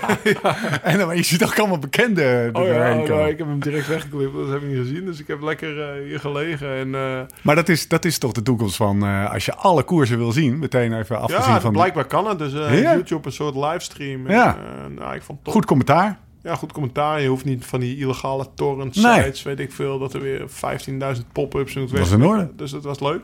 En 0.82 0.98
dan, 0.98 1.16
je 1.16 1.22
ziet 1.22 1.44
ook 1.44 1.58
allemaal 1.58 1.78
bekenden 1.78 2.24
er 2.24 2.54
Oh 2.54 2.66
ja, 2.66 2.70
oh, 3.00 3.08
nou, 3.08 3.28
ik 3.28 3.38
heb 3.38 3.46
hem 3.46 3.60
direct 3.60 3.86
weggeklipt. 3.86 4.34
Dat 4.34 4.48
heb 4.48 4.62
ik 4.62 4.68
niet 4.68 4.76
gezien. 4.76 5.04
Dus 5.04 5.20
ik 5.20 5.26
heb 5.26 5.42
lekker 5.42 5.80
eh, 5.82 6.02
hier 6.08 6.20
gelegen. 6.20 6.68
En, 6.76 6.94
eh, 6.94 7.20
Maar 7.42 7.54
dat 7.54 7.68
is, 7.68 7.88
dat 7.88 8.04
is 8.04 8.18
toch 8.18 8.32
de 8.32 8.42
toekomst 8.42 8.76
van... 8.76 9.02
als 9.28 9.44
je 9.44 9.54
alle 9.54 9.82
koersen 9.82 10.18
wil 10.18 10.32
zien, 10.32 10.58
meteen 10.58 10.98
even 10.98 11.20
afgezien 11.20 11.52
ja, 11.52 11.60
van... 11.60 11.72
blijkbaar 11.72 12.04
kan 12.06 12.26
het. 12.28 12.38
Dus 12.38 12.52
Ja. 12.52 12.70
YouTube 12.94 13.26
een 13.26 13.32
soort 13.32 13.54
livestream. 13.54 14.26
En, 14.26 14.32
Ja. 14.34 14.56
nou, 14.88 15.14
ik 15.14 15.22
vond 15.22 15.38
het 15.38 15.44
top. 15.44 15.52
Goed 15.54 15.64
commentaar. 15.64 16.18
Ja, 16.48 16.54
goed 16.54 16.72
commentaar. 16.72 17.20
Je 17.20 17.28
hoeft 17.28 17.44
niet 17.44 17.64
van 17.66 17.80
die 17.80 17.96
illegale 17.98 18.46
torrent 18.54 18.96
Nee. 18.96 19.22
sites, 19.22 19.42
weet 19.42 19.58
ik 19.58 19.72
veel, 19.72 19.98
dat 19.98 20.14
er 20.14 20.20
weer 20.20 20.48
15.000 20.48 21.24
pop-ups 21.32 21.74
moet 21.74 21.90
Was 21.90 22.10
in 22.10 22.22
orde. 22.22 22.50
Dus 22.56 22.70
dat 22.70 22.84
was 22.84 23.00
leuk. 23.00 23.22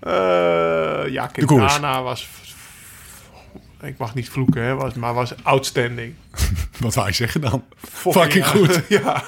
Eh, 0.00 1.12
ja. 1.12 1.26
Quintana 1.26 2.02
was... 2.02 2.28
Ik 3.82 3.98
mag 3.98 4.14
niet 4.14 4.28
vloeken, 4.28 4.62
hè, 4.62 4.74
was, 4.74 4.94
maar 4.94 5.14
was 5.14 5.34
outstanding. 5.42 6.14
Wat 6.80 6.94
wou 6.94 7.06
je 7.06 7.14
zeggen 7.14 7.40
dan? 7.40 7.64
Fucking 7.88 8.46
goed. 8.46 8.82
ja. 8.88 9.22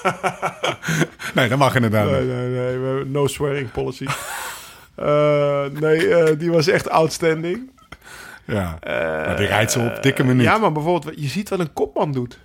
Nee, 1.34 1.48
dat 1.48 1.58
mag 1.58 1.74
inderdaad 1.74 2.10
Nee, 2.10 2.24
nee, 2.24 2.48
nee. 2.48 2.78
We 2.78 2.86
hebben 2.86 3.10
no 3.10 3.26
swearing 3.26 3.70
policy. 3.70 4.06
Eh, 4.94 5.64
nee, 5.80 6.14
eh, 6.14 6.38
die 6.38 6.50
was 6.50 6.66
echt 6.66 6.90
outstanding. 6.90 7.70
Ja. 8.44 8.78
Maar 9.26 9.36
die 9.36 9.46
rijdt 9.46 9.72
ze 9.72 9.78
op 9.80 10.02
dikke 10.02 10.24
minuut. 10.24 10.44
Ja, 10.44 10.58
maar 10.58 10.72
bijvoorbeeld, 10.72 11.20
je 11.20 11.28
ziet 11.28 11.48
wat 11.48 11.58
een 11.58 11.72
kopman 11.72 12.12
doet. 12.12 12.38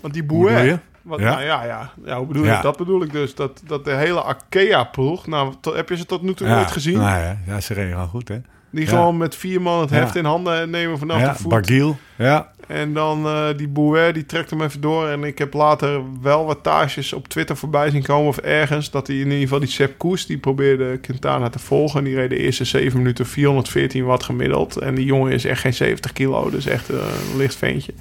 Want 0.00 0.14
die? 0.14 0.24
Bouet... 0.24 0.78
Wat, 1.02 1.20
Ja. 1.20 1.30
Nou 1.30 1.42
ja, 1.44 1.64
ja. 1.64 1.92
ja 2.04 2.16
hoe 2.16 2.26
bedoel 2.26 2.44
Ja. 2.44 2.62
Dat 2.62 2.76
bedoel 2.76 3.02
ik 3.02 3.12
dus. 3.12 3.34
Dat, 3.34 3.62
dat 3.66 3.84
de 3.84 3.92
hele 3.94 4.20
Arkea-ploeg... 4.20 5.26
Nou, 5.26 5.54
to- 5.60 5.74
heb 5.74 5.88
je 5.88 5.96
ze 5.96 6.06
tot 6.06 6.22
nu 6.22 6.34
toe 6.34 6.46
ja. 6.46 6.58
ooit 6.58 6.70
gezien? 6.70 6.98
Nou 6.98 7.20
ja, 7.20 7.38
ja, 7.46 7.60
ze 7.60 7.74
reden 7.74 7.96
wel 7.96 8.06
goed, 8.06 8.28
hè? 8.28 8.38
Die 8.72 8.86
gewoon 8.86 9.16
met 9.16 9.34
vier 9.34 9.62
man 9.62 9.80
het 9.80 9.90
heft 9.90 10.16
in 10.16 10.24
handen 10.24 10.70
nemen 10.70 10.98
vanaf 10.98 11.22
de 11.22 11.34
voet. 11.34 11.50
Bargiel. 11.50 11.98
Ja. 12.16 12.50
En 12.66 12.92
dan 12.94 13.26
eh, 13.26 13.46
die 13.56 13.68
Bouwer, 13.68 14.12
die 14.12 14.26
trekt 14.26 14.50
hem 14.50 14.62
even 14.62 14.80
door. 14.80 15.08
En 15.08 15.24
ik 15.24 15.38
heb 15.38 15.54
later 15.54 16.02
wel 16.22 16.44
wat 16.46 16.62
tages 16.62 17.12
op 17.12 17.28
Twitter 17.28 17.56
voorbij 17.56 17.90
zien 17.90 18.02
komen 18.02 18.28
of 18.28 18.38
ergens. 18.38 18.90
Dat 18.90 19.06
hij 19.06 19.16
in 19.16 19.24
ieder 19.24 19.38
geval 19.38 19.58
die 19.58 19.68
Sepp 19.68 19.98
Koes, 19.98 20.26
die 20.26 20.38
probeerde 20.38 20.98
Quintana 20.98 21.48
te 21.48 21.58
volgen. 21.58 22.04
Die 22.04 22.14
reed 22.14 22.30
de 22.30 22.36
eerste 22.36 22.64
7 22.64 22.98
minuten 22.98 23.26
414 23.26 24.04
watt 24.04 24.24
gemiddeld. 24.24 24.76
En 24.76 24.94
die 24.94 25.04
jongen 25.04 25.32
is 25.32 25.44
echt 25.44 25.60
geen 25.60 25.74
70 25.74 26.12
kilo, 26.12 26.50
dus 26.50 26.66
echt 26.66 26.88
eh, 26.90 26.96
een 26.96 27.36
licht 27.36 27.54
ventje. 27.56 27.92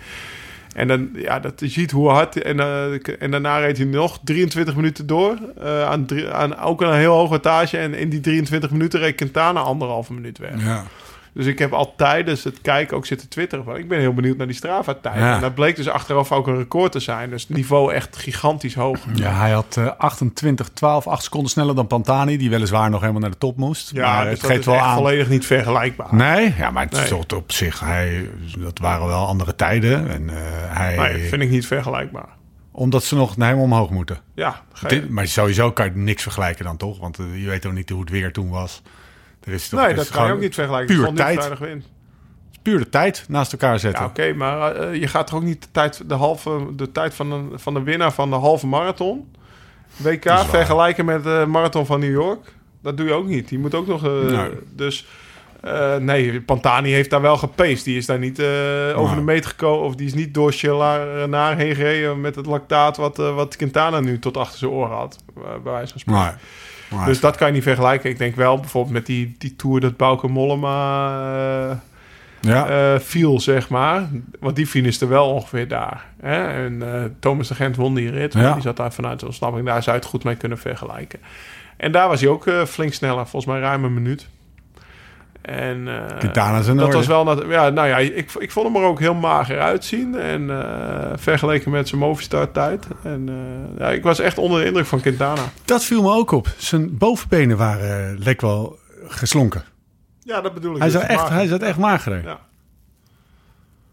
En 0.75 0.87
dan, 0.87 1.09
ja, 1.13 1.39
dat 1.39 1.59
je 1.59 1.67
ziet 1.67 1.91
hoe 1.91 2.09
hard. 2.09 2.41
En, 2.41 2.59
eh, 2.59 2.91
en 3.19 3.31
daarna 3.31 3.57
reed 3.57 3.77
hij 3.77 3.85
nog 3.85 4.19
23 4.23 4.75
minuten 4.75 5.07
door. 5.07 5.37
eh, 5.61 5.83
aan, 5.83 6.07
aan 6.31 6.57
ook 6.57 6.81
een 6.81 6.93
heel 6.93 7.13
hoge 7.13 7.29
wattage. 7.29 7.77
En 7.77 7.93
in 7.93 8.09
die 8.09 8.19
23 8.19 8.71
minuten 8.71 8.99
reed 8.99 9.15
Quintana 9.15 9.59
anderhalve 9.59 10.13
minuut 10.13 10.37
weg. 10.37 10.63
Ja. 10.63 10.83
Dus 11.33 11.45
ik 11.45 11.59
heb 11.59 11.73
al 11.73 11.93
tijdens 11.95 12.43
het 12.43 12.61
kijken 12.61 12.97
ook 12.97 13.05
zitten 13.05 13.29
twitteren. 13.29 13.65
Van, 13.65 13.75
ik 13.77 13.87
ben 13.87 13.99
heel 13.99 14.13
benieuwd 14.13 14.37
naar 14.37 14.47
die 14.47 14.55
Strava-tijd. 14.55 15.15
Ja. 15.15 15.35
En 15.35 15.41
dat 15.41 15.55
bleek 15.55 15.75
dus 15.75 15.87
achteraf 15.87 16.31
ook 16.31 16.47
een 16.47 16.57
record 16.57 16.91
te 16.91 16.99
zijn. 16.99 17.29
Dus 17.29 17.41
het 17.41 17.57
niveau 17.57 17.93
echt 17.93 18.17
gigantisch 18.17 18.75
hoog. 18.75 18.97
Ja, 19.13 19.31
hij 19.31 19.51
had 19.51 19.77
eh 19.77 19.87
28, 19.97 20.69
12, 20.69 21.07
8 21.07 21.23
seconden 21.23 21.49
sneller 21.49 21.75
dan 21.75 21.87
Pantani, 21.87 22.37
die 22.37 22.49
weliswaar 22.49 22.89
nog 22.89 22.99
helemaal 23.01 23.21
naar 23.21 23.29
de 23.31 23.37
top 23.37 23.57
moest. 23.57 23.91
Ja, 23.93 24.13
maar 24.15 24.23
dus 24.23 24.33
het 24.33 24.43
geeft 24.47 24.59
is 24.59 24.65
wel 24.65 24.77
aan. 24.79 24.95
volledig 24.95 25.29
niet 25.29 25.45
vergelijkbaar. 25.45 26.15
Nee, 26.15 26.53
ja, 26.57 26.71
maar 26.71 26.83
het 26.83 26.93
Nee. 26.93 27.07
tot 27.07 27.33
op 27.33 27.51
zich. 27.51 27.79
Hij, 27.79 28.29
dat 28.57 28.79
waren 28.79 29.07
wel 29.07 29.25
andere 29.27 29.55
tijden. 29.55 30.09
En, 30.09 30.29
eh, 30.29 30.35
hij, 30.77 30.97
Nee, 30.97 31.27
vind 31.29 31.41
ik 31.41 31.49
niet 31.49 31.65
vergelijkbaar. 31.67 32.37
Omdat 32.71 33.03
ze 33.03 33.15
nog 33.15 33.35
helemaal 33.35 33.63
omhoog 33.63 33.89
moeten. 33.89 34.17
Ja, 34.35 34.61
Dit, 34.87 35.09
maar 35.09 35.27
sowieso 35.27 35.71
kan 35.71 35.85
je 35.85 35.91
niks 35.95 36.23
vergelijken 36.23 36.65
dan 36.65 36.77
toch? 36.77 36.99
Want 36.99 37.19
eh, 37.19 37.25
je 37.43 37.49
weet 37.49 37.65
ook 37.65 37.73
niet 37.73 37.89
hoe 37.89 37.99
het 37.99 38.09
weer 38.09 38.31
toen 38.33 38.49
was. 38.49 38.81
Er 39.43 39.53
is 39.53 39.69
toch, 39.69 39.79
nee, 39.79 39.93
dat 39.93 40.09
kan 40.09 40.25
je 40.25 40.33
ook 40.33 40.39
niet 40.39 40.53
vergelijken. 40.53 40.95
Puur 40.95 41.13
tijd. 41.13 41.49
Puur 42.61 42.77
de 42.79 42.89
tijd 42.89 43.25
naast 43.27 43.51
elkaar 43.51 43.79
zetten. 43.79 44.01
Ja, 44.03 44.07
oké, 44.09 44.33
maar 44.33 44.75
eh, 44.75 44.95
je 44.99 45.07
gaat 45.07 45.27
toch 45.27 45.35
ook 45.35 45.43
niet 45.43 45.61
de 45.61 45.67
tijd, 45.71 46.09
de 46.09 46.13
halve, 46.13 46.67
de 46.75 46.91
tijd 46.91 47.13
van, 47.13 47.31
een, 47.31 47.51
van 47.55 47.73
de 47.73 47.83
winnaar 47.83 48.11
van 48.13 48.29
de 48.29 48.35
halve 48.35 48.67
marathon, 48.67 49.31
WK, 49.97 50.29
vergelijken 50.49 51.05
met 51.05 51.23
de 51.23 51.45
marathon 51.47 51.85
van 51.85 51.99
New 51.99 52.11
York? 52.11 52.53
Dat 52.81 52.97
doe 52.97 53.07
je 53.07 53.13
ook 53.13 53.25
niet. 53.27 53.47
Die 53.49 53.59
moet 53.59 53.75
ook 53.75 53.87
nog... 53.87 54.05
eh, 54.05 54.11
Nee. 54.21 54.49
Dus 54.75 55.07
eh, 55.61 55.95
nee, 55.95 56.41
Pantani 56.41 56.91
heeft 56.91 57.09
daar 57.09 57.21
wel 57.21 57.37
gepaced. 57.37 57.83
Die 57.83 57.97
is 57.97 58.05
daar 58.05 58.19
niet 58.19 58.41
over 58.95 59.15
de 59.15 59.21
meet 59.21 59.45
gekomen. 59.45 59.85
Of 59.85 59.95
die 59.95 60.07
is 60.07 60.13
niet 60.13 60.33
door 60.33 60.55
naar 61.27 61.57
heen 61.57 61.75
gereden 61.75 62.21
met 62.21 62.35
het 62.35 62.45
lactaat 62.45 62.97
wat, 62.97 63.17
wat 63.17 63.55
Quintana 63.55 63.99
nu 63.99 64.19
tot 64.19 64.37
achter 64.37 64.57
zijn 64.59 64.71
oren 64.71 64.95
had. 64.97 65.23
bij 65.33 65.61
wijze 65.63 65.91
van 65.91 65.99
spreken. 65.99 66.39
Dus 67.05 67.19
dat 67.19 67.35
kan 67.35 67.47
je 67.47 67.53
niet 67.53 67.63
vergelijken. 67.63 68.09
Ik 68.09 68.17
denk 68.17 68.35
wel 68.35 68.59
bijvoorbeeld 68.59 68.93
met 68.93 69.05
die, 69.05 69.35
die 69.37 69.55
tour 69.55 69.79
dat 69.79 69.97
Bauke 69.97 70.27
Mollema 70.27 71.69
eh, 71.69 71.77
ja, 72.39 72.67
eh, 72.67 72.99
viel, 72.99 73.39
zeg 73.39 73.69
maar. 73.69 74.07
Want 74.39 74.55
die 74.55 74.67
finishte 74.67 75.07
wel 75.07 75.33
ongeveer 75.33 75.67
daar. 75.67 76.05
Hè? 76.21 76.65
En 76.65 76.93
eh, 76.93 77.03
Thomas 77.19 77.47
de 77.47 77.55
Gent 77.55 77.75
won 77.75 77.95
die 77.95 78.09
rit. 78.09 78.33
Ja. 78.33 78.53
Die 78.53 78.61
zat 78.61 78.77
daar 78.77 78.93
vanuit 78.93 79.19
de 79.19 79.25
ontsnapping. 79.25 79.65
Daar 79.65 79.83
zou 79.83 79.95
je 79.95 80.01
het 80.01 80.11
goed 80.11 80.23
mee 80.23 80.35
kunnen 80.35 80.57
vergelijken. 80.57 81.19
En 81.77 81.91
daar 81.91 82.07
was 82.07 82.21
hij 82.21 82.29
ook 82.29 82.51
flink 82.67 82.93
sneller. 82.93 83.27
Volgens 83.27 83.45
mij 83.51 83.59
ruim 83.59 83.83
een 83.83 83.93
minuut. 83.93 84.27
En 85.41 85.87
eh, 85.87 86.17
Quintana 86.17 86.57
is 86.59 86.67
in 86.67 86.77
dat 86.77 86.93
was 86.93 87.07
wel... 87.07 87.49
Ja, 87.51 87.69
nou 87.69 87.87
ja, 87.87 87.97
ik, 87.97 88.31
ik 88.39 88.51
vond 88.51 88.67
hem 88.73 88.75
er 88.83 88.87
ook 88.89 88.99
heel 88.99 89.13
mager 89.13 89.59
uitzien. 89.59 90.15
En 90.19 90.49
eh, 90.49 91.11
vergeleken 91.15 91.71
met 91.71 91.87
zijn 91.87 92.01
Movistar-tijd. 92.01 92.87
En 93.03 93.29
eh, 93.29 93.79
ja, 93.79 93.89
ik 93.91 94.03
was 94.03 94.19
echt 94.19 94.37
onder 94.37 94.59
de 94.59 94.65
indruk 94.65 94.85
van 94.85 95.01
Quintana. 95.01 95.41
dat 95.65 95.83
viel 95.83 96.01
me 96.01 96.11
ook 96.13 96.31
op. 96.31 96.47
Zijn 96.57 96.97
bovenbenen 96.97 97.57
waren 97.57 98.11
eh, 98.11 98.19
leek 98.19 98.41
wel 98.41 98.77
geslonken. 99.07 99.63
Ja, 100.23 100.41
dat 100.41 100.53
bedoel 100.53 100.71
ik. 100.75 100.77
Hij 100.81 100.91
dus. 100.91 100.99
zat 100.99 101.09
echt, 101.09 101.19
Mager. 101.19 101.35
hij 101.35 101.47
zat 101.47 101.61
echt 101.61 101.77
mager. 101.77 102.23
Ja. 102.23 102.39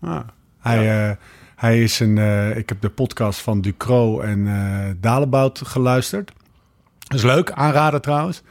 Ah. 0.00 0.20
Hij, 0.58 1.08
eh, 1.08 1.16
hij 1.56 1.82
is 1.82 2.00
een. 2.00 2.18
eh, 2.18 2.56
ik 2.56 2.68
heb 2.68 2.80
de 2.80 2.90
podcast 2.90 3.40
van 3.40 3.60
Ducro 3.60 4.20
en 4.20 4.46
eh 4.46 4.94
Dalebout 5.00 5.62
geluisterd. 5.64 6.32
Dat 6.98 7.18
is 7.18 7.24
leuk, 7.24 7.50
aanraden 7.52 8.00
trouwens. 8.00 8.42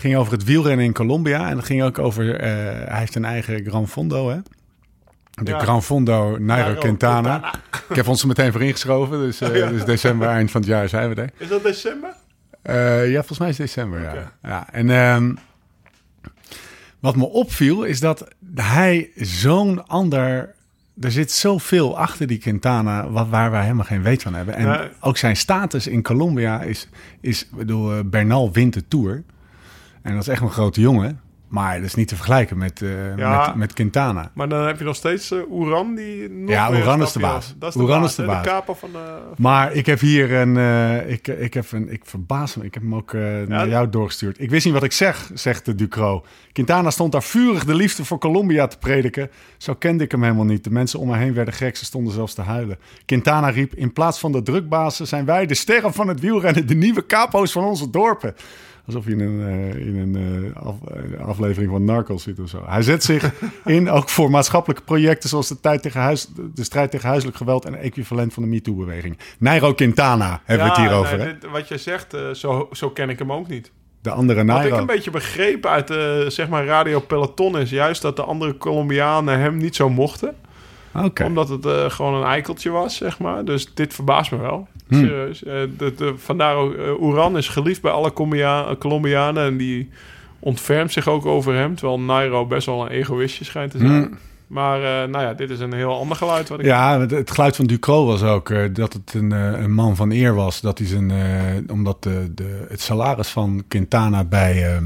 Ging 0.00 0.16
over 0.16 0.32
het 0.32 0.44
wielrennen 0.44 0.84
in 0.84 0.92
Colombia. 0.92 1.48
En 1.50 1.56
het 1.56 1.66
ging 1.66 1.82
ook 1.82 1.98
over. 1.98 2.36
eh, 2.40 2.48
hij 2.88 2.98
heeft 2.98 3.14
een 3.14 3.24
eigen 3.24 3.64
Gran 3.66 3.88
Fondo, 3.88 4.28
hè? 4.30 4.36
De 5.42 5.50
Ja. 5.50 5.58
Gran 5.58 5.82
Fondo 5.82 6.22
Nairo 6.22 6.44
Nairo 6.44 6.80
Quintana. 6.80 7.38
Quintana. 7.38 7.54
Ik 7.90 7.96
heb 7.96 8.08
ons 8.08 8.20
er 8.22 8.26
meteen 8.28 8.52
voor 8.52 8.62
ingeschoven. 8.62 9.18
Dus, 9.18 9.40
eh, 9.40 9.68
dus 9.68 9.84
december, 9.84 10.28
eind 10.28 10.50
van 10.50 10.60
het 10.60 10.70
jaar 10.70 10.88
zijn 10.88 11.08
we 11.14 11.20
er. 11.22 11.30
Is 11.36 11.48
dat 11.48 11.62
december? 11.62 12.12
Eh, 12.62 13.10
ja, 13.10 13.16
volgens 13.16 13.38
mij 13.38 13.48
is 13.48 13.58
het 13.58 13.66
december, 13.66 14.00
ja. 14.00 14.32
Ja. 14.42 14.72
En 14.72 14.90
ehm, 14.90 15.34
wat 17.00 17.16
me 17.16 17.24
opviel 17.28 17.82
is 17.84 18.00
dat 18.00 18.28
hij 18.54 19.10
zo'n 19.16 19.86
ander... 19.86 20.54
Er 21.00 21.10
zit 21.10 21.32
zoveel 21.32 21.98
achter 21.98 22.26
die 22.26 22.38
Quintana 22.38 23.10
wat, 23.10 23.28
waar 23.28 23.50
wij 23.50 23.62
helemaal 23.62 23.84
geen 23.84 24.02
weet 24.02 24.22
van 24.22 24.34
hebben. 24.34 24.54
En 24.54 24.66
Nee. 24.68 24.88
ook 25.00 25.16
zijn 25.16 25.36
status 25.36 25.86
in 25.86 26.02
Colombia 26.02 26.62
is... 26.62 26.88
is 27.20 27.48
bedoel, 27.54 28.04
Bernal 28.04 28.52
wint 28.52 28.74
de 28.74 28.88
Tour. 28.88 29.22
En 30.02 30.12
dat 30.12 30.22
is 30.22 30.28
echt 30.28 30.42
een 30.42 30.50
grote 30.50 30.80
jongen. 30.80 31.20
Maar 31.48 31.76
dat 31.76 31.84
is 31.84 31.94
niet 31.94 32.08
te 32.08 32.16
vergelijken 32.16 32.58
met, 32.58 32.82
eh, 32.82 33.16
Ja. 33.16 33.46
met, 33.46 33.54
met 33.54 33.72
Quintana. 33.72 34.30
Maar 34.34 34.48
dan 34.48 34.66
heb 34.66 34.78
je 34.78 34.84
nog 34.84 34.96
steeds 34.96 35.30
eh 35.30 35.38
Oeran 35.50 35.94
die 35.94 36.28
nog 36.30 36.50
Ja, 36.50 36.70
Oeran 36.70 37.02
is 37.02 37.12
de 37.12 37.18
baas. 37.18 37.54
Dat 37.58 37.74
is 37.74 37.80
Oeran 37.80 37.94
de 37.96 38.00
baas, 38.00 38.10
is 38.10 38.16
de 38.16 38.24
baas. 38.24 38.78
Van 38.78 38.92
de... 38.92 39.18
Maar 39.36 39.72
ik 39.72 39.86
heb 39.86 40.00
hier 40.00 40.32
een. 40.32 40.56
eh, 40.56 41.10
ik, 41.10 41.28
ik 41.28 41.54
heb 41.54 41.72
een. 41.72 41.92
Ik 41.92 42.00
verbaas 42.04 42.56
me. 42.56 42.64
Ik 42.64 42.74
heb 42.74 42.82
hem 42.82 42.94
ook 42.94 43.14
eh, 43.14 43.20
naar 43.46 43.68
jou 43.68 43.88
doorgestuurd. 43.88 44.40
Ik 44.40 44.50
wist 44.50 44.64
niet 44.64 44.74
wat 44.74 44.82
ik 44.82 44.92
zeg, 44.92 45.30
zegt 45.34 45.64
de 45.64 45.74
Ducro. 45.74 46.24
Quintana 46.52 46.90
stond 46.90 47.12
daar 47.12 47.22
vurig 47.22 47.64
de 47.64 47.74
liefde 47.74 48.04
voor 48.04 48.18
Colombia 48.18 48.66
te 48.66 48.78
prediken. 48.78 49.30
Zo 49.58 49.74
kende 49.74 50.04
ik 50.04 50.10
hem 50.10 50.22
helemaal 50.22 50.44
niet. 50.44 50.64
De 50.64 50.70
mensen 50.70 50.98
om 50.98 51.08
me 51.08 51.16
heen 51.16 51.34
werden 51.34 51.54
gek. 51.54 51.76
Ze 51.76 51.84
stonden 51.84 52.12
zelfs 52.12 52.34
te 52.34 52.42
huilen. 52.42 52.78
Quintana 53.06 53.48
riep: 53.48 53.74
In 53.74 53.92
plaats 53.92 54.18
van 54.18 54.32
de 54.32 54.42
drukbazen 54.42 55.06
zijn 55.06 55.24
wij 55.24 55.46
de 55.46 55.54
sterren 55.54 55.92
van 55.92 56.08
het 56.08 56.20
wielrennen. 56.20 56.66
De 56.66 56.74
nieuwe 56.74 57.06
capo's 57.06 57.52
van 57.52 57.64
onze 57.64 57.90
dorpen. 57.90 58.34
Alsof 58.94 59.04
je 59.06 59.10
in 59.16 59.20
een, 59.20 59.48
eh, 59.72 59.86
in 59.86 59.96
een 59.96 60.16
eh, 60.54 60.62
af- 60.66 60.80
eh, 61.18 61.26
aflevering 61.26 61.70
van 61.72 61.84
Narcos 61.84 62.22
zit 62.22 62.40
of 62.40 62.48
zo. 62.48 62.62
Hij 62.66 62.82
zet 62.82 63.04
zich 63.04 63.32
in 63.64 63.90
ook 63.90 64.08
voor 64.08 64.30
maatschappelijke 64.30 64.82
projecten 64.84 65.28
zoals 65.28 65.48
de, 65.48 65.60
tijd 65.60 65.82
tegen 65.82 66.00
huis, 66.00 66.28
de 66.54 66.64
strijd 66.64 66.90
tegen 66.90 67.08
huiselijk 67.08 67.36
geweld 67.36 67.64
en 67.64 67.74
equivalent 67.74 68.32
van 68.34 68.42
de 68.42 68.48
MeToo-beweging. 68.48 69.18
Nairo 69.38 69.74
Quintana 69.74 70.40
hebben 70.44 70.66
we 70.66 70.72
het 70.72 70.80
hier 70.80 70.92
over. 70.96 71.18
nee, 71.18 71.26
dit- 71.26 71.50
wat 71.50 71.68
jij 71.68 71.78
zegt, 71.78 72.16
zo, 72.32 72.68
zo 72.72 72.90
ken 72.90 73.08
ik 73.10 73.18
hem 73.18 73.32
ook 73.32 73.48
niet. 73.48 73.70
De 74.02 74.10
andere 74.10 74.44
Wat 74.44 74.54
ik 74.56 74.60
Nairo. 74.60 74.76
een 74.78 74.86
beetje 74.86 75.10
begreep 75.10 75.66
uit 75.66 75.88
de 75.88 76.24
zeg 76.28 76.48
maar 76.48 76.64
Radio 76.64 77.00
Peloton 77.00 77.58
is 77.58 77.70
juist 77.70 78.02
dat 78.02 78.16
de 78.16 78.22
andere 78.22 78.56
Colombianen 78.56 79.38
hem 79.38 79.56
niet 79.56 79.76
zo 79.76 79.88
mochten. 79.90 80.34
Omdat 81.26 81.48
het 81.48 81.66
eh, 81.66 81.90
gewoon 81.90 82.14
een 82.14 82.28
eikeltje 82.28 82.70
was, 82.70 82.96
zeg 82.96 83.18
maar. 83.18 83.44
Dus 83.44 83.74
dit 83.74 83.94
verbaast 83.94 84.30
me 84.30 84.38
wel. 84.38 84.68
Hmm. 84.88 84.98
Serieus. 85.00 85.44
Eh, 85.44 85.54
de, 85.76 85.94
de, 85.94 86.14
vandaar 86.16 86.54
ook, 86.56 86.74
Oeran 87.00 87.36
is 87.36 87.48
geliefd 87.48 87.82
bij 87.82 87.92
alle 87.92 88.12
Colombia- 88.12 88.76
Colombianen. 88.78 89.44
En 89.44 89.56
die 89.56 89.90
ontfermt 90.38 90.92
zich 90.92 91.08
ook 91.08 91.26
over 91.26 91.54
hem. 91.54 91.74
Terwijl 91.74 92.00
Nairo 92.00 92.46
best 92.46 92.66
wel 92.66 92.80
een 92.82 92.90
egoïstje 92.90 93.44
schijnt 93.44 93.70
te 93.70 93.78
zijn. 93.78 93.90
Hmm. 93.90 94.18
Maar 94.46 95.08
nou 95.08 95.24
ja, 95.24 95.34
dit 95.34 95.50
is 95.50 95.60
een 95.60 95.72
heel 95.72 95.98
ander 95.98 96.16
geluid. 96.16 96.48
Wat 96.48 96.58
ik 96.60 96.64
Ja, 96.66 97.00
het, 97.00 97.10
het 97.10 97.30
geluid 97.30 97.56
van 97.56 97.66
Ducro 97.66 98.06
was 98.06 98.22
ook 98.22 98.74
dat 98.74 98.92
het 98.92 99.14
een, 99.14 99.30
een 99.30 99.72
man 99.72 99.96
van 99.96 100.10
eer 100.10 100.34
was. 100.34 100.60
Dat 100.60 100.78
hij 100.78 100.86
zijn, 100.86 101.12
omdat 101.70 102.02
de, 102.02 102.32
de, 102.34 102.66
het 102.68 102.80
salaris 102.80 103.28
van 103.28 103.64
Quintana 103.68 104.24
bij, 104.24 104.74
eh, 104.74 104.82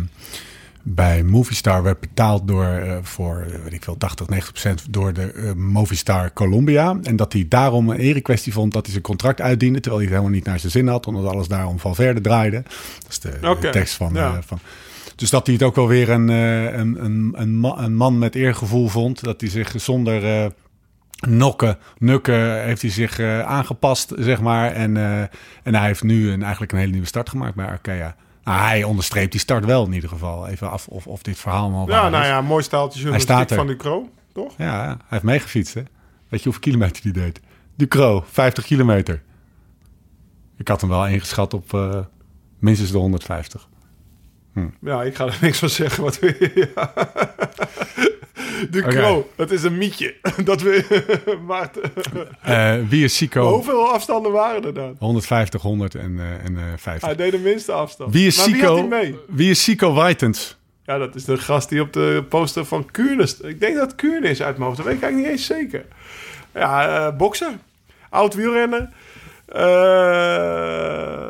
bij 0.87 1.23
Movistar 1.23 1.83
werd 1.83 2.01
betaald 2.01 2.49
door 2.49 2.65
eh, 2.65 2.97
voor, 3.03 3.47
eh, 3.49 3.63
weet 3.63 3.73
ik 3.73 3.85
veel, 3.85 3.97
80, 3.97 4.29
90 4.29 4.53
procent 4.53 4.93
door 4.93 5.13
de 5.13 5.33
eh, 5.33 5.53
Movistar 5.53 6.33
Colombia. 6.33 6.99
En 7.03 7.17
dat 7.17 7.33
hij 7.33 7.47
daarom 7.49 7.89
een 7.89 7.97
erekwestie 7.97 8.53
vond 8.53 8.73
dat 8.73 8.83
hij 8.83 8.91
zijn 8.91 9.03
contract 9.05 9.41
uitdiende. 9.41 9.81
Terwijl 9.81 10.03
hij 10.03 10.11
het 10.11 10.19
helemaal 10.19 10.39
niet 10.39 10.49
naar 10.49 10.59
zijn 10.59 10.73
zin 10.73 10.89
had, 10.89 11.07
omdat 11.07 11.33
alles 11.33 11.49
daarom 11.49 11.79
van 11.79 11.95
verder 11.95 12.23
draaide. 12.23 12.63
Dat 13.03 13.11
is 13.11 13.21
de, 13.21 13.69
tekst 13.71 13.95
van, 13.95 14.11
ja. 14.15 14.43
van. 14.47 14.59
Dus 15.17 15.31
dat 15.31 15.47
hij 15.47 15.55
het 15.55 15.65
ook 15.65 15.75
wel 15.75 15.89
weer 15.89 16.11
een, 16.11 16.29
een, 16.29 17.05
een, 17.05 17.33
een, 17.37 17.61
ma- 17.61 17.79
een 17.79 17.95
man 17.97 18.19
met 18.19 18.35
eergevoel 18.35 18.89
vond. 18.89 19.25
Dat 19.25 19.41
hij 19.41 19.51
zich 19.51 19.75
zonder 19.77 20.51
nokken, 21.29 21.79
nukken, 21.99 22.65
heeft 22.65 22.83
hij 22.83 22.91
zich 22.91 23.21
aangepast, 23.21 24.13
zeg 24.19 24.41
maar. 24.41 24.73
En, 24.73 24.97
en 25.63 25.75
hij 25.75 25.87
heeft 25.87 26.03
nu 26.03 26.31
een, 26.31 26.43
eigenlijk 26.43 26.73
een 26.73 26.79
hele 26.79 26.91
nieuwe 26.91 27.07
start 27.07 27.29
gemaakt 27.29 27.55
bij 27.55 27.67
Arkea. 27.67 28.17
Nou, 28.45 28.61
hij 28.61 28.83
onderstreept 28.85 29.31
die 29.31 29.41
start 29.41 29.65
wel 29.65 29.85
in 29.87 29.93
ieder 29.93 30.09
geval. 30.09 30.49
Even 30.49 30.71
af 30.71 30.87
of, 30.89 31.07
of 31.07 31.23
dit 31.23 31.39
verhaal 31.39 31.71
maar 31.71 31.89
Ja, 31.89 32.09
nou 32.09 32.23
is. 32.23 32.29
ja, 32.29 32.41
mooi 32.41 32.63
staaltje 32.63 32.93
Hij 32.93 33.01
journalistiek 33.03 33.37
staat 33.37 33.51
er. 33.51 33.57
van 33.57 33.67
Ducro, 33.67 34.09
toch? 34.33 34.55
Ja, 34.59 34.87
hij 34.87 34.97
heeft 35.09 35.23
meegefietst, 35.23 35.75
hè? 35.75 35.83
Weet 36.29 36.39
je 36.43 36.45
hoeveel 36.45 36.63
kilometer 36.63 37.03
die 37.03 37.13
deed? 37.13 37.41
Ducro, 37.77 38.25
50 38.31 38.65
kilometer. 38.65 39.23
Ik 40.57 40.69
had 40.69 40.81
hem 40.81 40.91
wel 40.91 41.07
ingeschat 41.07 41.55
op 41.55 41.75
eh, 41.75 41.99
minstens 42.59 42.91
de 42.91 42.99
150. 42.99 43.69
Ja, 44.81 45.03
ik 45.03 45.15
ga 45.17 45.25
er 45.27 45.39
niks 45.41 45.59
van 45.59 45.69
zeggen. 45.69 46.03
Wat 46.03 46.19
wil 46.19 46.33
Ja. 48.61 48.67
Ducro, 48.71 49.17
Oké. 49.17 49.27
het 49.43 49.51
is 49.51 49.63
een 49.63 49.79
mietje. 49.79 50.15
Dat 50.45 50.63
we, 50.63 50.85
maar 51.47 51.71
Eh, 52.43 52.75
wie 52.89 53.05
is 53.05 53.17
Sico? 53.17 53.53
hoeveel 53.53 53.93
afstanden 53.93 54.33
waren 54.33 54.65
er 54.65 54.75
dan? 54.75 54.97
150, 54.99 55.63
100 55.63 55.95
en, 55.95 56.19
eh, 56.19 56.45
en 56.45 56.57
eh 56.57 56.63
50. 56.77 57.09
Hij 57.09 57.17
deed 57.17 57.33
de 57.33 57.39
minste 57.39 57.73
afstand. 57.73 58.13
Wie 58.13 58.27
is 58.27 58.37
maar 58.37 58.47
wie 58.47 58.55
Sico? 58.55 58.75
hij 58.77 58.87
mee? 58.87 59.19
Wie 59.29 59.51
is 59.51 59.63
Sico 59.63 59.93
Whitens? 59.93 60.57
Ja, 60.87 60.99
dat 60.99 61.15
is 61.15 61.25
de 61.25 61.37
gast 61.37 61.69
die 61.69 61.81
op 61.81 61.93
de 61.93 62.25
poster 62.29 62.65
van 62.65 62.91
Kuurne... 62.91 63.29
Ik 63.43 63.61
denk 63.61 63.77
dat 63.77 63.95
Kuurne 63.95 64.29
is 64.29 64.43
uit 64.43 64.55
mijn 64.57 64.65
hoofd. 64.69 64.77
Dat 64.77 64.87
weet 64.87 64.97
ik 64.97 65.03
eigenlijk 65.03 65.33
niet 65.33 65.41
eens 65.41 65.59
zeker. 65.59 65.85
Ja, 66.55 67.07
uh, 67.07 67.17
bokser. 67.17 67.53
Oud 68.11 68.35
wielrenner. 68.35 68.89
Uh, 69.57 71.29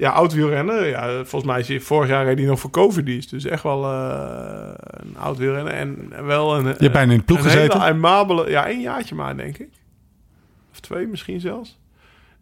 ja, 0.00 0.10
oud 0.10 0.32
wielrenner. 0.32 0.88
Ja, 0.88 1.08
volgens 1.14 1.44
mij 1.44 1.60
is 1.60 1.68
hij 1.68 1.80
vorig 1.80 2.08
jaar 2.08 2.24
reed 2.24 2.38
hij 2.38 2.46
nog 2.46 2.60
voor 2.60 2.70
Covidis. 2.70 3.28
Dus 3.28 3.44
echt 3.44 3.62
wel 3.62 3.84
uh, 3.84 4.72
een 4.76 5.16
oud 5.18 5.38
wielrenner. 5.38 5.72
En 5.72 6.10
wel 6.26 6.56
een... 6.56 6.64
Je 6.64 6.74
hebt 6.78 6.92
bijna 6.92 7.12
in 7.12 7.18
de 7.18 7.24
ploeg 7.24 7.38
een 7.38 7.44
gezeten? 7.44 7.82
Hele. 7.82 8.50
Ja, 8.50 8.66
één 8.66 8.80
jaartje 8.80 9.14
maar, 9.14 9.36
denk 9.36 9.58
ik. 9.58 9.68
Of 10.72 10.80
twee 10.80 11.06
misschien 11.06 11.40
zelfs. 11.40 11.78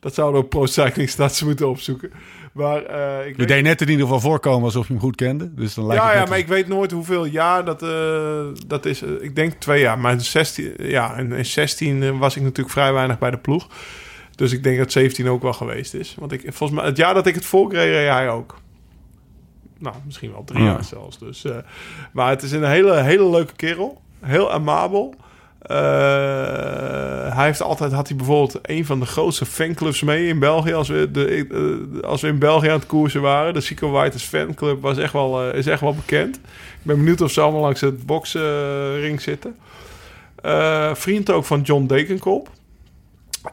Dat 0.00 0.14
zouden 0.14 0.40
we 0.40 0.46
Pro 0.46 0.66
Cycling 0.66 1.08
Stats 1.08 1.42
moeten 1.48 1.68
opzoeken. 1.68 2.10
Maar, 2.52 2.90
uh, 2.90 3.26
ik 3.26 3.36
je 3.36 3.46
deed 3.46 3.62
net 3.62 3.80
in 3.80 3.88
ieder 3.88 4.04
geval 4.04 4.20
voorkomen 4.20 4.64
alsof 4.64 4.86
je 4.86 4.92
hem 4.92 5.02
goed 5.02 5.16
kende. 5.16 5.54
Dus 5.54 5.74
dan 5.74 5.86
lijkt 5.86 6.02
ja, 6.02 6.08
het 6.10 6.18
ja, 6.18 6.28
maar 6.28 6.38
ik 6.38 6.48
weet 6.48 6.68
nooit 6.68 6.90
hoeveel 6.90 7.24
jaar 7.24 7.64
dat, 7.64 7.82
uh, 7.82 8.46
dat 8.66 8.86
is. 8.86 9.02
Uh, 9.02 9.10
ik 9.20 9.36
denk 9.36 9.52
twee 9.52 9.80
jaar. 9.80 9.98
Maar 9.98 10.12
in 10.12 10.20
16, 10.20 10.74
ja, 10.78 11.16
in 11.16 11.44
16 11.44 12.18
was 12.18 12.36
ik 12.36 12.42
natuurlijk 12.42 12.70
vrij 12.70 12.92
weinig 12.92 13.18
bij 13.18 13.30
de 13.30 13.38
ploeg. 13.38 13.68
Dus 14.38 14.52
ik 14.52 14.62
denk 14.62 14.78
dat 14.78 14.92
17 14.92 15.28
ook 15.28 15.42
wel 15.42 15.52
geweest 15.52 15.94
is. 15.94 16.14
Want 16.18 16.32
ik, 16.32 16.40
volgens 16.40 16.78
mij, 16.78 16.88
het 16.88 16.96
jaar 16.96 17.14
dat 17.14 17.26
ik 17.26 17.34
het 17.34 17.44
volkreeg, 17.44 17.84
reed 17.84 18.08
hij 18.08 18.30
ook. 18.30 18.58
Nou, 19.78 19.94
misschien 20.04 20.32
wel 20.32 20.44
drie 20.44 20.62
Ja. 20.62 20.70
jaar 20.70 20.84
zelfs. 20.84 21.18
Dus, 21.18 21.44
uh, 21.44 21.56
maar 22.12 22.30
het 22.30 22.42
is 22.42 22.52
een 22.52 22.64
hele, 22.64 23.00
hele 23.02 23.30
leuke 23.30 23.52
kerel. 23.56 24.00
Heel 24.20 24.52
amabel. 24.52 25.14
Uh, 25.70 25.76
hij 27.34 27.44
heeft 27.46 27.62
altijd, 27.62 27.92
had 27.92 28.08
hij 28.08 28.16
bijvoorbeeld 28.16 28.58
een 28.62 28.86
van 28.86 29.00
de 29.00 29.06
grootste 29.06 29.46
fanclubs 29.46 30.02
mee 30.02 30.26
in 30.28 30.38
België. 30.38 30.72
Als 30.72 30.88
we, 30.88 31.10
de, 31.10 31.46
uh, 31.48 32.02
als 32.02 32.20
we 32.20 32.28
in 32.28 32.38
België 32.38 32.68
aan 32.68 32.78
het 32.78 32.86
koersen 32.86 33.20
waren. 33.20 33.54
De 33.54 33.60
Sico 33.60 33.90
Whites 33.90 34.22
fanclub 34.22 34.82
was 34.82 34.98
echt 34.98 35.12
wel, 35.12 35.50
is 35.50 35.66
echt 35.66 35.80
wel 35.80 35.94
bekend. 35.94 36.36
Ik 36.36 36.82
ben 36.82 36.96
benieuwd 36.96 37.20
of 37.20 37.30
ze 37.30 37.40
allemaal 37.40 37.60
langs 37.60 37.80
het 37.80 38.06
boxring 38.06 39.20
zitten. 39.20 39.56
Vriend 40.94 41.30
ook 41.30 41.44
van 41.44 41.60
John 41.60 41.86
Dekenkop. 41.86 42.50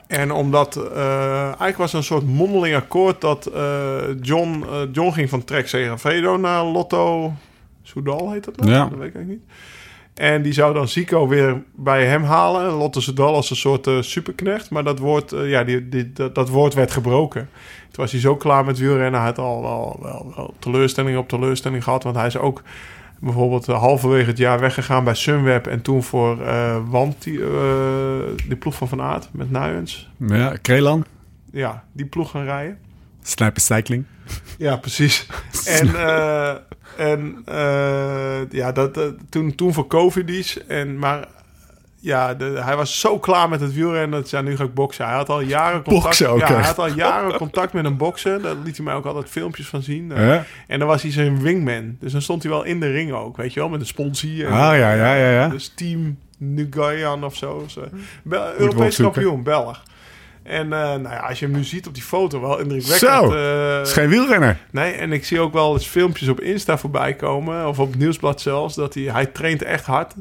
En 0.08 0.32
omdat 0.32 0.76
uh, 0.78 1.44
eigenlijk 1.44 1.78
was 1.78 1.94
een 1.94 2.04
soort 2.04 2.28
mondeling 2.28 2.76
akkoord 2.76 3.22
dat 3.22 3.52
uh, 3.56 3.98
John, 4.22 4.66
uh, 4.70 4.82
John 4.92 5.12
ging 5.12 5.30
van 5.30 5.44
Trek 5.44 5.68
Segafredo 5.68 6.38
naar 6.38 6.64
Lotto 6.64 7.34
Soudal 7.82 8.32
heet 8.32 8.44
dat 8.44 8.56
nou? 8.56 8.72
Ja. 8.72 8.80
Dat 8.80 8.90
weet 8.90 9.08
ik 9.08 9.16
eigenlijk 9.16 9.28
niet. 9.28 9.54
En 10.14 10.42
die 10.42 10.54
zou 10.54 10.74
dan 10.74 10.88
Zico 10.88 11.28
weer 11.28 11.64
bij 11.76 12.06
hem 12.06 12.24
halen. 12.24 12.72
Lotto 12.72 13.00
Soudal 13.00 13.36
als 13.36 13.50
een 13.50 13.56
soort 13.56 13.90
superknecht. 14.00 14.70
Maar 14.70 14.84
dat 14.84 15.00
woord, 15.00 15.34
ja, 15.44 15.64
die, 15.64 15.90
die, 15.90 16.14
dat, 16.14 16.36
dat, 16.36 16.50
woord 16.50 16.74
werd 16.74 16.92
gebroken. 16.92 17.50
Toen 17.92 18.04
was 18.04 18.12
hij 18.12 18.22
zo 18.22 18.36
klaar 18.36 18.66
met 18.66 18.78
wielrennen. 18.78 19.20
Hij 19.20 19.30
had 19.30 19.38
al 19.38 19.62
wel, 19.62 20.00
wel, 20.02 20.34
wel 20.36 20.54
teleurstelling 20.60 21.18
op 21.18 21.30
teleurstelling 21.30 21.84
gehad. 21.84 22.04
Want 22.04 22.16
hij 22.16 22.28
is 22.28 22.38
ook 22.38 22.62
bijvoorbeeld 23.20 23.68
uh, 23.68 23.80
halverwege 23.80 24.30
het 24.30 24.38
jaar 24.38 24.60
weggegaan 24.60 25.04
bij 25.04 25.14
Sunweb. 25.14 25.68
En 25.68 25.82
toen 25.82 26.04
voor 26.04 26.42
uh, 26.42 26.78
Want, 26.88 27.24
die, 27.24 27.40
uh, 27.40 27.50
die 28.48 28.56
ploeg 28.56 28.76
van 28.76 28.88
Van 28.88 29.02
Aert 29.02 29.30
met 29.32 29.52
Nuyens. 29.52 30.10
Ja, 30.18 30.56
Krelan. 30.62 31.06
Ja, 31.52 31.84
die 31.92 32.06
ploeg 32.06 32.32
gaan 32.32 32.44
rijden. 32.44 32.78
Sniper 33.22 33.62
Cycling. 33.62 34.06
Ja, 34.58 34.78
precies. 34.78 35.28
en 35.80 35.88
uh, 35.88 36.54
en 36.98 37.44
ja, 38.50 38.72
dat, 38.72 39.00
toen, 39.30 39.56
toen 39.56 39.74
voor 39.74 39.88
Covidis. 39.88 40.66
En, 40.66 41.00
maar 41.00 41.28
ja, 42.06 42.34
de, 42.34 42.46
hij 42.46 42.76
was 42.76 43.00
zo 43.00 43.20
klaar 43.20 43.50
met 43.50 43.60
het 43.60 43.74
wielrennen. 43.74 44.20
Dat 44.20 44.30
zei, 44.30 44.44
nu 44.44 44.56
ga 44.56 44.64
ik 44.64 44.74
boksen. 44.74 45.06
Hij 45.06 45.16
had 45.16 45.30
al 45.30 45.42
jaren 45.42 45.84
contact, 45.84 46.04
boksen 46.04 46.30
ook 46.30 46.40
ja, 46.40 46.54
hij 46.54 46.64
had 46.64 46.80
al 46.80 46.88
jaren 46.88 47.38
contact 47.38 47.74
met 47.74 47.86
een 47.86 47.98
bokser. 47.98 48.42
Daar 48.42 48.56
liet 48.64 48.76
hij 48.76 48.86
mij 48.86 48.96
ook 48.96 49.06
altijd 49.06 49.30
filmpjes 49.30 49.68
van 49.68 49.82
zien. 49.82 50.12
Ja. 50.16 50.46
En 50.68 50.80
dan 50.80 50.88
was 50.88 51.02
hij 51.02 51.12
zijn 51.12 51.42
wingman. 51.42 51.98
Dus 52.00 52.12
dan 52.12 52.22
stond 52.22 52.44
hij 52.44 52.52
wel 52.52 52.64
in 52.64 52.80
de 52.80 52.92
ring 52.92 53.12
ook, 53.12 53.38
weet 53.38 53.54
je 53.54 53.60
wel, 53.60 53.70
met 53.70 53.80
een 53.80 53.86
sponsie. 53.86 54.46
En, 54.46 54.52
ah, 54.52 54.58
ja, 54.58 54.94
ja, 54.94 55.16
ja, 55.16 55.32
ja. 55.32 55.48
Dus 55.48 55.72
team 55.76 56.18
Nguyen 56.38 57.24
of 57.24 57.36
zo. 57.36 57.64
zo. 57.68 57.82
Bel 58.24 58.54
Europees 58.58 58.96
kampioen, 58.96 59.44
Belg. 59.44 59.84
En 60.44 60.66
uh, 60.66 60.70
nou 60.70 61.10
ja, 61.10 61.20
als 61.20 61.40
je 61.40 61.46
hem 61.46 61.56
nu 61.56 61.64
ziet 61.64 61.88
op 61.88 61.94
die 61.94 62.04
foto, 62.04 62.42
wel 62.42 62.60
indrukwekkend. 62.60 63.12
Zo, 63.12 63.34
uh, 63.34 63.82
is 63.82 63.94
geen 63.94 64.10
wielrenner. 64.10 64.58
Nee, 64.72 64.94
en 64.94 65.12
ik 65.12 65.26
zie 65.26 65.40
ook 65.40 65.54
wel 65.54 65.74
eens 65.74 65.88
filmpjes 65.88 66.28
op 66.28 66.40
Insta 66.40 66.78
voorbij 66.78 67.14
komen, 67.14 67.68
of 67.68 67.80
op 67.80 67.90
het 67.90 68.00
nieuwsblad 68.00 68.42
zelfs, 68.42 68.76
dat 68.76 68.94
hij, 68.94 69.04
hij 69.04 69.26
traint 69.26 69.64
echt 69.64 69.86
hard. 69.86 70.14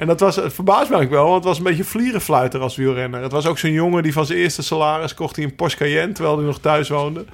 En 0.00 0.06
dat 0.06 0.20
was, 0.20 0.36
het 0.36 0.52
verbaast 0.52 0.90
me 0.90 1.08
wel, 1.08 1.24
want 1.24 1.34
het 1.34 1.44
was 1.44 1.58
een 1.58 1.64
beetje 1.64 1.84
vlierenfluiter 1.84 2.60
als 2.60 2.76
wielrenner. 2.76 3.22
Het 3.22 3.32
was 3.32 3.46
ook 3.46 3.58
zo'n 3.58 3.72
jongen 3.72 4.02
die 4.02 4.12
van 4.12 4.26
zijn 4.26 4.38
eerste 4.38 4.62
salaris 4.62 5.14
kocht 5.14 5.36
hij 5.36 5.44
een 5.44 5.54
Porsche 5.54 5.78
Cayenne, 5.78 6.12
terwijl 6.12 6.36
hij 6.36 6.46
nog 6.46 6.58
thuis 6.58 6.88
woonde. 6.88 7.24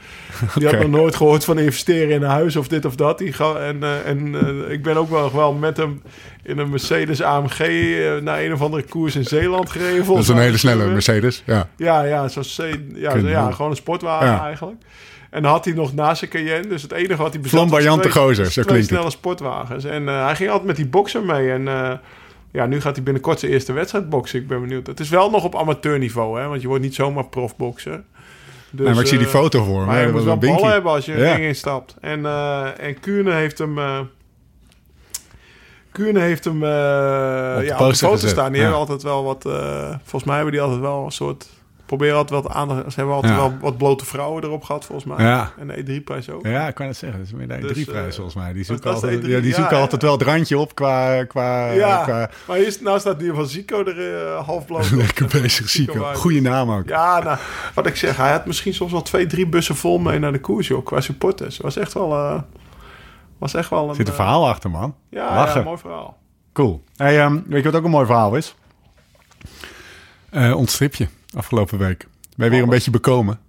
Die 0.55 0.67
okay. 0.67 0.79
had 0.79 0.89
nog 0.89 1.01
nooit 1.01 1.17
gehoord 1.17 1.45
van 1.45 1.59
investeren 1.59 2.11
in 2.11 2.23
een 2.23 2.29
huis 2.29 2.57
of 2.57 2.69
dit 2.69 2.85
of 2.85 2.95
dat. 2.95 3.19
Die 3.19 3.33
ga, 3.33 3.55
en 3.55 3.77
uh, 3.77 4.07
en 4.07 4.35
uh, 4.35 4.71
ik 4.71 4.83
ben 4.83 4.97
ook 4.97 5.11
wel, 5.11 5.33
wel 5.35 5.53
met 5.53 5.77
hem 5.77 6.03
in 6.43 6.59
een 6.59 6.71
Mercedes 6.71 7.23
AMG 7.23 7.61
uh, 7.61 8.17
naar 8.17 8.41
een 8.41 8.53
of 8.53 8.63
andere 8.63 8.83
koers 8.83 9.17
in 9.17 9.25
Zeeland 9.25 9.71
gereden. 9.71 10.07
Dat 10.07 10.19
is 10.19 10.29
een 10.29 10.39
hele 10.39 10.59
snelle 10.59 10.87
Mercedes, 10.87 11.43
ja. 11.47 11.69
Ja, 11.77 12.03
ja, 12.03 12.29
zoals, 12.29 12.61
ja, 12.95 13.17
ja, 13.17 13.51
gewoon 13.51 13.71
een 13.71 13.77
sportwagen 13.77 14.27
ja. 14.27 14.45
eigenlijk. 14.45 14.83
En 15.31 15.45
had 15.45 15.65
hij 15.65 15.75
nog 15.75 15.95
naast 15.95 16.19
zijn 16.19 16.31
Cayenne. 16.31 16.69
Dus 16.69 16.83
het 16.83 16.93
enige 16.93 17.23
wat 17.23 17.33
hij 17.33 17.43
bezat 17.43 17.59
Flamboyante 17.59 18.09
twee, 18.09 18.23
gozer, 18.23 18.45
zo 18.45 18.51
twee 18.51 18.65
klinkt 18.65 18.87
snelle 18.87 19.05
het. 19.05 19.13
sportwagens. 19.13 19.85
En 19.85 20.07
hij 20.07 20.37
ging 20.37 20.51
altijd 20.51 20.67
met 20.67 20.77
die 20.77 20.87
bokser 20.87 21.23
mee. 21.23 21.51
En 21.51 21.69
ja, 22.51 22.67
nu 22.67 22.81
gaat 22.81 22.95
hij 22.95 23.05
binnenkort 23.05 23.41
zijn 23.41 23.53
eerste 23.53 23.73
wedstrijd 23.73 24.09
boksen. 24.09 24.41
Ik 24.41 24.49
ben 24.49 24.61
benieuwd. 24.61 24.87
Het 24.87 25.01
is 25.01 25.09
wel 25.09 25.31
nog 25.31 25.45
op 25.45 25.57
amateurniveau, 25.57 26.41
hè. 26.41 26.49
Want 26.49 26.63
je 26.63 26.69
wordt 26.69 26.83
niet 26.83 26.95
zomaar 26.95 27.27
profbokser. 27.27 28.03
Dus, 28.71 28.85
nee, 28.85 28.95
maar 28.95 29.03
ik 29.03 29.09
zie 29.09 29.19
die 29.19 29.27
foto 29.27 29.65
voor 29.65 29.81
me. 29.81 29.87
Maar 29.87 30.07
je 30.07 30.13
moet 30.13 30.25
wel 30.25 30.39
ballen 30.39 30.73
hebben 30.73 30.93
als 30.93 31.05
je 31.05 31.17
ja. 31.17 31.33
ring 31.33 31.45
instapt. 31.47 31.97
En, 32.01 32.21
uh, 32.21 32.81
en 32.81 33.01
Kuurne 33.01 33.33
heeft 33.33 33.59
hem... 33.59 33.79
Uh, 33.79 34.01
Kuurne 35.93 36.21
heeft 36.21 36.45
hem 36.45 36.63
uh, 36.63 36.69
op 37.57 37.63
ja, 37.63 37.79
op 37.79 37.89
de 37.89 37.97
foto 37.97 38.27
staan. 38.27 38.53
Die 38.53 38.57
ja. 38.57 38.63
hebben 38.63 38.81
altijd 38.81 39.03
wel 39.03 39.25
wat... 39.25 39.43
volgens 40.03 40.25
mij 40.25 40.35
hebben 40.35 40.53
die 40.53 40.63
altijd 40.63 40.81
wel 40.81 41.05
een 41.05 41.13
soort 41.13 41.49
proberen 41.87 42.17
altijd 42.17 42.43
wel 42.43 42.53
aandacht. 42.53 42.93
Ze 42.93 42.95
hebben 42.97 43.15
altijd 43.15 43.33
ja. 43.33 43.39
wel 43.39 43.57
wat 43.61 43.79
blote 43.79 44.05
vrouwen 44.05 44.45
erop 44.45 44.65
gehad, 44.65 44.85
volgens 44.85 45.17
mij. 45.17 45.27
Ja. 45.27 45.53
En 45.59 45.67
de 45.67 46.01
E3-prijs 46.01 46.31
ook. 46.31 46.47
Ja, 46.47 46.69
ik 46.69 46.75
kan 46.75 46.87
het 46.87 46.97
zeggen. 46.97 47.19
Dat 47.19 47.29
is 47.29 47.35
meer 47.35 47.49
de 47.49 47.55
E3-prijs, 47.55 48.05
dus, 48.05 48.15
volgens 48.15 48.35
mij. 48.35 48.53
Die 48.53 48.65
zoeken, 48.65 48.95
altijd, 48.95 49.21
E3, 49.21 49.27
ja, 49.27 49.41
die 49.41 49.55
zoeken 49.55 49.77
ja, 49.77 49.83
altijd 49.83 50.03
wel 50.03 50.13
het 50.13 50.23
randje 50.23 50.59
op 50.59 50.75
qua... 50.75 51.25
qua 51.25 51.71
ja, 51.71 52.03
qua... 52.05 52.31
maar 52.47 52.57
hier, 52.57 52.77
nou 52.81 52.99
staat 52.99 53.19
die 53.19 53.33
van 53.33 53.47
Zico 53.47 53.85
er 53.85 54.13
uh, 54.13 54.47
half 54.47 54.67
bloot 54.67 54.91
Lekker 55.07 55.41
bezig, 55.41 55.69
Zico. 55.69 56.13
Goeie 56.15 56.43
naam 56.43 56.71
ook. 56.71 56.89
Ja, 56.89 57.23
nou, 57.23 57.39
wat 57.75 57.87
ik 57.87 57.97
zeg. 57.97 58.17
Hij 58.17 58.31
had 58.31 58.47
misschien 58.47 58.75
soms 58.75 58.93
wel 58.93 59.03
twee, 59.03 59.27
drie 59.27 59.47
bussen 59.47 59.77
vol 59.77 59.99
mee 59.99 60.19
naar 60.19 60.33
de 60.33 60.41
koers, 60.41 60.69
joh, 60.69 60.85
qua 60.85 61.01
supporters. 61.01 61.59
Was 61.59 61.77
echt 61.77 61.93
wel... 61.93 62.13
Uh, 62.13 62.41
was 63.39 63.55
echt 63.55 63.71
wel 63.71 63.89
een... 63.89 63.95
Zit 63.95 64.09
een 64.09 64.15
verhaal 64.15 64.49
achter, 64.49 64.71
man. 64.71 64.95
Ja, 65.11 65.35
Lachen. 65.35 65.61
ja 65.61 65.67
mooi 65.67 65.79
verhaal. 65.79 66.19
Cool. 66.53 66.85
Hey, 66.97 67.25
um, 67.25 67.45
weet 67.47 67.63
je 67.63 67.71
wat 67.71 67.79
ook 67.79 67.85
een 67.85 67.91
mooi 67.91 68.07
verhaal 68.07 68.37
is? 68.37 68.55
Uh, 70.31 70.57
ons 70.57 70.73
stripje 70.73 71.09
afgelopen 71.37 71.79
week. 71.79 72.07
Ben 72.37 72.47
je 72.47 72.53
weer 72.53 72.63
een 72.63 72.69
beetje 72.69 72.91
bekomen? 72.91 73.41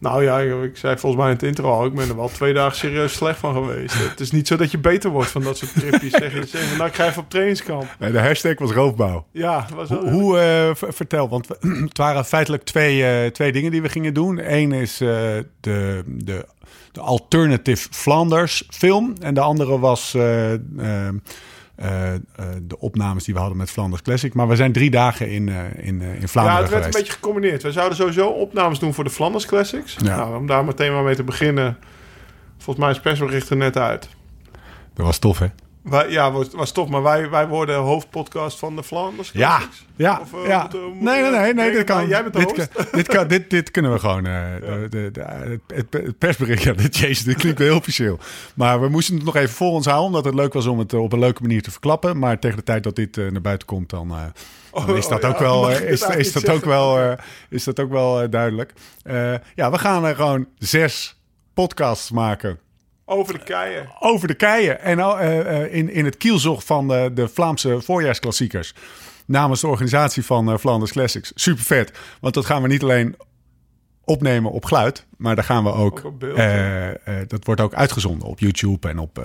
Nou 0.00 0.22
ja, 0.22 0.38
ik 0.40 0.76
zei 0.76 0.98
volgens 0.98 1.22
mij 1.22 1.30
in 1.30 1.36
het 1.36 1.46
intro 1.46 1.70
al, 1.72 1.84
ik 1.84 1.94
ben 1.94 2.08
er 2.08 2.16
wel 2.16 2.28
twee 2.28 2.52
dagen 2.52 2.76
serieus 2.76 3.12
slecht 3.12 3.38
van 3.38 3.54
geweest. 3.54 3.94
Het 3.94 4.20
is 4.20 4.30
niet 4.30 4.46
zo 4.46 4.56
dat 4.56 4.70
je 4.70 4.78
beter 4.78 5.10
wordt 5.10 5.30
van 5.30 5.42
dat 5.42 5.56
soort 5.56 5.74
tripjes. 5.74 6.12
zeg 6.12 6.32
je, 6.32 6.46
zeg, 6.46 6.76
nou, 6.76 6.88
ik 6.88 6.94
ga 6.94 7.06
even 7.06 7.22
op 7.22 7.30
trainingskamp. 7.30 7.96
Nee, 7.98 8.12
de 8.12 8.20
hashtag 8.20 8.58
was 8.58 8.70
roofbouw. 8.70 9.26
Ja. 9.32 9.66
Was 9.74 9.88
hoe, 9.88 10.10
hoe 10.10 10.36
uh, 10.80 10.90
vertel, 10.92 11.28
want 11.28 11.48
het 11.88 11.98
waren 11.98 12.24
feitelijk 12.24 12.64
twee, 12.64 13.24
uh, 13.24 13.30
twee 13.30 13.52
dingen 13.52 13.70
die 13.70 13.82
we 13.82 13.88
gingen 13.88 14.14
doen. 14.14 14.52
Eén 14.54 14.72
is 14.72 15.00
uh, 15.00 15.08
de, 15.60 16.02
de, 16.06 16.46
de 16.92 17.00
Alternative 17.00 17.88
Flanders 17.90 18.68
film. 18.70 19.14
En 19.20 19.34
de 19.34 19.40
andere 19.40 19.78
was... 19.78 20.16
Uh, 21.82 22.12
uh, 22.12 22.18
de 22.62 22.78
opnames 22.78 23.24
die 23.24 23.34
we 23.34 23.40
hadden 23.40 23.58
met 23.58 23.70
Flanders 23.70 24.02
Classic. 24.02 24.34
Maar 24.34 24.48
we 24.48 24.56
zijn 24.56 24.72
drie 24.72 24.90
dagen 24.90 25.30
in, 25.30 25.46
uh, 25.46 25.56
in, 25.76 26.00
in 26.00 26.28
Vlaanderen 26.28 26.44
Ja, 26.44 26.60
het 26.62 26.70
werd 26.70 26.70
geweest. 26.70 26.84
een 26.84 26.90
beetje 27.00 27.12
gecombineerd. 27.12 27.62
We 27.62 27.72
zouden 27.72 27.96
sowieso 27.96 28.28
opnames 28.28 28.78
doen 28.78 28.94
voor 28.94 29.04
de 29.04 29.10
Flanders 29.10 29.46
Classics. 29.46 29.96
Ja. 29.98 30.16
Nou, 30.16 30.36
om 30.36 30.46
daar 30.46 30.64
meteen 30.64 30.92
maar 30.92 31.02
mee 31.02 31.14
te 31.14 31.22
beginnen. 31.24 31.78
Volgens 32.56 32.84
mij 32.86 32.94
is 32.94 33.00
persbericht 33.00 33.50
er 33.50 33.56
net 33.56 33.76
uit. 33.76 34.08
Dat 34.94 35.06
was 35.06 35.18
tof, 35.18 35.38
hè? 35.38 35.46
Wij, 35.90 36.10
ja, 36.10 36.32
was, 36.32 36.48
was 36.50 36.72
tof. 36.72 36.88
Maar 36.88 37.02
wij, 37.02 37.30
wij 37.30 37.48
worden 37.48 37.76
hoofdpodcast 37.76 38.58
van 38.58 38.76
de 38.76 38.82
Classics. 38.88 39.30
Ja, 39.32 39.60
ja. 39.96 40.20
Of, 40.20 40.46
ja. 40.46 40.62
Moeten, 40.62 41.04
nee, 41.04 41.22
nee, 41.22 41.30
nee. 41.30 41.54
nee 41.54 41.72
dit 41.72 41.84
kan, 41.84 42.08
jij 42.08 42.22
bent 42.22 42.34
de 42.34 42.38
dit, 42.38 42.56
host. 42.56 42.68
kan, 42.68 42.86
dit, 42.92 43.08
kan, 43.08 43.28
dit, 43.28 43.50
dit 43.50 43.70
kunnen 43.70 43.92
we 43.92 43.98
gewoon... 43.98 44.24
Ja. 44.24 44.58
De, 44.58 44.86
de, 44.90 45.10
de, 45.12 45.60
het, 45.74 46.18
persbericht, 46.18 46.62
ja, 46.62 46.72
dit, 46.72 46.96
jezus, 46.96 47.24
dit 47.24 47.36
klinkt 47.36 47.58
heel 47.58 47.76
officieel. 47.76 48.18
Maar 48.54 48.80
we 48.80 48.88
moesten 48.88 49.14
het 49.14 49.24
nog 49.24 49.36
even 49.36 49.54
voor 49.54 49.70
ons 49.70 49.86
houden... 49.86 50.06
omdat 50.06 50.24
het 50.24 50.34
leuk 50.34 50.52
was 50.52 50.66
om 50.66 50.78
het 50.78 50.94
op 50.94 51.12
een 51.12 51.18
leuke 51.18 51.42
manier 51.42 51.62
te 51.62 51.70
verklappen. 51.70 52.18
Maar 52.18 52.38
tegen 52.38 52.56
de 52.56 52.64
tijd 52.64 52.82
dat 52.82 52.96
dit 52.96 53.16
uh, 53.16 53.30
naar 53.30 53.40
buiten 53.40 53.66
komt... 53.66 53.90
dan, 53.90 54.14
dan 54.72 54.96
is 54.96 55.08
dat 55.08 55.24
ook 55.24 55.38
wel, 55.38 55.70
is, 55.70 56.32
dat 56.32 56.48
ook 56.48 56.64
wel, 56.64 57.16
is 57.50 57.64
dat 57.64 57.80
ook 57.80 57.90
wel 57.90 58.30
duidelijk. 58.30 58.72
Ja, 59.54 59.70
we 59.70 59.78
gaan 59.78 60.04
er 60.04 60.14
gewoon 60.14 60.46
zes 60.58 61.16
podcasts 61.54 62.10
maken... 62.10 62.58
Over 63.10 63.34
de 63.34 63.44
keien. 63.44 63.88
Over 63.98 64.28
de 64.28 64.34
keien. 64.34 64.80
En 64.80 64.98
uh, 64.98 65.74
in, 65.74 65.90
in 65.90 66.04
het 66.04 66.16
kielzog 66.16 66.64
van 66.64 66.88
de, 66.88 67.10
de 67.14 67.28
Vlaamse 67.28 67.80
voorjaarsklassiekers. 67.80 68.74
Namens 69.26 69.60
de 69.60 69.66
organisatie 69.66 70.24
van 70.24 70.58
Flanders 70.58 70.92
Classics. 70.92 71.32
Super 71.34 71.64
vet. 71.64 71.92
Want 72.20 72.34
dat 72.34 72.46
gaan 72.46 72.62
we 72.62 72.68
niet 72.68 72.82
alleen 72.82 73.16
opnemen 74.04 74.52
op 74.52 74.64
geluid. 74.64 75.06
Maar 75.16 75.34
daar 75.34 75.44
gaan 75.44 75.64
we 75.64 75.72
ook. 75.72 76.12
uh, 76.22 76.88
dat 77.26 77.44
wordt 77.44 77.60
ook 77.60 77.74
uitgezonden 77.74 78.28
op 78.28 78.38
YouTube 78.38 78.88
en 78.88 78.98
op 78.98 79.22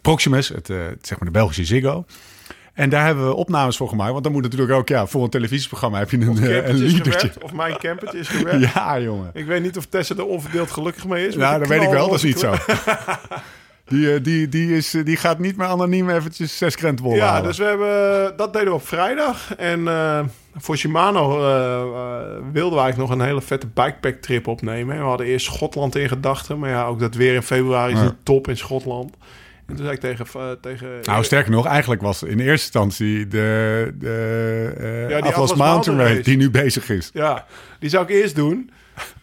Proximus. 0.00 0.48
Het, 0.48 0.66
zeg 1.00 1.18
maar 1.18 1.24
de 1.24 1.30
Belgische 1.30 1.64
Ziggo. 1.64 2.04
En 2.74 2.88
daar 2.90 3.04
hebben 3.06 3.26
we 3.28 3.34
opnames 3.34 3.76
voor 3.76 3.88
gemaakt. 3.88 4.12
Want 4.12 4.24
dan 4.24 4.32
moet 4.32 4.42
natuurlijk 4.42 4.72
ook, 4.72 4.88
ja, 4.88 5.06
voor 5.06 5.22
een 5.24 5.30
televisieprogramma 5.30 5.98
heb 5.98 6.10
je 6.10 6.20
een, 6.20 6.38
eh, 6.42 6.68
een 6.68 6.74
liedertje. 6.74 7.32
of 7.42 7.52
mijn 7.52 7.76
campertje 7.78 8.18
is 8.18 8.28
gewerkt. 8.28 8.72
Ja, 8.74 9.00
jongen. 9.00 9.30
Ik 9.34 9.46
weet 9.46 9.62
niet 9.62 9.76
of 9.76 9.86
Tessa 9.86 10.14
er 10.14 10.26
onverdeeld 10.26 10.70
gelukkig 10.70 11.06
mee 11.06 11.26
is. 11.26 11.36
Nou, 11.36 11.58
dat 11.58 11.68
weet 11.68 11.82
ik 11.82 11.88
wel. 11.88 12.06
Dat 12.06 12.16
is 12.16 12.22
niet 12.22 12.38
zo. 12.38 12.54
Die, 13.88 14.14
eh, 14.14 14.22
die, 14.22 14.48
die, 14.48 14.76
is, 14.76 14.94
eh, 14.94 15.04
die 15.04 15.16
gaat 15.16 15.38
niet 15.38 15.56
meer 15.56 15.66
anoniem 15.66 16.10
eventjes 16.10 16.58
zes 16.58 16.76
krentenbollen 16.76 17.18
Ja, 17.18 17.26
halen. 17.28 17.42
dus 17.48 17.58
we 17.58 17.64
hebben, 17.64 18.36
dat 18.36 18.52
deden 18.52 18.68
we 18.68 18.74
op 18.74 18.86
vrijdag. 18.86 19.54
En 19.56 19.88
voor 20.56 20.76
Shimano 20.76 21.30
eh, 21.38 21.82
wilden 22.52 22.78
we 22.78 22.80
eigenlijk 22.84 22.96
nog 22.96 23.10
een 23.10 23.24
hele 23.24 23.40
vette 23.42 23.66
bikepack 23.66 24.14
trip 24.14 24.46
opnemen. 24.46 24.94
En 24.94 25.00
we 25.02 25.08
hadden 25.08 25.26
eerst 25.26 25.46
Schotland 25.46 25.96
in 25.96 26.08
gedachten. 26.08 26.58
Maar 26.58 26.70
ja, 26.70 26.84
ook 26.86 27.00
dat 27.00 27.14
weer 27.14 27.34
in 27.34 27.42
februari 27.42 27.92
is 27.92 27.98
Ja. 27.98 28.04
niet 28.04 28.14
top 28.22 28.48
in 28.48 28.56
Schotland. 28.56 29.14
En 29.66 29.74
toen 29.74 29.84
zei 29.84 29.96
ik 29.96 30.00
tegen... 30.00 30.26
eh, 30.34 30.50
tegen 30.60 30.88
Nou, 31.02 31.24
sterker 31.24 31.50
nog, 31.50 31.66
eigenlijk 31.66 32.02
was 32.02 32.22
in 32.22 32.38
eerste 32.38 32.64
instantie 32.64 33.28
de, 33.28 33.94
de 33.98 34.72
eh, 34.76 35.06
die 35.06 35.16
Atlas, 35.16 35.32
Atlas 35.32 35.54
Mountain 35.54 36.00
Race 36.00 36.20
die 36.20 36.36
nu 36.36 36.50
bezig 36.50 36.90
is. 36.90 37.10
Ja, 37.12 37.46
die 37.78 37.90
zou 37.90 38.04
ik 38.04 38.10
eerst 38.10 38.34
doen. 38.34 38.70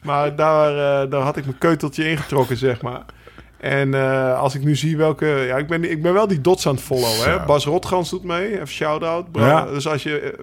Maar 0.01 0.35
daar, 0.35 1.03
eh, 1.03 1.11
daar 1.11 1.21
had 1.21 1.37
ik 1.37 1.45
mijn 1.45 1.57
keuteltje 1.57 2.09
ingetrokken, 2.09 2.57
zeg 2.57 2.81
maar. 2.81 3.05
En 3.57 3.93
als 4.35 4.55
ik 4.55 4.63
nu 4.63 4.75
zie 4.75 4.97
welke... 4.97 5.25
Ja, 5.25 5.57
ik 5.57 5.67
ben, 5.67 5.91
ik 5.91 6.01
ben 6.01 6.13
wel 6.13 6.27
die 6.27 6.41
dots 6.41 6.67
aan 6.67 6.73
het 6.73 6.83
followen. 6.83 7.29
Hè? 7.29 7.45
Bas 7.45 7.65
Rotgans 7.65 8.09
doet 8.09 8.23
mee. 8.23 8.53
Even 8.53 8.67
shout-out. 8.67 9.25
Ja. 9.33 9.65
Dus 9.65 9.87
als 9.87 10.03
je 10.03 10.35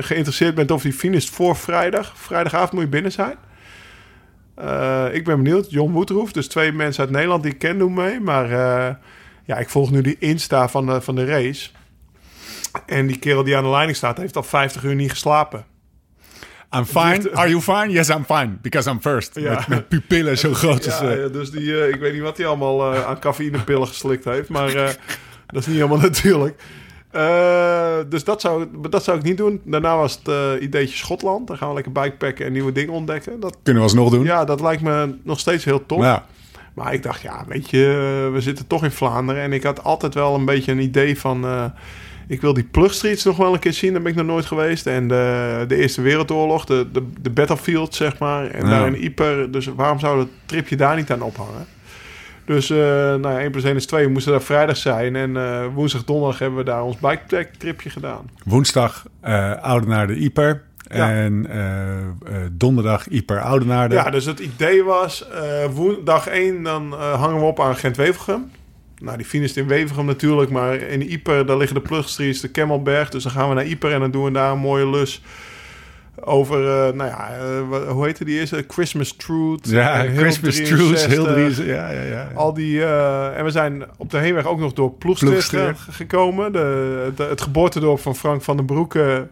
geïnteresseerd 0.00 0.54
bent 0.54 0.70
of 0.70 0.82
die 0.82 0.92
finisht 0.92 1.30
voor 1.30 1.56
vrijdag... 1.56 2.12
Vrijdagavond 2.16 2.72
moet 2.72 2.82
je 2.82 2.88
binnen 2.88 3.12
zijn. 3.12 3.36
Eh, 4.58 5.06
ik 5.12 5.24
ben 5.24 5.42
benieuwd. 5.42 5.70
John 5.70 5.92
Woeterhoef, 5.92 6.32
dus 6.32 6.48
twee 6.48 6.72
mensen 6.72 7.02
uit 7.02 7.12
Nederland 7.12 7.42
die 7.42 7.52
ik 7.52 7.58
ken 7.58 7.78
doen 7.78 7.94
mee. 7.94 8.20
Maar 8.20 8.44
eh, 8.44 8.94
ja, 9.44 9.56
ik 9.56 9.68
volg 9.68 9.90
nu 9.90 10.00
die 10.00 10.16
Insta 10.18 10.68
van 10.68 10.86
de, 10.86 11.00
van 11.00 11.14
de 11.14 11.24
race. 11.24 11.70
En 12.86 13.06
die 13.06 13.18
kerel 13.18 13.44
die 13.44 13.56
aan 13.56 13.62
de 13.62 13.68
leiding 13.68 13.96
staat... 13.96 14.16
heeft 14.16 14.36
al 14.36 14.42
50 14.42 14.84
uur 14.84 14.94
niet 14.94 15.10
geslapen. 15.10 15.64
I'm 16.76 16.84
fine. 16.84 17.30
Are 17.32 17.48
you 17.48 17.60
fine? 17.62 17.88
Yes, 17.88 18.08
I'm 18.08 18.24
fine. 18.24 18.58
Because 18.60 18.90
I'm 18.90 19.00
first. 19.00 19.34
Ja. 19.34 19.54
Met, 19.54 19.68
met 19.68 19.88
pupillen 19.88 20.38
zo 20.38 20.54
groot. 20.54 20.84
Ja, 20.84 21.00
eh, 21.00 21.22
ja, 21.22 21.28
dus 21.28 21.50
die, 21.50 21.88
ik 21.88 22.00
weet 22.00 22.12
niet 22.12 22.22
wat 22.22 22.36
hij 22.36 22.46
allemaal 22.46 22.94
aan 23.06 23.18
cafeïnepillen 23.18 23.86
geslikt 23.86 24.24
heeft. 24.24 24.48
Maar 24.48 24.72
dat 25.46 25.60
is 25.60 25.66
niet 25.66 25.76
helemaal 25.76 25.98
natuurlijk. 25.98 26.62
Eh, 27.10 27.96
dus 28.08 28.24
dat 28.24 28.40
zou, 28.40 28.66
dat 28.90 29.04
zou 29.04 29.18
ik 29.18 29.22
niet 29.24 29.36
doen. 29.36 29.60
Daarna 29.64 29.96
was 29.96 30.12
het 30.18 30.28
eh, 30.28 30.62
ideetje 30.62 30.96
Schotland. 30.96 31.46
Dan 31.46 31.56
gaan 31.56 31.68
we 31.68 31.74
lekker 31.74 31.92
bikepacken 31.92 32.46
en 32.46 32.52
nieuwe 32.52 32.72
dingen 32.72 32.92
ontdekken. 32.94 33.40
Dat, 33.40 33.56
kunnen 33.62 33.82
we 33.82 33.88
alsnog 33.88 34.10
doen. 34.10 34.24
ja, 34.24 34.44
dat 34.44 34.60
lijkt 34.60 34.82
me 34.82 35.14
nog 35.22 35.38
steeds 35.40 35.64
heel 35.64 35.86
tof. 35.86 36.02
Ja. 36.02 36.24
Maar 36.74 36.92
ik 36.94 37.02
dacht, 37.02 37.20
ja, 37.22 37.44
weet 37.48 37.70
je, 37.70 38.30
we 38.32 38.40
zitten 38.40 38.66
toch 38.66 38.84
in 38.84 38.90
Vlaanderen. 38.90 39.42
En 39.42 39.52
ik 39.52 39.62
had 39.62 39.84
altijd 39.84 40.14
wel 40.14 40.34
een 40.34 40.44
beetje 40.44 40.72
een 40.72 40.80
idee 40.80 41.18
van... 41.18 41.44
eh, 41.44 41.64
ik 42.28 42.40
wil 42.40 42.54
die 42.54 42.64
plugstreets 42.64 43.24
nog 43.24 43.36
wel 43.36 43.52
een 43.52 43.58
keer 43.58 43.72
zien. 43.72 43.92
Daar 43.92 44.02
ben 44.02 44.10
ik 44.10 44.16
nog 44.18 44.26
nooit 44.26 44.46
geweest. 44.46 44.86
En 44.86 45.08
de, 45.08 45.64
de 45.68 45.76
Eerste 45.76 46.02
Wereldoorlog, 46.02 46.64
de, 46.64 46.86
de, 46.92 47.02
de 47.20 47.30
battlefield, 47.30 47.94
zeg 47.94 48.18
maar. 48.18 48.46
En 48.50 48.64
Ja. 48.64 48.70
daar 48.70 48.86
in 48.86 48.96
Ieper. 48.96 49.50
Dus 49.50 49.66
waarom 49.66 49.98
zou 49.98 50.18
dat 50.18 50.28
tripje 50.46 50.76
daar 50.76 50.96
niet 50.96 51.10
aan 51.10 51.22
ophangen? 51.22 51.66
Dus, 52.48 52.70
eh 52.70 52.76
nou 52.78 53.28
ja, 53.30 53.40
1 53.40 53.50
plus 53.50 53.64
1 53.64 53.76
is 53.76 53.86
2. 53.86 54.04
We 54.04 54.10
moesten 54.12 54.32
daar 54.32 54.42
vrijdag 54.42 54.76
zijn. 54.76 55.16
En 55.16 55.36
eh, 55.36 55.66
woensdag, 55.74 56.04
donderdag 56.04 56.38
hebben 56.38 56.58
we 56.58 56.64
daar 56.64 56.82
ons 56.82 56.96
bike 56.98 57.48
tripje 57.58 57.90
gedaan. 57.90 58.30
Woensdag 58.44 59.06
eh 59.20 59.52
Oudenaarde 59.62 60.14
Ieper. 60.14 60.62
Ja. 60.94 61.12
En 61.12 61.46
donderdag 62.52 63.08
Ieper 63.08 63.40
Oudenaarde. 63.40 63.94
Ja, 63.94 64.10
dus 64.10 64.24
het 64.24 64.38
idee 64.38 64.84
was, 64.84 65.28
eh 65.28 65.64
woen- 65.72 65.98
dag 66.04 66.26
1 66.26 66.62
dan 66.62 66.92
hangen 66.92 67.38
we 67.40 67.44
op 67.46 67.60
aan 67.60 67.76
Gent-Wevelgem. 67.76 68.50
Nou, 68.98 69.16
die 69.16 69.26
finisht 69.26 69.56
in 69.56 69.66
Wevelgem 69.66 70.04
natuurlijk, 70.04 70.50
maar 70.50 70.74
in 70.74 71.02
Ieper, 71.02 71.46
daar 71.46 71.56
liggen 71.56 71.76
de 71.76 71.82
plugstreets, 71.88 72.40
de 72.40 72.48
Kemmelberg. 72.48 73.08
Dus 73.08 73.22
dan 73.22 73.32
gaan 73.32 73.48
we 73.48 73.54
naar 73.54 73.66
Ieper 73.66 73.92
en 73.92 74.00
dan 74.00 74.10
doen 74.10 74.24
we 74.24 74.30
daar 74.30 74.52
een 74.52 74.58
mooie 74.58 74.90
lus 74.90 75.22
over, 76.24 76.58
eh, 76.68 76.92
nou 76.94 77.10
ja, 77.10 77.30
eh, 77.36 77.68
wat- 77.68 77.86
hoe 77.86 78.04
heette 78.04 78.24
die 78.24 78.38
eerste? 78.38 78.64
Christmas 78.68 79.12
Truth. 79.12 79.68
Ja, 79.70 80.00
Hill 80.02 80.16
Christmas 80.16 80.54
63. 80.54 80.86
Truce, 80.88 81.08
heel 81.08 81.24
drie. 81.24 81.66
Ja, 81.66 81.90
ja, 81.90 82.02
ja. 82.02 82.28
Al 82.34 82.54
die, 82.54 82.82
eh, 82.84 83.38
en 83.38 83.44
we 83.44 83.50
zijn 83.50 83.84
op 83.96 84.10
de 84.10 84.18
heenweg 84.18 84.46
ook 84.46 84.58
nog 84.58 84.72
door 84.72 84.94
ge- 84.98 85.72
gekomen. 85.90 86.52
De, 86.52 87.02
het, 87.16 87.28
het 87.28 87.40
geboortedorp 87.40 88.00
van 88.00 88.16
Frank 88.16 88.42
van 88.42 88.56
den 88.56 88.66
Broeke 88.66 89.28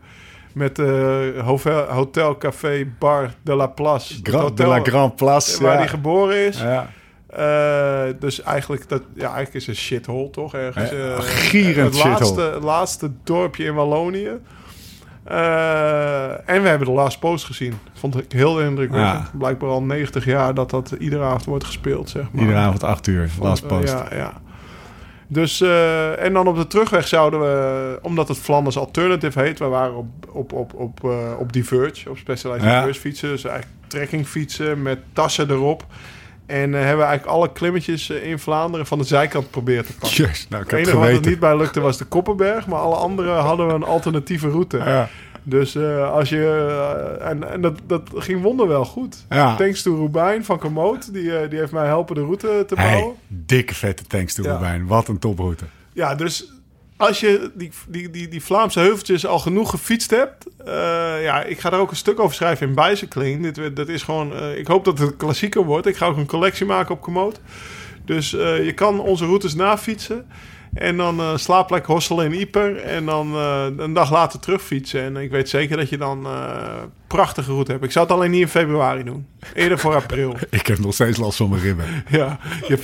met 0.53 0.79
eh 0.79 1.47
hotel, 1.89 2.37
café, 2.39 2.87
bar 2.99 3.35
de 3.43 3.55
la 3.55 3.67
Place. 3.67 4.15
Het 4.15 4.29
Gra- 4.29 4.51
de 4.55 4.67
la 4.67 4.81
Grand 4.83 5.17
Place. 5.17 5.63
waar 5.63 5.73
ja. 5.73 5.79
hij 5.79 5.89
geboren 5.89 6.37
is. 6.47 6.61
Ja. 6.61 6.89
Eh, 7.27 8.13
dus 8.21 8.43
eigenlijk, 8.43 8.89
dat, 8.89 9.03
ja, 9.15 9.25
eigenlijk 9.27 9.55
is 9.55 9.67
het 9.67 9.77
een 9.77 9.83
shithole, 9.83 10.31
toch? 10.31 10.55
Ergens, 10.55 10.91
eh, 10.91 10.99
een 10.99 11.23
gierend 11.23 11.95
het 11.95 12.05
laatste, 12.05 12.41
het 12.41 12.63
laatste 12.63 13.11
dorpje 13.25 13.65
in 13.65 13.75
Wallonië. 13.75 14.31
Eh, 15.29 16.31
en 16.49 16.63
we 16.63 16.69
hebben 16.69 16.87
de 16.87 16.93
Last 16.93 17.19
Post 17.19 17.45
gezien. 17.45 17.75
Vond 17.95 18.19
ik 18.19 18.33
heel 18.33 18.61
indrukwekkend. 18.61 19.23
Ja. 19.33 19.39
Blijkbaar 19.39 19.71
al 19.71 19.83
90 19.83 20.25
jaar 20.25 20.55
dat 20.55 20.71
dat 20.71 20.91
iedere 20.99 21.23
avond 21.23 21.45
wordt 21.45 21.65
gespeeld, 21.65 22.11
zeg 22.11 22.23
maar. 22.33 22.43
Iedere 22.43 22.59
avond 22.59 22.83
acht 22.83 23.07
uur. 23.07 23.31
Last 23.41 23.63
Eh, 23.63 23.69
post. 23.69 23.93
ja, 23.93 24.07
ja. 24.15 24.33
Dus, 25.29 25.61
eh, 25.61 26.25
en 26.25 26.33
dan 26.33 26.47
op 26.47 26.57
de 26.57 26.67
terugweg 26.67 27.09
zouden 27.09 27.41
we, 27.41 27.99
omdat 28.03 28.29
het 28.29 28.39
Flanders 28.39 28.79
Alternative 28.79 29.41
heet, 29.41 29.59
we 29.59 29.65
waren 29.65 29.97
op, 29.97 30.07
op, 30.33 30.53
op, 30.53 30.73
op, 30.75 31.05
op 31.39 31.53
Diverge, 31.53 32.11
op 32.11 32.19
Specialized 32.19 32.65
Ja. 32.71 32.79
Diverge 32.79 33.01
fietsen. 33.01 33.29
Dus 33.29 33.45
eigenlijk 33.45 33.77
trekkingfietsen 33.87 34.83
met 34.83 34.99
tassen 35.13 35.51
erop. 35.51 35.85
En 36.47 36.75
eh, 36.75 36.81
hebben 36.81 36.99
we 36.99 37.05
eigenlijk 37.05 37.27
alle 37.27 37.53
klimmetjes 37.53 38.11
eh, 38.11 38.31
in 38.31 38.39
Vlaanderen 38.39 38.87
van 38.87 38.99
de 38.99 39.05
zijkant 39.05 39.51
proberen 39.51 39.85
te 39.85 39.93
pakken. 39.93 40.25
Yes, 40.25 40.47
nou, 40.49 40.63
ik 40.63 40.71
Het 40.71 40.79
enige 40.79 40.99
wat 40.99 41.09
er 41.09 41.29
niet 41.29 41.39
bij 41.39 41.57
lukte 41.57 41.81
was 41.81 41.99
de 41.99 42.05
Koppenberg, 42.05 42.67
maar 42.67 42.79
alle 42.79 42.95
andere 42.95 43.31
hadden 43.31 43.67
we 43.67 43.73
een 43.73 43.85
alternatieve 43.85 44.49
route. 44.49 44.77
Ja. 44.77 45.09
Dus 45.43 45.75
eh, 45.75 46.13
als 46.13 46.29
je. 46.29 47.19
en 47.21 47.51
en 47.51 47.61
dat, 47.61 47.81
dat 47.87 48.03
ging 48.15 48.43
wonderwel 48.43 48.85
goed. 48.85 49.25
Ja. 49.29 49.57
Thanks 49.57 49.83
to 49.83 49.97
Rubijn 49.97 50.45
van 50.45 50.59
Komoot. 50.59 51.13
Die, 51.13 51.49
die 51.49 51.59
heeft 51.59 51.73
mij 51.73 51.87
helpen 51.87 52.15
de 52.15 52.21
route 52.21 52.65
te 52.67 52.75
bouwen. 52.75 53.03
Hey, 53.05 53.15
dikke 53.29 53.75
vette 53.75 54.05
tanks 54.07 54.35
toe, 54.35 54.45
Ja. 54.45 54.53
Robijn. 54.53 54.87
Wat 54.87 55.09
een 55.09 55.19
toproute. 55.19 55.65
Ja, 55.93 56.15
dus 56.15 56.53
als 56.97 57.21
je 57.21 57.51
die, 57.55 57.71
die, 57.89 58.11
die, 58.11 58.29
die 58.29 58.43
Vlaamse 58.43 58.79
heuveltjes 58.81 59.27
al 59.27 59.39
genoeg 59.39 59.71
gefietst 59.71 60.11
hebt. 60.11 60.47
eh, 60.65 61.23
ja, 61.23 61.43
ik 61.43 61.61
ga 61.61 61.73
er 61.73 61.79
ook 61.79 61.91
een 61.91 61.97
stuk 61.97 62.21
over 62.21 62.35
schrijven 62.35 62.69
in 62.69 62.75
Bicycling. 62.75 63.53
Dit, 63.53 63.77
dat 63.77 63.89
is 63.89 64.03
gewoon. 64.03 64.35
eh, 64.35 64.59
ik 64.59 64.67
hoop 64.67 64.85
dat 64.85 64.99
het 64.99 65.17
klassieker 65.17 65.65
wordt. 65.65 65.87
Ik 65.87 65.97
ga 65.97 66.07
ook 66.07 66.17
een 66.17 66.27
collectie 66.27 66.67
maken 66.67 66.95
op 66.95 67.01
Komoot. 67.01 67.41
Dus 68.05 68.35
eh, 68.35 68.65
je 68.65 68.73
kan 68.73 69.01
onze 69.01 69.25
routes 69.25 69.55
nafietsen. 69.55 70.27
En 70.79 70.97
dan 70.97 71.21
eh 71.21 71.37
slaap 71.37 71.71
lekker 71.71 71.93
hosselen 71.93 72.25
in 72.25 72.33
Ieper. 72.39 72.77
En 72.77 73.07
dan 73.07 73.35
eh, 73.35 73.65
een 73.77 73.93
dag 73.93 74.11
later 74.11 74.41
terugfietsen. 74.41 75.03
En 75.03 75.17
ik 75.17 75.31
weet 75.31 75.49
zeker 75.49 75.77
dat 75.77 75.89
je 75.89 75.99
dan 75.99 76.27
eh 76.27 76.83
prachtige 77.07 77.51
route 77.53 77.71
hebt. 77.73 77.85
Ik 77.85 77.93
zou 77.93 78.07
het 78.07 78.15
alleen 78.15 78.31
niet 78.31 78.41
in 78.41 78.49
februari 78.49 79.05
doen. 79.05 79.27
Eerder 79.55 79.79
voor 79.79 79.95
april. 79.95 80.37
Ik 80.51 80.67
heb 80.67 80.79
nog 80.79 80.95
steeds 80.95 81.19
last 81.19 81.37
van 81.37 81.49
mijn 81.49 81.63
ribben. 81.63 81.87
ja, 82.09 82.39
je 82.69 82.77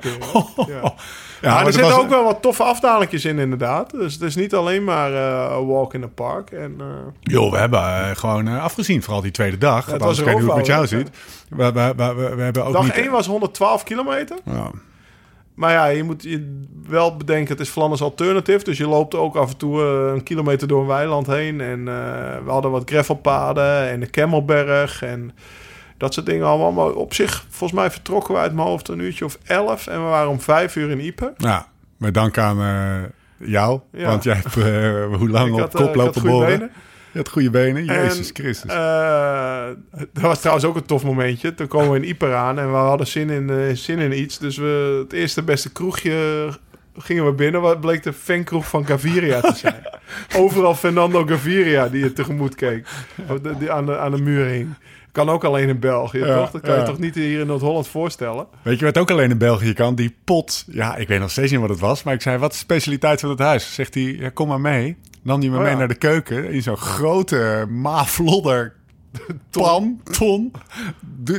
keer. 0.00 0.18
Ja. 0.66 0.94
Ja, 1.42 1.48
maar 1.48 1.54
maar 1.54 1.58
er 1.58 1.64
dat 1.64 1.74
zitten 1.74 1.92
was- 1.92 2.04
ook 2.04 2.10
wel 2.10 2.24
wat 2.24 2.42
toffe 2.42 2.62
afdalingjes 2.62 3.24
in, 3.24 3.38
inderdaad. 3.38 3.90
Dus 3.90 4.12
het 4.12 4.22
is 4.22 4.36
niet 4.36 4.54
alleen 4.54 4.84
maar 4.84 5.12
eh, 5.12 5.56
een 5.58 5.66
walk 5.66 5.94
in 5.94 6.00
the 6.00 6.08
park. 6.08 6.50
En, 6.50 6.74
eh, 6.78 6.86
Joh, 7.20 7.50
we 7.52 7.58
hebben 7.58 7.80
eh, 7.80 8.10
gewoon 8.16 8.48
eh, 8.48 8.62
afgezien. 8.62 9.02
Vooral 9.02 9.22
die 9.22 9.30
tweede 9.30 9.58
dag. 9.58 9.84
Anders 9.92 10.04
was 10.04 10.18
weet 10.18 10.28
ik 10.28 10.34
niet 10.34 10.42
hoe 10.42 10.48
het 10.48 10.56
met 10.58 10.66
jou 10.66 10.80
roofbouw, 10.80 10.98
ziet. 10.98 11.10
We, 11.48 11.72
we, 11.72 11.92
we, 11.96 12.14
we, 12.28 12.34
we 12.36 12.42
hebben 12.42 12.64
ook 12.64 12.72
dag 12.72 12.82
niet... 12.82 12.92
1 12.92 13.10
was 13.10 13.26
112 13.26 13.82
kilometer. 13.84 14.38
Ja. 14.44 14.70
Maar 15.60 15.72
ja, 15.72 15.86
je 15.86 16.02
moet 16.02 16.22
je 16.22 16.62
wel 16.86 17.16
bedenken, 17.16 17.48
het 17.48 17.60
is 17.60 17.68
Flanders 17.68 18.02
Alternative. 18.02 18.64
Dus 18.64 18.78
je 18.78 18.88
loopt 18.88 19.14
ook 19.14 19.36
af 19.36 19.50
en 19.50 19.56
toe 19.56 19.80
eh, 19.80 20.12
een 20.12 20.22
kilometer 20.22 20.68
door 20.68 20.80
een 20.80 20.86
weiland 20.86 21.26
heen. 21.26 21.60
En 21.60 21.78
eh, 21.78 22.44
we 22.44 22.50
hadden 22.50 22.70
wat 22.70 22.90
gravelpaden 22.90 23.88
en 23.88 24.00
de 24.00 24.06
Kemmelberg 24.06 25.02
en 25.02 25.32
dat 25.96 26.14
soort 26.14 26.26
dingen 26.26 26.46
allemaal. 26.46 26.72
Maar 26.72 26.94
op 26.94 27.14
zich, 27.14 27.46
volgens 27.48 27.80
mij 27.80 27.90
vertrokken 27.90 28.34
we 28.34 28.40
uit 28.40 28.54
mijn 28.54 28.66
hoofd 28.66 28.88
een 28.88 28.98
uurtje 28.98 29.24
of 29.24 29.38
11. 29.44 29.86
En 29.86 30.04
we 30.04 30.08
waren 30.08 30.30
om 30.30 30.40
vijf 30.40 30.76
uur 30.76 30.90
in 30.90 31.00
Ieper. 31.00 31.32
Ja, 31.36 31.66
met 31.96 32.14
dank 32.14 32.38
aan 32.38 32.60
eh, 32.60 33.48
jou. 33.48 33.80
Ja. 33.92 34.06
Want 34.06 34.24
jij 34.24 34.34
hebt 34.34 34.54
hoe 35.18 35.28
lang 35.28 35.62
op 35.62 35.72
kop 35.72 35.94
lopen 35.94 36.22
boren. 36.22 36.70
Je 37.12 37.18
had 37.18 37.28
goede 37.28 37.50
benen. 37.50 37.88
En, 37.88 38.02
Jezus 38.02 38.30
Christus. 38.32 38.70
eh, 38.70 39.64
dat 40.12 40.22
was 40.22 40.38
trouwens 40.40 40.66
ook 40.66 40.76
een 40.76 40.86
tof 40.86 41.04
momentje. 41.04 41.54
Toen 41.54 41.66
komen 41.66 41.90
we 41.90 41.96
in 41.96 42.04
Ieper 42.04 42.34
aan 42.34 42.58
en 42.58 42.70
we 42.70 42.76
hadden 42.76 43.06
zin 43.06 43.30
in, 43.30 43.50
eh, 43.50 43.74
zin 43.74 43.98
in 43.98 44.18
iets. 44.20 44.38
Dus 44.38 44.56
we, 44.56 45.00
het 45.02 45.12
eerste 45.12 45.42
beste 45.42 45.72
kroegje 45.72 46.48
gingen 46.98 47.24
we 47.26 47.32
binnen. 47.32 47.60
Wat 47.60 47.80
bleek 47.80 48.02
de 48.02 48.12
fankroeg 48.12 48.68
van 48.68 48.86
Gaviria 48.86 49.40
te 49.40 49.54
zijn. 49.56 49.82
Overal 50.42 50.74
Fernando 50.74 51.26
Gaviria 51.26 51.88
die 51.88 52.02
je 52.02 52.12
tegemoet 52.12 52.54
keek. 52.54 52.86
De- 53.42 53.58
Die 53.58 53.70
aan, 53.70 53.86
de, 53.86 53.98
aan 53.98 54.10
de 54.10 54.22
muur 54.22 54.46
hing. 54.46 54.68
Kan 55.12 55.28
ook 55.28 55.44
alleen 55.44 55.68
in 55.68 55.78
België, 55.78 56.18
Ja, 56.18 56.36
toch? 56.36 56.50
Dat 56.50 56.60
kan 56.62 56.78
je 56.78 56.82
toch 56.84 56.98
niet 56.98 57.14
hier 57.14 57.40
in 57.40 57.46
Noord-Holland 57.46 57.88
voorstellen? 57.88 58.46
Weet 58.62 58.78
je 58.78 58.84
wat 58.84 58.98
ook 58.98 59.10
alleen 59.10 59.30
in 59.30 59.38
België 59.38 59.72
kan? 59.72 59.94
Die 59.94 60.16
pot. 60.24 60.64
Ja, 60.66 60.96
ik 60.96 61.08
weet 61.08 61.20
nog 61.20 61.30
steeds 61.30 61.50
niet 61.50 61.60
wat 61.60 61.68
het 61.70 61.78
was. 61.80 62.02
Maar 62.02 62.14
ik 62.14 62.22
zei, 62.22 62.38
wat 62.38 62.50
is 62.52 62.58
de 62.58 62.64
specialiteit 62.64 63.20
van 63.20 63.30
het 63.30 63.38
huis? 63.38 63.74
Zegt 63.74 63.94
hij, 63.94 64.02
ja, 64.02 64.28
kom 64.28 64.48
maar 64.48 64.60
mee. 64.60 64.96
Nam 65.22 65.40
hij 65.40 65.48
me 65.48 65.56
Oh, 65.56 65.62
mee 65.62 65.70
ja. 65.72 65.78
naar 65.78 65.88
de 65.88 65.94
keuken. 65.94 66.50
In 66.50 66.62
zo'n 66.62 66.76
grote 66.76 67.66
maflodder 67.68 68.78
Pan, 69.50 70.00
ton. 70.10 70.52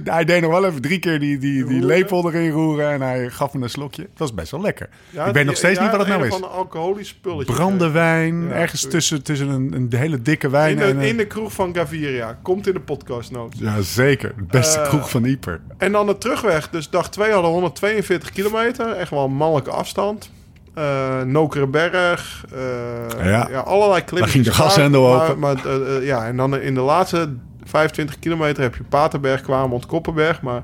Hij 0.03 0.25
deed 0.25 0.41
nog 0.41 0.51
wel 0.51 0.65
even 0.65 0.81
drie 0.81 0.99
keer 0.99 1.19
die, 1.19 1.37
die, 1.37 1.65
die 1.65 1.85
lepel 1.85 2.27
erin 2.31 2.49
roeren 2.51 2.91
en 2.91 3.01
hij 3.01 3.29
gaf 3.29 3.53
me 3.53 3.63
een 3.63 3.69
slokje. 3.69 4.01
Dat 4.01 4.11
was 4.17 4.33
best 4.33 4.51
wel 4.51 4.61
lekker. 4.61 4.89
Ja, 5.09 5.25
ik 5.25 5.33
weet 5.33 5.45
nog 5.45 5.55
steeds 5.55 5.77
ja, 5.77 5.81
niet 5.83 5.91
wat 5.91 5.99
het 5.99 6.09
nou 6.09 6.23
is. 6.23 6.29
Van 6.29 6.43
een 6.43 6.49
alcoholisch 6.49 7.07
spulletje. 7.07 7.53
Brandewijn, 7.53 8.47
Ja, 8.47 8.53
ergens 8.53 8.87
tussen, 8.89 9.23
tussen 9.23 9.49
een, 9.49 9.73
een 9.73 9.87
hele 9.97 10.21
dikke 10.21 10.49
wijn 10.49 10.77
In 10.77 10.81
en 10.83 10.95
de, 10.97 11.01
een... 11.03 11.09
in 11.09 11.17
de 11.17 11.27
kroeg 11.27 11.53
van 11.53 11.75
Gaviria. 11.75 12.39
Komt 12.41 12.67
in 12.67 12.73
de 12.73 12.79
podcast 12.79 13.31
notes. 13.31 13.59
Ja, 13.59 13.81
zeker. 13.81 14.33
De 14.37 14.43
beste 14.43 14.79
Eh, 14.79 14.87
kroeg 14.87 15.09
van 15.09 15.23
Ieper. 15.25 15.61
En 15.77 15.91
dan 15.91 16.05
de 16.05 16.17
terugweg. 16.17 16.69
Dus 16.69 16.89
dag 16.89 17.09
2 17.09 17.25
hadden 17.31 17.49
we 17.49 17.53
142 17.55 18.31
kilometer. 18.31 18.91
Echt 18.91 19.09
wel 19.09 19.23
een 19.25 19.33
mannelijke 19.35 19.71
afstand. 19.71 20.31
Eh 20.73 21.21
Nokerenberg. 21.21 22.45
eh 22.53 23.25
Ja. 23.25 23.47
ja. 23.51 23.59
allerlei 23.59 24.03
klimmen. 24.03 24.21
Daar 24.21 24.29
ging 24.29 24.45
de 24.45 24.53
gashendel 24.53 25.13
open. 25.13 25.39
Maar, 25.39 25.65
eh, 25.65 26.05
ja, 26.05 26.25
en 26.25 26.37
dan 26.37 26.57
in 26.59 26.73
de 26.73 26.81
laatste 26.81 27.33
25 27.63 28.19
kilometer 28.19 28.63
heb 28.63 28.75
je 28.75 28.83
Paterberg, 28.83 29.41
Kwaremond, 29.41 29.85
Koppenberg. 29.85 30.41
Maar 30.41 30.61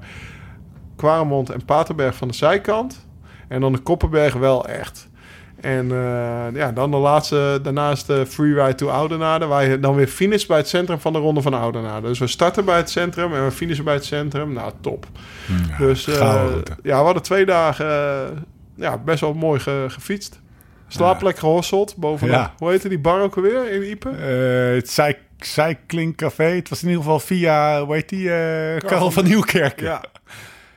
Kwaremond 0.96 1.50
en 1.50 1.66
Paterberg 1.66 2.16
van 2.16 2.28
de 2.28 2.34
zijkant. 2.34 3.06
En 3.48 3.62
dan 3.62 3.72
de 3.72 3.80
Koppenberg 3.80 4.34
wel 4.34 4.68
echt. 4.68 5.08
En 5.62 5.88
ja, 6.54 6.72
dan 6.72 6.92
de 6.92 6.98
laatste, 6.98 7.60
daarnaast 7.64 8.08
de 8.08 8.26
freeride 8.26 8.76
to 8.76 8.88
Oudenaarde, 8.88 9.46
waar 9.46 9.66
je 9.66 9.80
dan 9.80 9.96
weer 9.96 10.08
finish 10.08 10.46
bij 10.46 10.58
het 10.58 10.68
centrum 10.68 11.00
van 11.00 11.14
de 11.14 11.20
Ronde 11.20 11.42
van 11.42 11.54
Oudenaarde. 11.54 12.08
Dus 12.08 12.20
we 12.20 12.28
starten 12.28 12.66
bij 12.66 12.78
het 12.78 12.90
centrum 12.90 13.34
en 13.34 13.46
we 13.46 13.52
finishen 13.52 13.84
bij 13.84 13.94
het 13.94 14.06
centrum. 14.06 14.54
Nou, 14.54 14.72
top. 14.82 15.06
Ja, 15.70 15.78
dus 15.78 16.06
ja, 16.06 16.48
we 16.82 16.92
hadden 16.92 17.24
twee 17.24 17.46
dagen 17.46 17.86
ja, 18.78 18.98
best 18.98 19.20
wel 19.20 19.34
mooi 19.34 19.60
ge- 19.60 19.86
gefietst. 19.88 20.40
Slaapplek 20.88 21.38
gehosseld 21.40 21.96
bovenop. 21.96 22.36
Ja. 22.36 22.54
Hoe 22.58 22.70
heette 22.70 22.90
die 22.90 23.00
bar 23.00 23.22
ook 23.22 23.36
alweer 23.36 23.72
in 23.72 23.84
Iepen? 23.84 24.12
Eh, 24.20 24.76
het 24.76 24.90
Cyc- 24.90 25.20
Cycling 25.38 26.16
Café. 26.16 26.44
Het 26.44 26.70
was 26.70 26.82
in 26.82 26.88
ieder 26.88 27.04
geval 27.04 27.20
via, 27.20 27.84
hoe 27.84 27.94
heet 27.94 28.10
die, 28.10 28.34
eh 28.34 28.78
Karel 28.80 29.12
van- 29.12 29.24
Nieuwkerk. 29.24 29.80
Ja. 29.80 30.04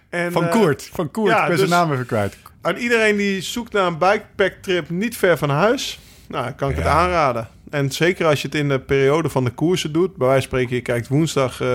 En, 0.08 0.32
Van 0.32 0.44
eh, 0.44 0.50
Koert. 0.50 0.90
Van 0.92 1.10
Koert. 1.10 1.30
ja, 1.32 1.40
ik 1.42 1.48
ben 1.48 1.56
dus- 1.58 1.68
zijn 1.68 1.80
naam 1.80 1.92
even 1.92 2.06
kwijt. 2.06 2.36
Aan 2.62 2.76
iedereen 2.76 3.16
die 3.16 3.40
zoekt 3.40 3.72
naar 3.72 3.86
een 3.86 3.98
bikepack 3.98 4.52
trip 4.60 4.90
niet 4.90 5.16
ver 5.16 5.38
van 5.38 5.50
huis, 5.50 5.98
nou, 6.28 6.50
kan 6.50 6.70
ik 6.70 6.76
het 6.76 6.84
Ja. 6.84 6.90
aanraden. 6.92 7.48
En 7.70 7.90
zeker 7.90 8.26
als 8.26 8.40
je 8.42 8.46
het 8.48 8.56
in 8.56 8.68
de 8.68 8.80
periode 8.80 9.28
van 9.28 9.44
de 9.44 9.50
koersen 9.50 9.92
doet. 9.92 10.16
Bij 10.16 10.26
wijze 10.26 10.48
van 10.48 10.48
spreken, 10.58 10.76
je 10.76 10.82
kijkt 10.82 11.08
woensdag 11.08 11.60
eh, 11.60 11.68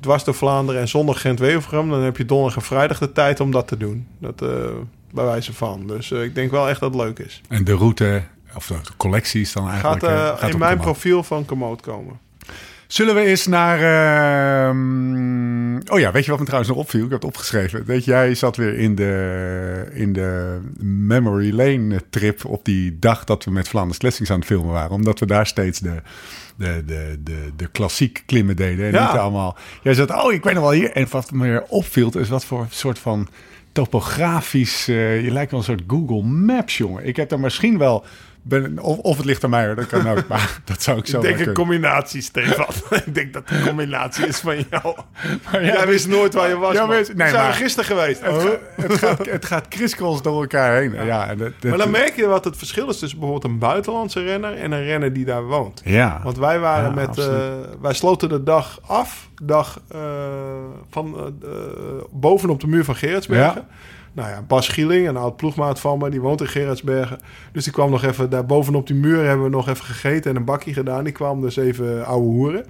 dwars 0.00 0.24
door 0.24 0.34
Vlaanderen 0.34 0.80
en 0.80 0.88
zondag 0.88 1.20
Gent-Wevelgem. 1.20 1.90
Dan 1.90 2.02
heb 2.02 2.16
je 2.16 2.24
donderdag 2.24 2.56
en 2.56 2.62
vrijdag 2.62 2.98
de 2.98 3.12
tijd 3.12 3.40
om 3.40 3.50
dat 3.50 3.68
te 3.68 3.76
doen. 3.76 4.06
Dat 4.18 4.42
bij 5.12 5.24
wijze 5.24 5.52
van. 5.52 5.86
Dus 5.86 6.10
eh, 6.12 6.22
ik 6.22 6.34
denk 6.34 6.50
wel 6.50 6.68
echt 6.68 6.80
dat 6.80 6.94
het 6.94 7.02
leuk 7.02 7.18
is. 7.18 7.40
En 7.48 7.64
de 7.64 7.74
route, 7.74 8.22
of 8.54 8.66
de 8.66 8.74
collectie 8.96 9.40
is 9.40 9.52
dan 9.52 9.64
Gaat, 9.64 9.72
eigenlijk... 9.72 10.02
eh, 10.02 10.28
eh, 10.28 10.38
gaat 10.38 10.50
in 10.50 10.58
mijn 10.58 10.78
profiel 10.78 11.22
van 11.22 11.44
Komoot 11.44 11.80
komen. 11.80 12.18
Zullen 12.86 13.14
we 13.14 13.20
eens 13.20 13.46
naar... 13.46 13.78
ehm, 14.68 15.76
Oh 15.92 15.98
ja, 15.98 16.12
weet 16.12 16.24
je 16.24 16.30
wat 16.30 16.38
me 16.38 16.44
trouwens 16.46 16.72
nog 16.72 16.80
opviel? 16.82 17.04
Ik 17.04 17.10
heb 17.10 17.20
het 17.22 17.30
opgeschreven. 17.30 17.84
Weet 17.84 18.04
je, 18.04 18.10
jij 18.10 18.34
zat 18.34 18.56
weer 18.56 18.78
in 18.78 18.94
de, 18.94 19.86
in 19.92 20.12
de 20.12 20.60
Memory 20.82 21.52
Lane 21.54 22.00
trip 22.10 22.44
op 22.44 22.64
die 22.64 22.98
dag 22.98 23.24
dat 23.24 23.44
we 23.44 23.50
met 23.50 23.68
Vlaanders 23.68 23.98
Classics 23.98 24.30
aan 24.30 24.38
het 24.38 24.46
filmen 24.46 24.72
waren. 24.72 24.90
Omdat 24.90 25.18
we 25.18 25.26
daar 25.26 25.46
steeds 25.46 25.78
de, 25.78 26.02
de, 26.56 26.82
de, 26.86 27.18
de, 27.24 27.50
de 27.56 27.66
klassiek 27.66 28.22
klimmen 28.26 28.56
deden. 28.56 28.86
En 28.86 28.92
Ja. 28.92 29.10
niet 29.10 29.20
allemaal... 29.20 29.56
Jij 29.82 29.94
zat, 29.94 30.10
oh, 30.22 30.32
ik 30.32 30.44
weet 30.44 30.54
nog 30.54 30.62
wel 30.62 30.72
hier. 30.72 30.90
En 30.92 31.06
wat 31.10 31.30
me 31.30 31.42
weer 31.42 31.62
opviel, 31.68 32.18
is 32.18 32.28
wat 32.28 32.44
voor 32.44 32.66
soort 32.70 32.98
van 32.98 33.28
topografisch... 33.72 34.88
eh, 34.88 35.24
je 35.24 35.30
lijkt 35.30 35.50
wel 35.50 35.60
een 35.60 35.66
soort 35.66 35.82
Google 35.86 36.22
Maps, 36.22 36.76
jongen. 36.78 37.06
Ik 37.06 37.16
heb 37.16 37.28
daar 37.28 37.40
misschien 37.40 37.78
wel... 37.78 38.04
Ben, 38.42 38.78
of, 38.78 38.98
of 38.98 39.16
het 39.16 39.26
ligt 39.26 39.44
aan 39.44 39.50
mij, 39.50 39.66
hoor. 39.66 39.74
Dat 39.74 39.86
kan 39.86 40.08
ook. 40.08 40.26
Maar 40.28 40.60
dat 40.64 40.82
zou 40.82 40.98
ik 40.98 41.06
zo 41.06 41.16
Ik 41.16 41.22
denk 41.36 41.46
een 41.46 41.54
combinatie, 41.54 42.22
Stefan. 42.22 42.66
ik 43.06 43.14
denk 43.14 43.32
dat 43.32 43.42
het 43.48 43.58
een 43.58 43.66
combinatie 43.66 44.26
is 44.26 44.38
van 44.38 44.56
jou. 44.70 44.82
Maar 45.52 45.64
ja, 45.64 45.72
Jij 45.72 45.86
wist 45.86 46.08
nooit 46.08 46.34
waar 46.34 46.48
je 46.48 46.56
was. 46.58 46.72
Ja, 46.74 46.86
nee, 46.86 46.98
we 46.98 47.04
zijn 47.04 47.16
maar- 47.32 47.46
er 47.46 47.52
gisteren 47.52 47.84
geweest. 47.84 48.20
Het, 48.20 48.32
Oh. 48.32 48.40
gaat, 48.40 48.58
het, 48.76 48.98
gaat, 48.98 49.26
het 49.26 49.44
gaat 49.44 49.68
kriskros 49.68 50.22
door 50.22 50.40
elkaar 50.40 50.76
heen. 50.76 50.92
Ja. 51.04 51.26
dat- 51.26 51.38
dat- 51.60 51.70
Maar 51.70 51.78
dan 51.78 51.90
merk 51.90 52.16
je 52.16 52.26
wat 52.26 52.44
het 52.44 52.56
verschil 52.56 52.88
is 52.88 52.98
tussen 52.98 53.18
bijvoorbeeld 53.18 53.52
een 53.52 53.58
buitenlandse 53.58 54.22
renner 54.22 54.56
en 54.56 54.72
een 54.72 54.84
renner 54.84 55.12
die 55.12 55.24
daar 55.24 55.44
woont. 55.44 55.82
ja. 55.84 56.20
Want 56.24 56.38
wij 56.38 56.58
waren 56.58 56.88
Ja, 56.88 56.94
met, 56.94 57.18
eh, 57.18 57.26
wij 57.80 57.94
sloten 57.94 58.28
de 58.28 58.42
dag 58.42 58.78
af, 58.86 59.28
dag 59.42 59.80
eh, 59.88 60.00
van 60.90 61.16
eh, 61.42 61.48
bovenop 62.10 62.60
de 62.60 62.66
muur 62.66 62.84
van 62.84 62.96
Gerardsbergen. 62.96 63.66
Nou 64.20 64.32
ja, 64.32 64.42
Bas 64.46 64.68
Gieling, 64.68 65.08
een 65.08 65.16
oud 65.16 65.36
ploegmaat 65.36 65.80
van 65.80 65.98
me, 65.98 66.10
die 66.10 66.20
woont 66.20 66.40
in 66.40 66.46
Gerardsbergen. 66.48 67.18
Dus 67.52 67.64
die 67.64 67.72
kwam 67.72 67.90
nog 67.90 68.04
even, 68.04 68.30
daar 68.30 68.46
bovenop 68.46 68.86
die 68.86 68.96
muur 68.96 69.24
hebben 69.26 69.44
we 69.44 69.50
nog 69.50 69.68
even 69.68 69.84
gegeten 69.84 70.30
en 70.30 70.36
een 70.36 70.44
bakje 70.44 70.72
gedaan. 70.72 71.04
Die 71.04 71.12
kwam 71.12 71.40
dus 71.40 71.56
even 71.56 72.06
ouwe 72.06 72.24
hoeren. 72.24 72.64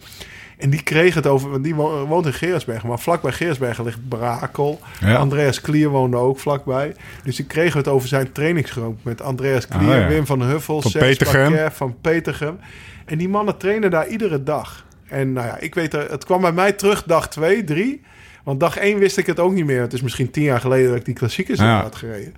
En 0.58 0.70
die 0.70 0.82
kreeg 0.82 1.14
het 1.14 1.26
over, 1.26 1.50
want 1.50 1.64
die 1.64 1.74
wo- 1.74 2.06
woont 2.06 2.26
in 2.26 2.32
Gerardsbergen. 2.32 2.88
Maar 2.88 2.98
vlakbij 2.98 3.32
Gerardsbergen 3.32 3.84
ligt 3.84 4.08
Brakel. 4.08 4.80
Ja. 5.00 5.16
Andreas 5.16 5.60
Klier 5.60 5.88
woonde 5.88 6.16
ook 6.16 6.38
vlakbij. 6.38 6.94
Dus 7.24 7.36
die 7.36 7.46
kregen 7.46 7.78
het 7.78 7.88
over 7.88 8.08
zijn 8.08 8.32
trainingsgroep 8.32 8.98
met 9.02 9.22
Andreas 9.22 9.68
Klier, 9.68 9.90
Ah, 9.94 10.00
ja. 10.00 10.06
Wim 10.08 10.26
van 10.26 10.42
Huffel, 10.42 10.82
Van 10.82 10.90
Petergem. 10.92 11.70
Van 11.70 11.96
Petergem. 12.00 12.58
En 13.04 13.18
die 13.18 13.28
mannen 13.28 13.56
trainen 13.56 13.90
daar 13.90 14.06
iedere 14.08 14.42
dag. 14.42 14.84
En 15.08 15.32
nou 15.32 15.46
ja, 15.46 15.58
ik 15.58 15.74
weet 15.74 15.92
het 15.92 16.24
kwam 16.24 16.40
bij 16.40 16.52
mij 16.52 16.72
terug 16.72 17.02
dag 17.04 17.28
2, 17.28 17.64
3. 17.64 18.02
Want 18.44 18.60
dag 18.60 18.76
1 18.76 18.98
wist 18.98 19.16
ik 19.16 19.26
het 19.26 19.40
ook 19.40 19.52
niet 19.52 19.66
meer. 19.66 19.80
Het 19.80 19.92
is 19.92 20.02
misschien 20.02 20.30
tien 20.30 20.42
jaar 20.42 20.60
geleden 20.60 20.88
dat 20.88 20.98
ik 20.98 21.04
die 21.04 21.14
klassiekers 21.14 21.58
Ja. 21.58 21.80
had 21.82 21.94
gereden. 21.96 22.34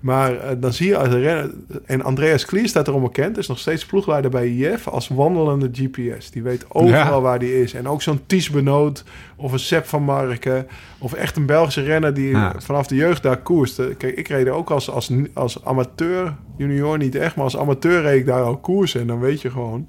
Maar 0.00 0.36
eh, 0.38 0.56
dan 0.58 0.72
zie 0.72 0.86
je 0.88 0.96
als 0.96 1.08
een 1.08 1.20
renner... 1.20 1.50
En 1.84 2.02
Andreas 2.02 2.44
Klier 2.44 2.68
staat 2.68 2.88
erom 2.88 3.02
bekend. 3.02 3.38
Is 3.38 3.46
nog 3.48 3.58
steeds 3.58 3.86
ploegleider 3.86 4.30
bij 4.30 4.48
IF 4.48 4.88
als 4.88 5.08
wandelende 5.08 5.70
GPS. 5.72 6.30
Die 6.30 6.42
weet 6.42 6.64
overal 6.68 6.94
Ja. 7.16 7.20
waar 7.20 7.38
die 7.38 7.62
is. 7.62 7.74
En 7.74 7.88
ook 7.88 8.02
zo'n 8.02 8.20
Ties 8.26 8.50
Benoot 8.50 9.04
of 9.36 9.52
een 9.52 9.58
Sepp 9.58 9.86
van 9.86 10.02
Marken... 10.02 10.66
of 10.98 11.12
echt 11.12 11.36
een 11.36 11.46
Belgische 11.46 11.82
renner 11.82 12.14
die 12.14 12.28
Ja. 12.30 12.54
vanaf 12.58 12.86
de 12.86 12.94
jeugd 12.94 13.22
daar 13.22 13.36
koerst. 13.42 13.76
Kijk, 13.96 14.16
ik 14.16 14.28
reed 14.28 14.46
er 14.46 14.52
ook 14.52 14.70
als, 14.70 14.90
als, 14.90 15.10
als 15.34 15.64
amateur, 15.64 16.34
junior 16.56 16.98
niet 16.98 17.14
echt... 17.14 17.34
maar 17.34 17.44
als 17.44 17.56
amateur 17.56 18.02
reed 18.02 18.18
ik 18.20 18.26
daar 18.26 18.42
al 18.42 18.56
koersen. 18.56 19.00
En 19.00 19.06
dan 19.06 19.20
weet 19.20 19.40
je 19.40 19.50
gewoon 19.50 19.86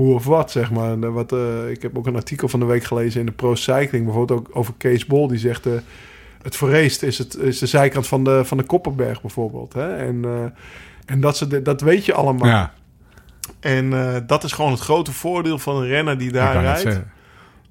hoe 0.00 0.14
of 0.14 0.24
wat, 0.24 0.50
zeg 0.50 0.70
maar. 0.70 0.90
En, 0.90 1.04
eh, 1.04 1.12
wat, 1.12 1.32
eh, 1.32 1.70
ik 1.70 1.82
heb 1.82 1.98
ook 1.98 2.06
een 2.06 2.16
artikel 2.16 2.48
van 2.48 2.60
de 2.60 2.66
week 2.66 2.84
gelezen 2.84 3.20
in 3.20 3.26
de 3.26 3.32
Pro 3.32 3.54
Cycling... 3.54 4.04
bijvoorbeeld 4.04 4.38
ook 4.40 4.48
over 4.52 4.74
Kees 4.78 5.06
Bol, 5.06 5.28
die 5.28 5.38
zegt... 5.38 5.66
eh, 5.66 5.72
het 6.42 6.56
verreest 6.56 7.02
is, 7.02 7.18
het, 7.18 7.36
is 7.36 7.58
de 7.58 7.66
zijkant 7.66 8.06
van 8.06 8.24
de, 8.24 8.44
van 8.44 8.56
de 8.56 8.62
Kopperberg 8.62 9.20
bijvoorbeeld. 9.20 9.72
Hè? 9.72 9.96
En, 9.96 10.24
en 11.06 11.20
dat, 11.20 11.36
ze 11.36 11.46
de- 11.46 11.62
dat 11.62 11.80
weet 11.80 12.04
je 12.04 12.14
allemaal. 12.14 12.48
ja. 12.48 12.72
En 13.60 13.90
dat 14.26 14.44
is 14.44 14.52
gewoon 14.52 14.70
het 14.70 14.80
grote 14.80 15.12
voordeel 15.12 15.58
van 15.58 15.76
een 15.76 15.86
renner 15.86 16.18
die 16.18 16.32
daar 16.32 16.60
rijdt. 16.60 17.00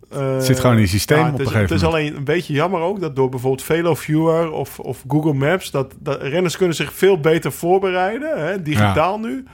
Het 0.09 0.45
zit 0.45 0.59
gewoon 0.59 0.75
in 0.75 0.81
je 0.81 0.87
systeem 0.87 1.17
ja, 1.17 1.31
op 1.31 1.31
het 1.31 1.39
een 1.39 1.45
is, 1.45 1.51
gegeven 1.51 1.75
Het 1.75 1.83
is 1.83 1.87
alleen 1.87 2.15
een 2.15 2.23
beetje 2.23 2.53
jammer 2.53 2.81
ook 2.81 2.99
dat 2.99 3.15
door 3.15 3.29
bijvoorbeeld 3.29 3.63
VeloViewer 3.63 4.51
of, 4.51 4.79
of 4.79 5.03
Google 5.07 5.33
Maps... 5.33 5.71
Dat, 5.71 5.95
dat 5.99 6.21
renners 6.21 6.57
kunnen 6.57 6.75
zich 6.75 6.93
veel 6.93 7.19
beter 7.19 7.51
voorbereiden, 7.51 8.47
hè, 8.47 8.61
digitaal 8.61 9.19
nu. 9.19 9.45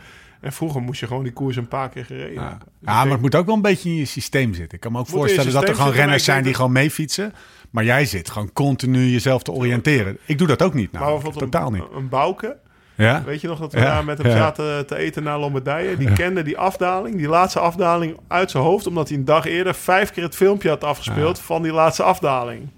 En 0.46 0.54
vroeger 0.54 0.82
moest 0.82 1.00
je 1.00 1.08
gewoon 1.08 1.24
die 1.24 1.34
koers 1.34 1.56
een 1.56 1.68
paar 1.68 1.89
keer 1.89 2.06
gereden 2.06 2.34
Ja. 2.34 2.50
Dus 2.50 2.58
ja, 2.82 2.91
maar 2.93 3.00
denk- 3.02 3.12
het 3.12 3.22
moet 3.22 3.36
ook 3.36 3.46
wel 3.46 3.56
een 3.56 3.62
beetje 3.62 3.89
in 3.89 3.96
je 3.96 4.06
systeem 4.06 4.54
zitten. 4.54 4.74
Ik 4.76 4.80
kan 4.80 4.91
me 4.91 4.98
ook 5.00 5.08
Moet 5.10 5.18
voorstellen 5.20 5.52
dat 5.54 5.68
er 5.68 5.76
gewoon 5.76 5.91
renners 5.91 6.10
maar 6.10 6.20
zijn 6.20 6.36
die 6.36 6.43
denk 6.46 6.56
gewoon 6.56 6.72
meefietsen. 6.72 7.34
Maar 7.70 7.84
jij 7.84 8.06
zit 8.06 8.30
gewoon 8.30 8.54
continu 8.54 9.06
jezelf 9.06 9.43
te 9.43 9.52
oriënteren. 9.52 10.18
Ik 10.26 10.38
doe 10.38 10.48
dat 10.48 10.62
ook 10.62 10.74
niet. 10.74 10.91
maar 10.91 11.02
Nou, 11.02 11.14
bijvoorbeeld 11.14 11.52
totaal 11.52 11.68
een, 11.68 11.74
niet. 11.74 11.84
een 11.96 12.10
Bouke, 12.10 12.58
Ja? 12.96 13.24
Weet 13.26 13.41
je 13.41 13.48
nog 13.48 13.60
dat 13.60 13.74
we 13.74 13.80
Ja, 13.80 13.86
daar 13.86 14.06
met 14.06 14.18
hem 14.18 14.28
ja. 14.28 14.38
zaten 14.38 14.88
te 14.88 14.96
eten 14.96 15.24
naar 15.24 15.39
Lombardije? 15.39 15.98
Die 15.98 16.14
kende 16.14 16.43
die 16.43 16.58
afdaling, 16.58 17.18
die 17.18 17.28
laatste 17.28 17.60
afdaling 17.60 18.18
uit 18.28 18.52
zijn 18.52 18.64
hoofd... 18.64 18.88
omdat 18.88 19.10
hij 19.10 19.18
een 19.18 19.26
dag 19.26 19.46
eerder 19.46 19.74
vijf 19.76 20.12
keer 20.12 20.24
het 20.24 20.36
filmpje 20.36 20.70
had 20.70 20.84
afgespeeld... 20.84 21.39
van 21.39 21.62
die 21.62 21.72
laatste 21.74 22.04
afdaling. 22.04 22.70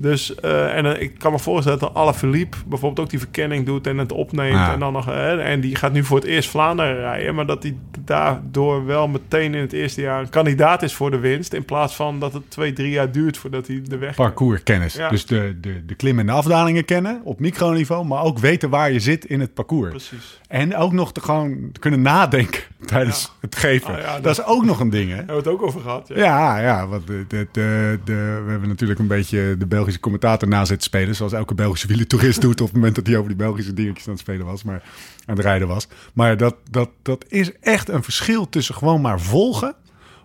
Dus, 0.00 0.34
eh, 0.34 0.76
en 0.76 0.86
eh, 0.96 1.02
ik 1.02 1.18
kan 1.18 1.32
me 1.32 1.38
voorstellen 1.38 1.78
dat 1.78 1.94
Alle 1.94 2.14
Philippe 2.14 2.56
bijvoorbeeld 2.66 3.00
ook 3.06 3.10
die 3.10 3.18
verkenning 3.18 3.66
doet... 3.66 3.86
en 3.86 3.98
het 3.98 4.12
opneemt 4.12 4.54
Ja. 4.54 4.72
en 4.72 4.78
dan 4.78 4.92
nog... 4.92 5.08
eh, 5.08 5.50
en 5.52 5.60
die 5.60 5.74
gaat 5.76 5.92
nu 5.92 6.04
voor 6.04 6.16
het 6.16 6.26
eerst 6.26 6.50
Vlaanderen 6.50 6.96
rijden... 6.96 7.34
maar 7.34 7.46
dat 7.46 7.62
hij 7.62 7.76
daardoor 8.04 8.86
wel 8.86 9.08
meteen 9.08 9.54
in 9.54 9.60
het 9.60 9.72
eerste 9.72 10.00
jaar... 10.00 10.20
een 10.20 10.28
kandidaat 10.28 10.82
is 10.82 10.94
voor 10.94 11.10
de 11.10 11.18
winst... 11.18 11.52
in 11.52 11.64
plaats 11.64 11.94
van 11.96 12.20
dat 12.20 12.32
het 12.32 12.50
twee, 12.50 12.72
drie 12.72 12.90
jaar 12.90 13.12
duurt 13.12 13.36
voordat 13.36 13.66
hij 13.66 13.82
de 13.84 13.98
weg... 13.98 14.14
Parcourskennis. 14.14 14.94
Ja. 14.94 15.08
Dus 15.08 15.26
de, 15.26 15.56
de, 15.60 15.84
de 15.86 15.94
klim- 15.94 16.18
en 16.18 16.26
de 16.26 16.32
afdalingen 16.32 16.84
kennen 16.84 17.20
op 17.24 17.40
microniveau. 17.40 18.04
Maar 18.06 18.22
ook 18.22 18.38
weten 18.38 18.70
waar 18.70 18.92
je 18.92 19.00
zit 19.00 19.24
in 19.24 19.40
het 19.40 19.54
parcours. 19.54 19.90
Precies. 19.90 20.40
En 20.48 20.76
ook 20.76 20.92
nog 20.92 21.12
te 21.12 21.20
gewoon 21.20 21.72
kunnen 21.78 22.02
nadenken 22.02 22.62
tijdens 22.86 23.22
Ja. 23.22 23.28
het 23.40 23.56
geven. 23.56 23.94
Ah, 23.94 24.12
dat, 24.14 24.22
dat- 24.22 24.38
is 24.38 24.44
ook 24.44 24.64
nog 24.64 24.80
een 24.80 24.90
ding, 24.90 25.10
hè? 25.10 25.16
Hebben 25.16 25.34
we 25.34 25.40
het 25.42 25.48
ook 25.50 25.62
over 25.62 25.80
gehad? 25.80 26.08
Ja. 26.14 26.16
Ja, 26.16 26.58
ja, 26.58 26.86
want 26.86 27.06
de, 27.06 27.24
de, 27.28 27.46
de, 27.52 27.98
de- 28.04 28.42
we 28.44 28.50
hebben 28.50 28.68
natuurlijk 28.68 28.98
een 29.00 29.06
beetje 29.06 29.56
de 29.58 29.66
Belgische 29.66 29.86
commentator 30.00 30.48
na 30.48 30.64
zitten 30.64 30.86
spelen. 30.86 31.14
Zoals 31.16 31.32
elke 31.32 31.54
Belgische 31.54 31.86
wielertoerist 31.86 32.40
doet 32.40 32.60
op 32.60 32.66
het 32.66 32.76
moment 32.76 32.94
dat 32.94 33.06
hij 33.06 33.16
over 33.16 33.28
die 33.28 33.36
Belgische 33.36 33.74
dingetjes 33.74 34.06
aan 34.06 34.12
het 34.12 34.20
spelen 34.20 34.46
was. 34.46 34.62
Maar 34.62 34.82
aan 35.26 35.36
het 35.36 35.44
rijden 35.44 35.68
was. 35.68 35.88
Maar 36.12 36.36
dat, 36.36 36.54
dat, 36.70 36.90
dat 37.02 37.24
is 37.28 37.52
echt 37.60 37.88
een 37.88 38.02
verschil 38.02 38.48
tussen 38.48 38.74
gewoon 38.74 39.00
maar 39.00 39.20
volgen. 39.20 39.74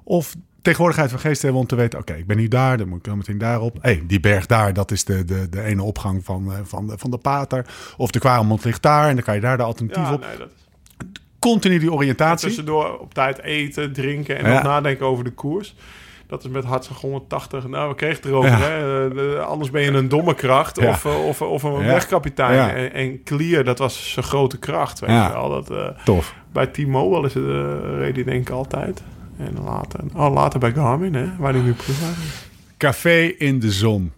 Of 0.03 0.35
tegenwoordigheid 0.61 1.09
van 1.09 1.19
geest 1.19 1.41
hebben 1.41 1.61
om 1.61 1.67
te 1.67 1.75
weten... 1.75 1.99
oké, 1.99 2.13
ik 2.13 2.27
ben 2.27 2.37
nu 2.37 2.47
daar, 2.47 2.77
dan 2.77 2.87
moet 2.87 2.97
ik 2.97 3.03
dan 3.03 3.17
meteen 3.17 3.37
daarop. 3.37 3.77
hey, 3.81 4.03
die 4.07 4.19
berg 4.19 4.45
daar, 4.45 4.73
dat 4.73 4.91
is 4.91 5.03
de, 5.03 5.25
de, 5.25 5.49
de 5.49 5.61
ene 5.61 5.83
opgang 5.83 6.25
van, 6.25 6.51
eh, 6.53 6.59
van, 6.63 6.87
de, 6.87 6.97
van 6.97 7.11
de 7.11 7.17
pater. 7.17 7.65
Of 7.97 8.11
de 8.11 8.19
Kwaremond 8.19 8.63
ligt 8.63 8.81
daar 8.81 9.07
en 9.09 9.15
dan 9.15 9.23
kan 9.23 9.35
je 9.35 9.41
daar 9.41 9.57
de 9.57 9.63
alternatief 9.63 10.03
Ja, 10.03 10.13
op. 10.13 10.21
nee, 10.21 10.37
dat 10.37 10.47
is... 10.47 10.53
Continu 11.39 11.79
die 11.79 11.91
oriëntatie. 11.91 12.47
Tussendoor 12.47 12.99
op 12.99 13.13
tijd 13.13 13.41
eten, 13.41 13.93
drinken 13.93 14.37
en 14.37 14.51
Ja. 14.51 14.63
nadenken 14.63 15.05
over 15.05 15.23
de 15.23 15.31
koers. 15.31 15.75
Dat 16.27 16.43
is 16.43 16.49
met 16.49 16.63
hartstikke 16.63 17.01
180. 17.05 17.67
Nou, 17.67 17.89
we 17.89 17.95
kregen 17.95 18.15
het 18.15 18.25
erover. 18.25 18.49
Ja. 18.49 18.57
Hè? 18.59 19.07
Eh, 19.09 19.15
de- 19.15 19.43
anders 19.47 19.71
ben 19.71 19.81
je 19.81 19.91
een 19.91 20.09
domme 20.09 20.33
kracht 20.35 20.79
Ja. 20.79 20.89
of, 20.89 21.05
eh, 21.05 21.25
of, 21.27 21.41
of 21.41 21.63
een 21.63 21.77
wegkapitein. 21.85 22.75
En, 22.75 22.93
en 22.93 23.23
Clear, 23.23 23.63
dat 23.63 23.77
was 23.79 24.11
zijn 24.11 24.25
grote 24.25 24.59
kracht. 24.59 24.99
Weet 24.99 25.09
je 25.09 25.31
wel. 25.33 25.49
Dat, 25.49 25.69
eh, 25.71 25.87
Tof. 26.05 26.35
bij 26.51 26.67
T-Mobile 26.67 27.25
is 27.25 27.33
het, 27.33 27.43
eh 27.43 27.97
reed 27.97 28.15
hij 28.15 28.23
denk 28.23 28.41
ik 28.47 28.49
altijd. 28.49 29.03
En 29.37 29.57
later, 29.63 29.99
oh, 30.15 30.33
later 30.33 30.59
bij 30.59 30.71
Garmin, 30.73 31.13
hè, 31.15 31.25
waar 31.37 31.53
hij 31.53 31.61
nu 31.61 31.75
is. 31.87 31.95
Café 32.77 33.19
in 33.37 33.59
de 33.59 33.71
zon. 33.71 34.11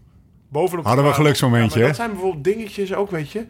Bovenop 0.50 0.82
de 0.84 0.88
Hadden 0.88 1.06
we 1.06 1.12
een 1.12 1.18
geluksmomentje, 1.18 1.80
Ja, 1.80 1.86
dat 1.88 1.96
zijn 1.96 2.12
bijvoorbeeld 2.12 2.44
dingetjes 2.44 2.94
ook, 2.94 3.12
weet 3.12 3.32
je. 3.32 3.46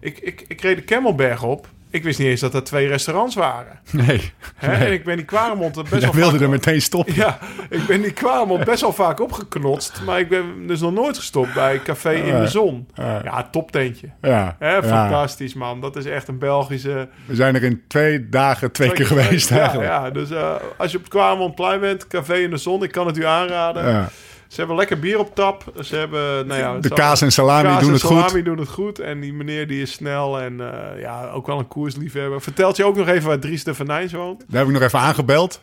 Ik, 0.00 0.18
ik, 0.18 0.44
ik 0.48 0.60
reed 0.60 0.76
de 0.76 0.82
Kemmelberg 0.82 1.42
op. 1.42 1.68
Ik 1.94 2.02
wist 2.02 2.18
niet 2.18 2.28
eens 2.28 2.40
dat 2.40 2.54
er 2.54 2.64
twee 2.64 2.86
restaurants 2.86 3.34
waren. 3.34 3.80
Nee. 3.90 4.32
Hè? 4.56 4.68
Nee. 4.68 4.86
En 4.86 4.92
ik 4.92 5.04
ben 5.04 5.16
die 5.16 5.24
Kwaremond 5.24 5.74
best 5.74 6.02
wel 6.02 6.12
wilde 6.12 6.30
vaak... 6.30 6.40
er 6.40 6.48
meteen 6.48 6.82
stoppen. 6.82 7.14
Ja, 7.14 7.38
ik 7.70 7.86
ben 7.86 8.02
die 8.02 8.12
Kwaremond 8.12 8.64
best 8.64 8.80
wel 8.80 8.92
vaak 8.92 9.20
opgeknotst. 9.20 10.02
Maar 10.06 10.20
ik 10.20 10.28
ben 10.28 10.66
dus 10.66 10.80
nog 10.80 10.92
nooit 10.92 11.16
gestopt 11.16 11.54
bij 11.54 11.80
Café 11.82 12.12
in 12.12 12.40
de 12.40 12.46
Zon. 12.46 12.88
Ja. 12.94 13.20
Ja, 13.24 13.48
toptentje. 13.50 14.08
Ja. 14.22 14.56
Hè, 14.58 14.74
ja. 14.74 14.82
fantastisch, 14.82 15.54
man. 15.54 15.80
Dat 15.80 15.96
is 15.96 16.04
echt 16.04 16.28
een 16.28 16.38
Belgische... 16.38 17.08
We 17.24 17.34
zijn 17.34 17.54
er 17.54 17.62
in 17.62 17.82
twee 17.88 18.28
dagen 18.28 18.72
twee 18.72 18.92
keer 18.92 19.06
geweest 19.06 19.48
ja, 19.48 19.58
eigenlijk. 19.58 19.90
Ja, 19.90 20.10
dus 20.10 20.30
eh, 20.30 20.54
als 20.76 20.90
je 20.90 20.96
op 20.96 21.02
het 21.02 21.12
Kwaremondplein 21.12 21.80
bent, 21.80 22.06
Café 22.06 22.34
in 22.34 22.50
de 22.50 22.56
Zon, 22.56 22.82
ik 22.82 22.92
kan 22.92 23.06
het 23.06 23.18
u 23.18 23.24
aanraden. 23.24 23.90
Ja. 23.90 24.08
Ze 24.48 24.56
hebben 24.56 24.76
lekker 24.76 24.98
bier 24.98 25.18
op 25.18 25.34
tap. 25.34 25.72
Ze 25.80 25.96
hebben, 25.96 26.46
nou 26.46 26.60
ja, 26.60 26.78
De 26.78 26.88
kaas 26.88 27.20
en 27.20 27.32
salami 27.32 27.68
kaas 27.68 27.78
doen 27.78 27.88
en 27.88 27.94
het 27.94 28.02
salami 28.02 28.30
goed. 28.30 28.44
doen 28.44 28.58
het 28.58 28.68
goed. 28.68 28.98
En 28.98 29.20
die 29.20 29.32
meneer 29.32 29.66
die 29.66 29.82
is 29.82 29.92
snel 29.92 30.40
en 30.40 30.60
eh, 30.60 31.00
ja, 31.00 31.30
ook 31.30 31.46
wel 31.46 31.58
een 31.58 31.68
koersliefhebber. 31.68 32.40
Vertelt 32.40 32.76
je 32.76 32.84
ook 32.84 32.96
nog 32.96 33.08
even 33.08 33.28
waar 33.28 33.38
Dries 33.38 33.64
de 33.64 33.74
Venijns 33.74 34.12
woont? 34.12 34.44
Daar 34.48 34.58
heb 34.58 34.66
ik 34.66 34.72
nog 34.72 34.82
even 34.82 34.98
aangebeld. 34.98 35.62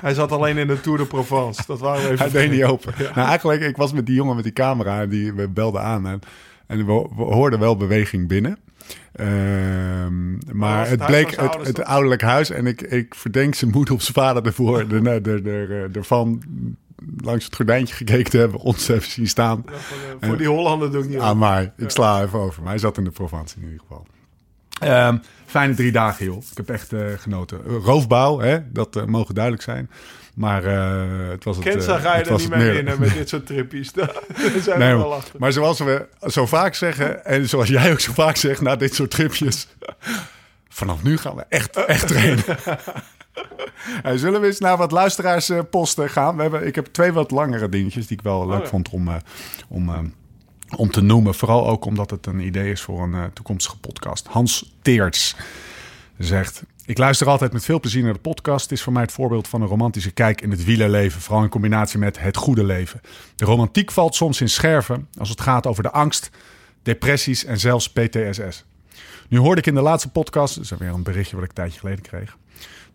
Hij 0.00 0.14
zat 0.14 0.32
alleen 0.32 0.56
in 0.56 0.66
de 0.66 0.80
Tour 0.80 0.98
de 0.98 1.06
Provence. 1.06 1.62
Dat 1.66 1.80
waren 1.80 2.02
we 2.02 2.10
even 2.10 2.18
Hij 2.30 2.30
deed 2.30 2.50
niet 2.50 2.64
open. 2.64 2.94
Nou, 2.98 3.28
eigenlijk, 3.28 3.60
ik 3.60 3.76
was 3.76 3.92
met 3.92 4.06
die 4.06 4.14
jongen 4.14 4.34
met 4.34 4.44
die 4.44 4.52
camera 4.52 5.00
en 5.00 5.08
die 5.08 5.32
we 5.32 5.48
belden 5.48 5.82
aan. 5.82 6.06
En, 6.06 6.20
en 6.66 6.78
we, 6.86 7.08
we 7.16 7.22
hoorden 7.22 7.58
wel 7.58 7.76
beweging 7.76 8.28
binnen. 8.28 8.58
Ehm, 9.12 10.56
maar 10.56 10.88
het 10.88 11.06
bleek 11.06 11.40
het, 11.40 11.66
het 11.66 11.84
ouderlijk 11.84 12.22
huis. 12.22 12.50
En 12.50 12.66
ik, 12.66 12.82
ik 12.82 13.14
verdenk 13.14 13.54
zijn 13.54 13.70
moeder 13.70 13.94
of 13.94 14.02
zijn 14.02 14.14
vader 14.14 14.46
ervoor. 14.46 14.88
De, 14.88 15.88
ervan 15.92 16.42
langs 17.20 17.44
het 17.44 17.54
gordijntje 17.56 17.94
gekeken 17.94 18.38
hebben. 18.38 18.60
Ons 18.60 18.88
even 18.88 19.10
zien 19.10 19.28
staan. 19.28 19.62
Ja, 19.66 19.72
voor, 19.78 19.96
de- 20.20 20.26
voor 20.26 20.36
die 20.36 20.48
Hollander 20.48 20.90
doe 20.92 21.02
ik 21.02 21.08
niet 21.08 21.18
aan. 21.18 21.38
mij. 21.38 21.72
Ik 21.76 21.90
sla 21.90 22.22
even 22.22 22.38
over. 22.38 22.62
Maar 22.62 22.70
hij 22.70 22.80
zat 22.80 22.98
in 22.98 23.04
de 23.04 23.10
Provence 23.10 23.54
in 23.56 23.62
ieder 23.64 23.80
geval. 23.80 24.06
Ehm, 24.80 25.16
fijne 25.46 25.74
drie 25.74 25.92
dagen, 25.92 26.24
joh. 26.24 26.42
Ik 26.50 26.56
heb 26.56 26.70
echt 26.70 26.92
eh, 26.92 27.00
genoten. 27.18 27.60
Eh, 27.66 27.72
Roofbouw, 27.84 28.38
hè? 28.38 28.58
dat 28.72 28.96
eh, 28.96 29.04
mogen 29.04 29.34
duidelijk 29.34 29.62
zijn. 29.64 29.90
Maar 30.34 30.64
eh, 30.64 31.28
het 31.28 31.44
was 31.44 31.56
het. 31.56 31.66
eh, 31.66 31.72
Kenza 31.72 31.98
ga 31.98 32.16
je 32.16 32.24
er 32.24 32.32
niet 32.38 32.48
mee 32.48 32.82
met 32.82 33.14
dit 33.14 33.28
soort 33.28 33.46
trippies. 33.52 33.92
Daar 33.92 34.12
zijn 34.62 34.78
Nee, 34.78 34.88
we 34.90 34.94
maar, 34.94 34.96
wel 35.08 35.14
achter. 35.14 35.34
maar 35.40 35.52
zoals 35.52 35.78
we 35.78 36.06
zo 36.26 36.46
vaak 36.46 36.74
zeggen, 36.74 37.24
en 37.24 37.48
zoals 37.48 37.68
jij 37.68 37.92
ook 37.92 38.00
zo 38.00 38.12
vaak 38.12 38.36
zegt 38.36 38.60
na 38.60 38.76
dit 38.76 38.94
soort 38.94 39.10
tripjes. 39.10 39.68
Vanaf 40.68 41.02
nu 41.02 41.16
gaan 41.16 41.34
we 41.36 41.44
echt, 41.48 41.76
echt 41.76 42.08
trainen. 42.08 42.44
Zullen 44.14 44.40
we 44.40 44.46
eens 44.46 44.58
naar 44.58 44.76
wat 44.76 44.92
luisteraarsposten 44.92 46.10
gaan? 46.10 46.36
We 46.36 46.42
hebben, 46.42 46.66
ik 46.66 46.74
heb 46.74 46.86
twee 46.86 47.12
wat 47.12 47.30
langere 47.30 47.68
dingetjes 47.68 48.06
die 48.06 48.16
ik 48.16 48.22
wel 48.22 48.46
leuk 48.48 48.62
ja. 48.62 48.66
vond 48.66 48.88
om, 48.88 49.08
eh, 49.08 49.14
om, 49.68 49.88
eh, 49.88 49.98
om 50.76 50.90
te 50.90 51.00
noemen. 51.00 51.34
Vooral 51.34 51.68
ook 51.68 51.84
omdat 51.84 52.10
het 52.10 52.26
een 52.26 52.40
idee 52.40 52.70
is 52.70 52.80
voor 52.80 53.02
een 53.02 53.14
eh, 53.14 53.24
toekomstige 53.24 53.78
podcast. 53.78 54.26
Hans 54.26 54.74
Teerts 54.82 55.36
zegt... 56.18 56.62
Ik 56.84 56.98
luister 56.98 57.28
altijd 57.28 57.52
met 57.52 57.64
veel 57.64 57.80
plezier 57.80 58.02
naar 58.02 58.12
de 58.12 58.18
podcast. 58.18 58.62
Het 58.62 58.72
is 58.72 58.82
voor 58.82 58.92
mij 58.92 59.02
het 59.02 59.12
voorbeeld 59.12 59.48
van 59.48 59.62
een 59.62 59.68
romantische 59.68 60.10
kijk 60.10 60.40
in 60.40 60.50
het 60.50 60.64
wielerleven. 60.64 61.20
Vooral 61.20 61.42
in 61.42 61.48
combinatie 61.48 61.98
met 61.98 62.18
het 62.18 62.36
goede 62.36 62.64
leven. 62.64 63.00
De 63.36 63.44
romantiek 63.44 63.92
valt 63.92 64.14
soms 64.14 64.40
in 64.40 64.48
scherven 64.48 65.08
als 65.18 65.28
het 65.28 65.40
gaat 65.40 65.66
over 65.66 65.82
de 65.82 65.90
angst, 65.90 66.30
depressies 66.82 67.44
en 67.44 67.58
zelfs 67.58 67.90
PTSS. 67.90 68.64
Nu 69.28 69.38
hoorde 69.38 69.60
ik 69.60 69.66
in 69.66 69.74
de 69.74 69.80
laatste 69.80 70.10
podcast, 70.10 70.54
dat 70.54 70.64
is 70.64 70.70
weer 70.70 70.88
een 70.88 71.02
berichtje 71.02 71.34
wat 71.34 71.44
ik 71.44 71.50
een 71.50 71.56
tijdje 71.56 71.78
geleden 71.78 72.04
kreeg. 72.04 72.36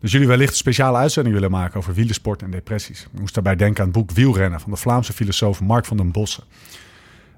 Dus 0.02 0.12
jullie 0.12 0.28
wellicht 0.28 0.50
een 0.50 0.56
speciale 0.56 0.98
uitzending 0.98 1.34
willen 1.34 1.50
maken 1.50 1.78
over 1.78 1.94
wielersport 1.94 2.42
en 2.42 2.50
depressies. 2.50 3.02
Ik 3.12 3.20
moest 3.20 3.34
daarbij 3.34 3.56
denken 3.56 3.80
aan 3.80 3.88
het 3.88 3.98
boek 3.98 4.10
Wielrennen 4.10 4.60
van 4.60 4.70
de 4.70 4.76
Vlaamse 4.76 5.12
filosoof 5.12 5.60
Mark 5.60 5.84
van 5.84 5.96
den 5.96 6.12
Bossen. 6.12 6.44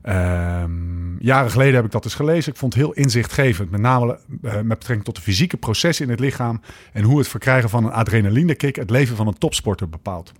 Ehm, 0.03 1.19
jaren 1.19 1.51
geleden 1.51 1.75
heb 1.75 1.85
ik 1.85 1.91
dat 1.91 2.05
eens 2.05 2.15
gelezen. 2.15 2.53
Ik 2.53 2.59
vond 2.59 2.75
het 2.75 2.83
heel 2.83 2.93
inzichtgevend. 2.93 3.71
Met 3.71 3.81
name 3.81 4.19
eh, 4.43 4.55
met 4.55 4.69
betrekking 4.69 5.05
tot 5.05 5.17
de 5.17 5.23
fysieke 5.23 5.57
processen 5.57 6.05
in 6.05 6.11
het 6.11 6.21
lichaam. 6.21 6.61
En 6.93 7.03
hoe 7.03 7.19
het 7.19 7.29
verkrijgen 7.29 7.71
van 7.71 7.85
een 7.85 7.93
adrenalinekick 7.93 8.77
het 8.77 8.91
leven 8.91 9.17
van 9.17 9.27
een 9.27 9.39
topsporter 9.39 9.89
bepaalt. 9.89 10.33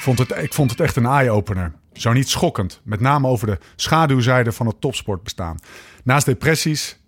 Vond 0.00 0.18
het, 0.18 0.30
ik 0.30 0.54
vond 0.54 0.70
het 0.70 0.80
echt 0.80 0.96
een 0.96 1.06
eye-opener. 1.06 1.72
Zo 1.92 2.12
niet 2.12 2.28
schokkend. 2.28 2.80
Met 2.84 3.00
name 3.00 3.28
over 3.28 3.46
de 3.46 3.58
schaduwzijde 3.76 4.52
van 4.52 4.66
het 4.66 4.80
topsportbestaan. 4.80 5.56
Naast 6.04 6.26
depressies 6.26 6.98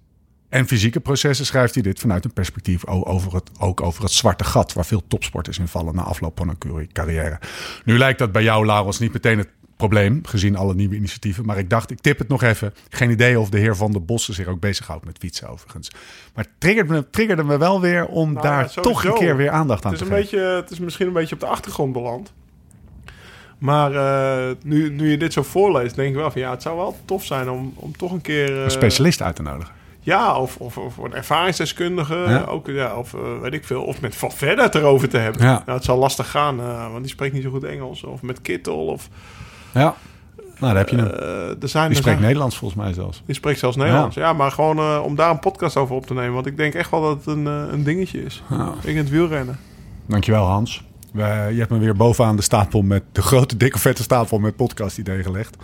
en 0.48 0.66
fysieke 0.66 1.00
processen 1.00 1.46
schrijft 1.46 1.74
hij 1.74 1.82
dit 1.82 1.98
vanuit 2.00 2.24
een 2.24 2.32
perspectief 2.32 2.86
over 2.86 3.34
het, 3.34 3.50
ook 3.58 3.80
over 3.82 4.02
het 4.02 4.12
zwarte 4.12 4.44
gat. 4.44 4.72
Waar 4.72 4.86
veel 4.86 5.02
topsporters 5.08 5.58
in 5.58 5.68
vallen 5.68 5.94
na 5.94 6.02
afloop 6.02 6.38
van 6.38 6.48
een 6.48 6.88
carrière. 6.92 7.38
Nu 7.84 7.98
lijkt 7.98 8.18
dat 8.18 8.32
bij 8.32 8.42
jou, 8.42 8.66
Laurens, 8.66 8.98
niet 8.98 9.12
meteen 9.12 9.38
het 9.38 9.48
probleem. 9.76 10.20
Gezien 10.26 10.56
alle 10.56 10.74
nieuwe 10.74 10.94
initiatieven. 10.94 11.44
Maar 11.44 11.58
ik 11.58 11.70
dacht, 11.70 11.90
ik 11.90 12.00
tip 12.00 12.18
het 12.18 12.28
nog 12.28 12.42
even. 12.42 12.74
Geen 12.88 13.10
idee 13.10 13.40
of 13.40 13.48
de 13.50 13.58
heer 13.58 13.76
Van 13.76 13.92
der 13.92 14.04
Bossen 14.04 14.34
zich 14.34 14.46
ook 14.46 14.60
bezighoudt 14.60 15.04
met 15.04 15.16
fietsen 15.18 15.48
overigens. 15.48 15.90
Maar 16.34 16.44
het 16.44 16.52
triggerde 16.58 16.92
me, 16.92 17.10
triggerde 17.10 17.44
me 17.44 17.58
wel 17.58 17.80
weer 17.80 18.06
om 18.06 18.32
Nou, 18.32 18.42
daar 18.46 18.70
toch 18.70 19.04
een 19.04 19.14
keer 19.14 19.36
weer 19.36 19.50
aandacht 19.50 19.84
aan 19.84 19.92
Het 19.92 20.00
is, 20.00 20.06
te 20.08 20.14
een 20.14 20.20
geven. 20.20 20.38
beetje, 20.38 20.54
het 20.56 20.70
is 20.70 20.78
misschien 20.78 21.06
een 21.06 21.12
beetje 21.12 21.34
op 21.34 21.40
de 21.40 21.46
achtergrond 21.46 21.92
beland. 21.92 22.32
Maar 23.58 23.94
eh, 23.94 24.54
nu, 24.64 24.90
nu 24.90 25.10
je 25.10 25.16
dit 25.18 25.32
zo 25.32 25.42
voorleest, 25.42 25.94
denk 25.94 26.08
ik 26.08 26.14
wel 26.14 26.30
van 26.30 26.40
ja, 26.40 26.50
het 26.50 26.62
zou 26.62 26.76
wel 26.76 26.96
tof 27.04 27.24
zijn 27.24 27.50
om, 27.50 27.72
om 27.74 27.96
toch 27.96 28.12
een 28.12 28.20
keer. 28.20 28.56
eh, 28.56 28.62
Een 28.64 28.70
specialist 28.70 29.22
uit 29.22 29.36
te 29.36 29.42
nodigen. 29.42 29.74
Ja, 30.08 30.36
of, 30.38 30.56
of, 30.56 30.78
of 30.78 30.96
een 30.96 31.14
ervaringsdeskundige. 31.14 32.14
Ja. 32.14 32.44
Ook, 32.44 32.66
ja, 32.66 32.94
of 32.96 33.14
eh, 33.14 33.20
weet 33.42 33.52
ik 33.54 33.64
veel. 33.64 33.82
Of 33.82 34.00
met 34.00 34.16
Van 34.16 34.32
Verder 34.32 34.64
het 34.64 34.74
erover 34.74 35.08
te 35.08 35.18
hebben. 35.18 35.42
Ja. 35.42 35.52
Nou, 35.66 35.70
het 35.78 35.84
zal 35.84 35.98
lastig 35.98 36.30
gaan, 36.30 36.60
eh, 36.60 36.90
want 36.90 37.00
die 37.02 37.08
spreekt 37.12 37.34
niet 37.34 37.42
zo 37.42 37.50
goed 37.50 37.64
Engels. 37.64 38.04
Of 38.04 38.22
met 38.22 38.42
Kittel. 38.42 38.86
Of, 38.86 39.08
Ja. 39.72 39.94
Nou, 40.60 40.72
daar 40.74 40.76
heb 40.76 40.88
je 40.88 40.96
hem. 40.96 41.06
eh, 41.06 41.62
er 41.62 41.68
zijn, 41.68 41.88
Die 41.88 41.96
spreekt 41.96 42.02
zijn- 42.02 42.20
Nederlands 42.20 42.56
volgens 42.58 42.80
mij 42.80 42.92
zelfs. 42.92 43.22
Die 43.26 43.34
spreekt 43.34 43.58
zelfs 43.58 43.76
Nederlands. 43.76 44.16
Ja, 44.16 44.32
maar 44.32 44.50
gewoon 44.50 45.00
om 45.02 45.14
daar 45.14 45.30
een 45.30 45.38
podcast 45.38 45.76
over 45.76 45.94
op 45.94 46.06
te 46.06 46.14
nemen. 46.14 46.32
Want 46.32 46.46
ik 46.46 46.56
denk 46.56 46.74
echt 46.74 46.90
wel 46.90 47.00
dat 47.02 47.16
het 47.16 47.26
een, 47.26 47.46
een 47.46 47.82
dingetje 47.84 48.24
is. 48.24 48.42
Ik 48.82 48.88
in 48.90 48.96
het 48.96 49.10
wielrennen. 49.10 49.58
Dankjewel 50.06 50.44
Hans. 50.44 50.84
Je 51.12 51.22
hebt 51.56 51.70
me 51.70 51.78
weer 51.78 51.96
bovenaan 51.96 52.36
de 52.36 52.42
stapel 52.42 52.82
met 52.82 53.02
de 53.12 53.22
grote, 53.22 53.56
dikke, 53.56 53.78
vette 53.78 54.02
stapel 54.02 54.38
met 54.38 54.56
podcast 54.56 54.98
ideeën 54.98 55.22
gelegd. 55.22 55.56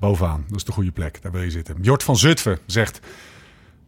Bovenaan, 0.00 0.44
dat 0.48 0.56
is 0.56 0.64
de 0.64 0.72
goede 0.72 0.90
plek. 0.90 1.22
Daar 1.22 1.32
wil 1.32 1.42
je 1.42 1.50
zitten. 1.50 1.76
Jort 1.80 2.02
van 2.02 2.16
Zutphen 2.16 2.58
zegt 2.66 3.00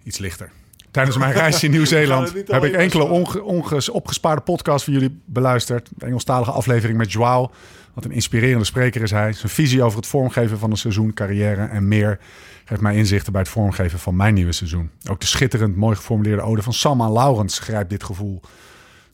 iets 0.05 0.18
lichter. 0.18 0.50
Tijdens 0.90 1.18
mijn 1.18 1.32
reis 1.32 1.62
in 1.62 1.70
Nieuw-Zeeland 1.70 2.32
heb 2.46 2.64
ik 2.64 2.72
enkele 2.72 3.05
onge, 3.42 3.92
opgespaarde 3.92 4.42
podcasts 4.42 4.84
van 4.84 4.92
jullie 4.92 5.20
beluisterd. 5.24 5.90
De 5.96 6.07
Engelstalige 6.07 6.50
aflevering 6.50 6.98
met 6.98 7.12
Joao. 7.12 7.50
Wat 7.94 8.05
een 8.05 8.12
inspirerende 8.12 8.64
spreker 8.64 9.02
is 9.02 9.11
hij. 9.11 9.32
Zijn 9.32 9.52
visie 9.52 9.82
over 9.82 9.96
het 9.98 10.07
vormgeven 10.07 10.59
van 10.59 10.70
een 10.70 10.76
seizoen, 10.76 11.14
carrière 11.14 11.64
en 11.64 11.88
meer... 11.88 12.18
geeft 12.64 12.80
mij 12.80 12.96
inzichten 12.96 13.32
bij 13.32 13.40
het 13.40 13.50
vormgeven 13.50 13.98
van 13.98 14.16
mijn 14.16 14.34
nieuwe 14.34 14.52
seizoen. 14.52 14.90
Ook 15.11 15.20
de 15.20 15.26
schitterend 15.26 15.76
mooi 15.76 15.96
geformuleerde 15.96 16.42
ode 16.42 16.62
van 16.62 16.72
Sam 16.72 17.02
aan 17.02 17.12
Laurens 17.12 17.59
grijpt 17.59 17.90
dit 17.90 18.05
gevoel. 18.05 18.40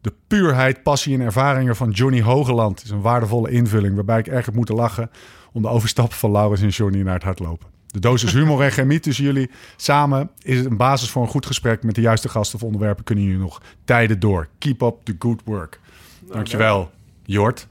De 0.00 0.12
puurheid, 0.26 0.82
passie 0.82 1.14
en 1.14 1.20
ervaringen 1.20 1.76
van 1.76 1.90
Johnny 1.90 2.22
Hogeland 2.22 2.82
is 2.84 2.90
een 2.90 3.00
waardevolle 3.00 3.50
invulling 3.50 3.94
waarbij 3.94 4.18
ik 4.18 4.26
erg 4.26 4.46
heb 4.46 4.54
moeten 4.54 4.74
lachen 4.74 5.10
om 5.52 5.62
de 5.62 5.68
overstappen 5.68 6.18
van 6.18 6.30
Laurens 6.30 6.62
en 6.62 6.68
Johnny 6.68 7.02
naar 7.02 7.14
het 7.14 7.22
hardlopen. 7.22 7.69
De 7.90 7.98
dosis 7.98 8.32
humor 8.32 8.62
en 8.62 8.70
chemie 8.70 9.00
tussen 9.00 9.24
jullie 9.24 9.50
samen 9.76 10.30
is 10.42 10.64
een 10.64 10.76
basis 10.76 11.10
voor 11.10 11.22
een 11.22 11.28
goed 11.28 11.46
gesprek 11.46 11.82
met 11.82 11.94
de 11.94 12.00
juiste 12.00 12.28
gasten 12.28 12.58
of 12.58 12.64
onderwerpen 12.64 13.04
kunnen 13.04 13.24
jullie 13.24 13.40
nog 13.40 13.62
tijden 13.84 14.20
door. 14.20 14.48
Keep 14.58 14.82
up 14.82 14.94
the 15.04 15.16
good 15.18 15.40
work. 15.44 15.80
Dankjewel, 16.20 16.90
Jort. 17.24 17.66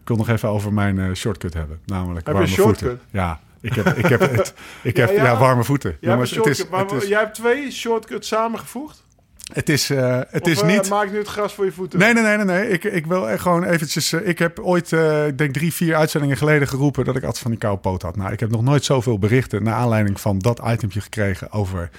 Ik 0.00 0.08
wil 0.08 0.16
nog 0.16 0.28
even 0.28 0.48
over 0.48 0.72
mijn 0.72 0.98
eh, 0.98 1.12
shortcut 1.12 1.54
hebben, 1.54 1.78
namelijk 1.84 2.26
Heb 2.26 2.34
warme 2.34 2.50
voeten. 2.50 3.00
Ja, 3.10 3.40
ik 3.60 3.74
heb, 3.74 3.86
ik 3.86 4.06
heb, 4.06 4.20
het, 4.20 4.54
ik 4.82 4.96
heb 5.02 5.08
Ja, 5.08 5.14
ja, 5.14 5.24
ja. 5.24 5.38
warme 5.38 5.64
voeten. 5.64 5.96
Jij, 6.00 6.10
Jongens, 6.10 6.30
hebt 6.30 6.46
een 6.46 6.50
het 6.50 6.60
is, 6.60 6.92
het 6.92 7.02
is, 7.02 7.08
jij 7.08 7.20
hebt 7.20 7.34
twee 7.34 7.70
shortcuts 7.70 8.28
samengevoegd? 8.28 9.04
Het 9.52 9.68
is, 9.68 9.90
eh, 9.90 10.20
het 10.30 10.42
Of, 10.42 10.48
is 10.48 10.60
eh, 10.60 10.66
niet... 10.66 10.88
maak 10.88 11.10
nu 11.10 11.18
het 11.18 11.28
gras 11.28 11.54
voor 11.54 11.64
je 11.64 11.72
voeten. 11.72 11.98
Nee, 11.98 12.12
nee, 12.12 12.22
nee, 12.22 12.36
nee. 12.36 12.44
nee. 12.44 12.68
Ik, 12.68 12.84
ik 12.84 13.06
wil 13.06 13.28
echt 13.28 13.42
gewoon 13.42 13.64
eventjes... 13.64 14.12
eh, 14.12 14.28
ik 14.28 14.38
heb 14.38 14.58
ooit, 14.58 14.92
ik 15.26 15.38
denk 15.38 15.52
drie, 15.52 15.74
vier 15.74 15.94
uitzendingen 15.94 16.36
geleden 16.36 16.68
geroepen... 16.68 17.04
dat 17.04 17.16
ik 17.16 17.22
altijd 17.22 17.42
van 17.42 17.50
die 17.50 17.60
koude 17.60 17.80
poot 17.80 18.02
had. 18.02 18.16
Nou, 18.16 18.32
ik 18.32 18.40
heb 18.40 18.50
nog 18.50 18.62
nooit 18.62 18.84
zoveel 18.84 19.18
berichten... 19.18 19.62
naar 19.62 19.74
aanleiding 19.74 20.20
van 20.20 20.38
dat 20.38 20.60
itempje 20.66 21.00
gekregen... 21.00 21.52
over 21.52 21.90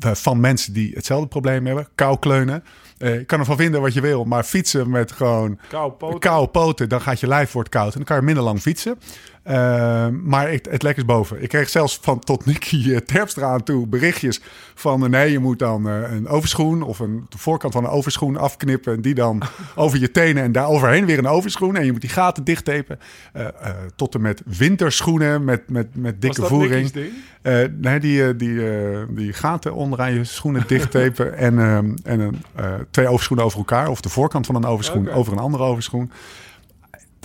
van 0.00 0.40
mensen 0.40 0.72
die 0.72 0.92
hetzelfde 0.94 1.28
probleem 1.28 1.66
hebben. 1.66 1.88
Koukleunen. 1.94 2.64
Je 2.98 3.24
kan 3.24 3.38
ervan 3.38 3.56
vinden 3.56 3.80
wat 3.80 3.94
je 3.94 4.00
wil... 4.00 4.24
maar 4.24 4.44
fietsen 4.44 4.90
met 4.90 5.12
gewoon 5.12 5.58
Koude 5.68 5.96
poten. 5.96 6.20
koude 6.20 6.50
poten... 6.50 6.88
dan 6.88 7.00
gaat 7.00 7.20
je 7.20 7.26
lijf 7.26 7.52
wordt 7.52 7.68
koud... 7.68 7.90
en 7.92 7.96
dan 7.96 8.04
kan 8.04 8.16
je 8.16 8.22
minder 8.22 8.44
lang 8.44 8.60
fietsen. 8.60 8.98
Eh, 9.44 10.08
maar 10.22 10.52
ik, 10.52 10.66
het 10.70 10.82
lek 10.82 10.96
is 10.96 11.04
boven. 11.04 11.42
Ik 11.42 11.48
kreeg 11.48 11.68
zelfs 11.68 11.98
van 12.02 12.18
tot 12.18 12.46
Nicky 12.46 12.92
eh, 12.92 12.96
Terpstra 12.96 13.46
aan 13.46 13.62
toe 13.62 13.86
berichtjes 13.86 14.40
van... 14.74 15.04
eh, 15.04 15.10
nee, 15.10 15.32
je 15.32 15.38
moet 15.38 15.58
dan 15.58 15.88
eh, 15.88 16.12
een 16.12 16.28
overschoen 16.28 16.82
of 16.82 16.98
een, 16.98 17.26
de 17.28 17.38
voorkant 17.38 17.72
van 17.72 17.84
een 17.84 17.90
overschoen 17.90 18.36
afknippen... 18.36 18.94
en 18.94 19.00
die 19.00 19.14
dan 19.14 19.42
over 19.74 19.98
je 19.98 20.10
tenen 20.10 20.42
en 20.42 20.52
daar 20.52 20.68
overheen 20.68 21.06
weer 21.06 21.18
een 21.18 21.26
overschoen. 21.26 21.76
En 21.76 21.84
je 21.84 21.92
moet 21.92 22.00
die 22.00 22.10
gaten 22.10 22.44
dichttapen. 22.44 22.98
Eh, 23.32 23.46
tot 23.96 24.14
en 24.14 24.20
met 24.20 24.42
winterschoenen 24.44 25.44
met, 25.44 25.70
met, 25.70 25.96
met 25.96 26.20
dikke 26.20 26.42
voering. 26.42 26.92
Nee, 27.76 28.00
die, 28.00 28.36
die, 28.36 28.60
die 29.08 29.32
gaten 29.32 29.74
onderaan 29.74 30.14
je 30.14 30.24
schoenen 30.24 30.64
dichttapen 30.74 31.36
en, 31.36 31.58
ehm, 31.58 31.94
en 32.04 32.20
een, 32.20 32.36
twee 32.90 33.08
overschoenen 33.08 33.44
over 33.44 33.58
elkaar. 33.58 33.88
Of 33.88 34.00
de 34.00 34.08
voorkant 34.08 34.46
van 34.46 34.54
een 34.54 34.64
overschoen 34.64 35.10
over 35.10 35.32
een 35.32 35.38
andere 35.38 35.62
overschoen. 35.62 36.10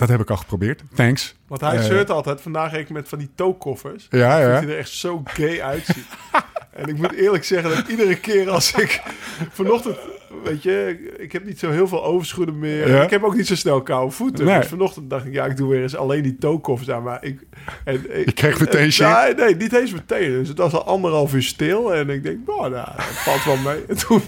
Dat 0.00 0.08
heb 0.08 0.20
ik 0.20 0.30
al 0.30 0.36
geprobeerd. 0.36 0.82
Thanks. 0.94 1.34
Want 1.46 1.60
hij 1.60 1.76
Eh, 1.76 1.84
zeurt 1.84 2.10
altijd, 2.10 2.40
vandaag 2.40 2.72
ik 2.74 2.90
met 2.90 3.08
van 3.08 3.18
die 3.18 3.30
toekoffers. 3.34 4.06
Ja, 4.10 4.38
ja. 4.38 4.52
Dat 4.52 4.62
hij 4.62 4.72
er 4.72 4.78
echt 4.78 4.90
zo 4.90 5.20
gay 5.24 5.62
uitziet. 5.62 6.06
en 6.80 6.88
ik 6.88 6.96
moet 6.96 7.12
eerlijk 7.14 7.44
zeggen 7.44 7.70
dat 7.76 7.88
iedere 7.88 8.20
keer 8.20 8.50
als 8.50 8.72
ik... 8.72 9.02
Vanochtend, 9.50 9.96
weet 10.44 10.62
je, 10.62 10.98
ik 11.18 11.32
heb 11.32 11.44
niet 11.44 11.58
zo 11.58 11.70
heel 11.70 11.88
veel 11.88 12.04
overschoenen 12.04 12.58
meer. 12.58 12.88
Ja. 12.88 13.02
Ik 13.02 13.10
heb 13.10 13.22
ook 13.22 13.36
niet 13.36 13.46
zo 13.46 13.54
snel 13.54 13.82
koude 13.82 14.12
voeten. 14.12 14.44
Nee. 14.44 14.58
Dus 14.58 14.66
vanochtend 14.68 15.10
dacht 15.10 15.24
ik, 15.26 15.32
ja, 15.32 15.44
ik 15.44 15.56
doe 15.56 15.68
weer 15.70 15.82
eens 15.82 15.96
alleen 15.96 16.22
die 16.22 16.36
toekoffers 16.38 16.90
aan. 16.90 17.02
Maar 17.02 17.24
ik... 17.24 17.40
En, 17.84 17.94
Je 18.26 18.32
kreeg 18.32 18.60
meteen 18.60 18.80
en- 18.84 18.92
shit. 18.92 19.06
Nee, 19.06 19.34
nee, 19.34 19.56
niet 19.56 19.72
eens 19.72 19.92
meteen. 19.92 20.30
Dus 20.30 20.48
het 20.48 20.58
was 20.58 20.72
al 20.72 20.84
anderhalf 20.84 21.34
uur 21.34 21.42
stil. 21.42 21.94
En 21.94 22.10
ik 22.10 22.22
denk, 22.22 22.38
nou, 22.46 22.60
nou 22.70 22.86
dat 22.96 23.04
valt 23.04 23.44
wel 23.44 23.56
mee. 23.56 23.84
En 23.88 23.96
toen 24.06 24.22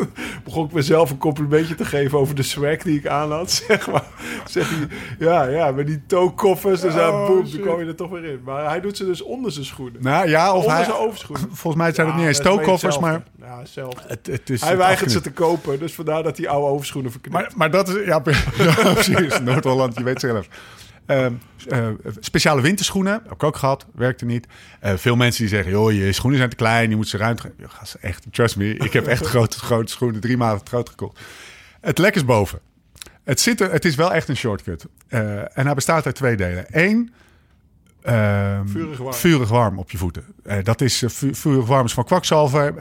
begon 0.44 0.66
ik 0.66 0.72
mezelf 0.72 1.10
een 1.10 1.18
complimentje 1.18 1.74
te 1.74 1.84
geven 1.84 2.18
over 2.18 2.34
de 2.34 2.42
swag 2.42 2.76
die 2.76 2.98
ik 2.98 3.06
aan 3.06 3.32
had. 3.32 3.50
Zeg 3.50 3.90
maar. 3.90 4.04
Zeg 4.46 4.70
hij, 4.70 4.86
ja, 5.18 5.44
ja, 5.46 5.70
met 5.70 5.86
die 5.86 6.00
toekoffers. 6.06 6.80
Dus 6.80 6.94
Oh, 6.94 7.26
boem, 7.26 7.44
shit. 7.46 7.54
toen 7.54 7.62
kwam 7.62 7.80
je 7.80 7.86
er 7.86 7.94
toch 7.94 8.10
weer 8.10 8.24
in. 8.24 8.40
Maar 8.44 8.68
hij 8.68 8.80
doet 8.80 8.96
ze 8.96 9.04
dus 9.06 9.22
onder 9.22 9.52
zijn 9.52 9.64
schoenen. 9.64 10.02
Nou 10.02 10.28
ja, 10.28 10.52
of 10.52 10.56
onder 10.62 10.76
hij, 10.76 10.84
zijn 10.84 10.96
overschoenen. 10.96 11.48
volgens 11.52 11.82
mij 11.82 11.92
zijn 11.92 12.06
het 12.06 12.16
Ja, 12.16 12.20
niet 12.22 12.28
eens 12.30 12.40
toekoffers, 12.46 12.98
maar. 12.98 13.22
Ja, 13.40 13.58
hetzelfde. 13.58 14.00
het, 14.06 14.26
het 14.26 14.50
is 14.50 14.60
Hij 14.60 14.70
het 14.70 14.78
weigert 14.78 15.10
ze 15.10 15.20
te 15.20 15.30
kopen. 15.30 15.47
Dus 15.78 15.94
vandaar 15.94 16.22
dat 16.22 16.36
hij 16.36 16.48
oude 16.48 16.66
overschoenen 16.66 17.10
verknipt. 17.10 17.36
Maar, 17.36 17.52
maar 17.56 17.70
dat 17.70 17.88
is, 17.88 18.06
ja, 18.06 18.22
ja 18.58 18.92
precies. 18.92 19.40
Noord-Holland, 19.40 19.96
je 19.96 20.02
weet 20.02 20.20
zelf. 20.20 20.48
Ehm, 21.06 21.32
eh, 21.68 21.88
speciale 22.20 22.60
winterschoenen, 22.60 23.12
heb 23.12 23.32
ik 23.32 23.42
ook 23.42 23.56
gehad, 23.56 23.86
werkte 23.94 24.24
niet. 24.24 24.46
Eh, 24.80 24.92
veel 24.96 25.16
mensen 25.16 25.40
die 25.40 25.54
zeggen, 25.54 25.72
joh, 25.72 25.92
je 25.92 26.12
schoenen 26.12 26.38
zijn 26.38 26.50
te 26.50 26.56
klein, 26.56 26.90
je 26.90 26.96
moet 26.96 27.08
ze 27.08 27.16
ruimte 27.16 27.42
geven. 27.42 27.56
Ja, 27.58 27.68
gast, 27.68 27.94
echt, 27.94 28.26
trust 28.30 28.56
me, 28.56 28.76
ik 28.76 28.92
heb 28.92 29.06
echt 29.06 29.26
grote, 29.34 29.58
grote 29.58 29.92
schoenen, 29.92 30.20
drie 30.20 30.36
maanden 30.36 30.66
groot 30.66 30.88
gekocht. 30.88 31.20
Het 31.80 31.98
lek 31.98 32.14
is 32.14 32.24
boven. 32.24 32.60
Het, 33.24 33.40
zit 33.40 33.60
er, 33.60 33.72
het 33.72 33.84
is 33.84 33.94
wel 33.94 34.12
echt 34.12 34.28
een 34.28 34.36
shortcut. 34.36 34.86
Eh, 35.08 35.58
en 35.58 35.64
hij 35.64 35.74
bestaat 35.74 36.06
uit 36.06 36.14
twee 36.14 36.36
delen. 36.36 36.64
Eén, 36.70 37.12
ehm, 38.02 38.66
Vurig 38.66 38.98
warm. 38.98 39.12
vurig 39.14 39.48
warm 39.48 39.78
op 39.78 39.90
je 39.90 39.98
voeten. 39.98 40.24
Eh, 40.44 40.56
dat 40.64 40.80
is 40.80 41.04
vu- 41.06 41.34
vurig 41.34 41.66
warm 41.66 41.84
is 41.84 41.92
van 41.92 42.04
kwakzalver. 42.04 42.74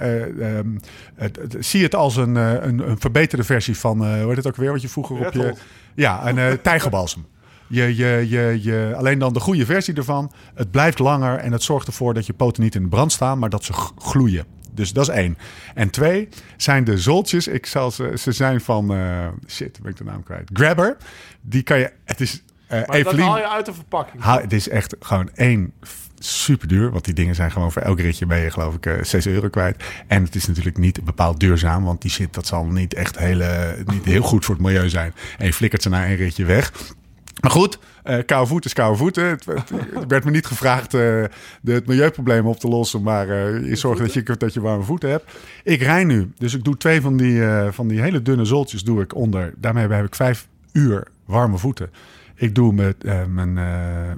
Het- 1.15 1.35
het- 1.35 1.55
zie 1.59 1.83
het 1.83 1.95
als 1.95 2.15
een, 2.15 2.35
een, 2.35 2.89
een 2.89 2.99
verbeterde 2.99 3.43
versie 3.43 3.77
van, 3.77 3.97
hoe 3.97 4.27
heet 4.27 4.37
het 4.37 4.47
ook 4.47 4.55
weer, 4.55 4.71
wat 4.71 4.81
je 4.81 4.89
vroeger 4.89 5.27
op 5.27 5.33
je... 5.33 5.53
Ja, 5.95 6.27
een 6.29 6.61
tijgerbalsem. 6.61 7.25
Je, 7.67 7.95
je, 7.95 8.25
je, 8.29 8.59
je, 8.61 8.93
alleen 8.95 9.19
dan 9.19 9.33
de 9.33 9.39
goede 9.39 9.65
versie 9.65 9.93
ervan. 9.93 10.31
Het 10.53 10.71
blijft 10.71 10.99
langer 10.99 11.37
en 11.37 11.51
het 11.51 11.63
zorgt 11.63 11.87
ervoor 11.87 12.13
dat 12.13 12.25
je 12.25 12.33
poten 12.33 12.63
niet 12.63 12.75
in 12.75 12.81
de 12.83 12.87
brand 12.89 13.11
staan, 13.11 13.39
maar 13.39 13.49
dat 13.49 13.63
ze 13.63 13.73
gloeien. 13.97 14.45
Dus 14.71 14.93
dat 14.93 15.09
is 15.09 15.15
één. 15.15 15.37
En 15.73 15.89
twee 15.89 16.29
zijn 16.57 16.83
de 16.83 16.97
zoltjes. 16.97 17.47
Ik 17.47 17.65
zal 17.65 17.91
ze, 17.91 18.11
ze 18.17 18.31
zijn 18.31 18.61
van, 18.61 18.93
eh, 18.93 19.27
shit, 19.47 19.79
ben 19.81 19.91
ik 19.91 19.97
de 19.97 20.03
naam 20.03 20.23
kwijt. 20.23 20.49
Grabber. 20.53 20.97
Die 21.41 21.61
kan 21.63 21.79
je, 21.79 21.91
het 22.05 22.21
is, 22.21 22.43
eh 22.67 22.77
Maar 22.77 22.85
dat 22.87 22.95
Evelien. 22.95 23.25
haal 23.25 23.37
je 23.37 23.49
uit 23.49 23.65
de 23.65 23.73
verpakking. 23.73 24.23
Het 24.23 24.53
is 24.53 24.69
echt 24.69 24.95
gewoon 24.99 25.29
één 25.33 25.73
super 26.19 26.67
duur. 26.67 26.91
Want 26.91 27.05
die 27.05 27.13
dingen 27.13 27.35
zijn 27.35 27.51
gewoon 27.51 27.71
voor 27.71 27.81
elk 27.81 27.99
ritje 27.99 28.25
ben 28.25 28.39
je 28.39 28.51
geloof 28.51 28.75
ik 28.75 28.85
eh 28.85 29.03
6 29.03 29.27
euro 29.27 29.49
kwijt. 29.49 29.83
En 30.07 30.23
het 30.23 30.35
is 30.35 30.47
natuurlijk 30.47 30.77
niet 30.77 31.03
bepaald 31.03 31.39
duurzaam. 31.39 31.83
Want 31.83 32.01
die 32.01 32.11
shit 32.11 32.33
dat 32.33 32.47
zal 32.47 32.65
niet 32.65 32.93
echt 32.93 33.17
hele, 33.19 33.75
niet 33.85 34.05
heel 34.05 34.21
goed 34.21 34.45
voor 34.45 34.55
het 34.55 34.63
milieu 34.63 34.89
zijn. 34.89 35.13
En 35.37 35.45
je 35.45 35.53
flikkert 35.53 35.81
ze 35.81 35.89
na 35.89 36.05
één 36.05 36.15
ritje 36.15 36.45
weg. 36.45 36.71
Maar 37.41 37.51
goed, 37.51 37.79
eh 38.03 38.25
koude 38.25 38.47
voeten 38.49 38.69
is 38.69 38.75
koude 38.75 38.97
voeten. 38.97 39.23
Het, 39.25 39.45
het- 39.45 39.69
het 39.93 40.05
werd 40.07 40.23
me 40.25 40.31
niet 40.31 40.45
gevraagd 40.45 40.93
eh, 40.93 40.99
de, 41.61 41.71
het 41.73 41.87
milieuprobleem 41.87 42.45
op 42.45 42.59
te 42.59 42.67
lossen. 42.67 43.01
Maar 43.03 43.29
eh, 43.29 43.67
je 43.69 43.75
zorgt 43.75 43.99
dat 44.01 44.13
je, 44.13 44.23
dat 44.37 44.53
je 44.53 44.61
warme 44.61 44.83
voeten 44.83 45.09
hebt. 45.09 45.31
Ik 45.63 45.81
rij 45.81 46.03
nu. 46.03 46.31
Dus 46.37 46.53
ik 46.53 46.63
doe 46.63 46.77
twee 46.77 47.01
van 47.01 47.17
die, 47.17 47.45
eh, 47.45 47.67
van 47.71 47.87
die 47.87 48.01
hele 48.01 48.21
dunne 48.21 48.45
zoltjes 48.45 48.83
doe 48.83 49.01
ik 49.01 49.15
onder. 49.15 49.53
Daarmee 49.57 49.87
heb 49.87 50.05
ik 50.05 50.15
vijf 50.15 50.47
uur 50.73 51.07
warme 51.25 51.57
voeten. 51.57 51.89
Ik 52.39 52.55
doe 52.55 52.73
met, 52.73 53.03
eh, 53.03 53.25
mijn, 53.25 53.57
eh, 53.57 53.65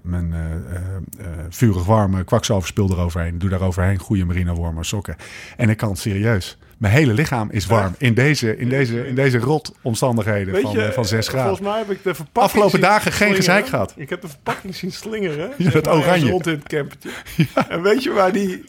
mijn 0.03 0.33
eh, 0.33 1.25
vurig 1.49 1.85
warme 1.85 2.23
kwakzalverspul 2.23 2.89
eroverheen. 2.89 3.39
Doe 3.39 3.49
daar 3.49 3.61
overheen 3.61 3.97
goede 3.97 4.25
merino 4.25 4.55
warme 4.55 4.83
sokken. 4.83 5.15
En 5.57 5.69
ik 5.69 5.77
kan 5.77 5.89
het 5.89 5.99
serieus. 5.99 6.57
Mijn 6.79 6.93
hele 6.93 7.13
lichaam 7.13 7.49
is 7.51 7.65
warm 7.65 7.95
in 7.97 8.13
deze, 8.13 8.57
in 8.57 8.69
deze, 8.69 9.07
in 9.07 9.15
deze 9.15 9.37
rot 9.37 9.75
omstandigheden 9.81 10.53
Weet 10.53 10.61
van, 10.61 10.71
je, 10.71 10.91
van 10.93 11.05
6 11.05 11.25
eh, 11.25 11.31
graden. 11.31 11.47
Volgens 11.47 11.69
mij 11.69 11.77
heb 11.77 11.89
ik 11.89 12.03
de 12.03 12.15
verpakking 12.15 12.45
Afgelopen 12.45 12.81
dagen 12.81 13.11
geen 13.11 13.35
gezeik 13.35 13.67
gehad. 13.67 13.93
Ik 13.95 14.09
heb 14.09 14.21
de 14.21 14.27
verpakking 14.27 14.75
zien 14.75 14.91
slingeren. 14.91 15.51
Ja, 15.57 15.69
dat 15.69 15.87
ergens 15.87 16.05
oranje. 16.05 16.29
Rond 16.29 16.47
in 16.47 16.53
het 16.53 16.67
campertje. 16.67 17.09
En 17.69 17.81
weet 17.81 18.03
je 18.03 18.11
waar 18.11 18.31
die... 18.31 18.63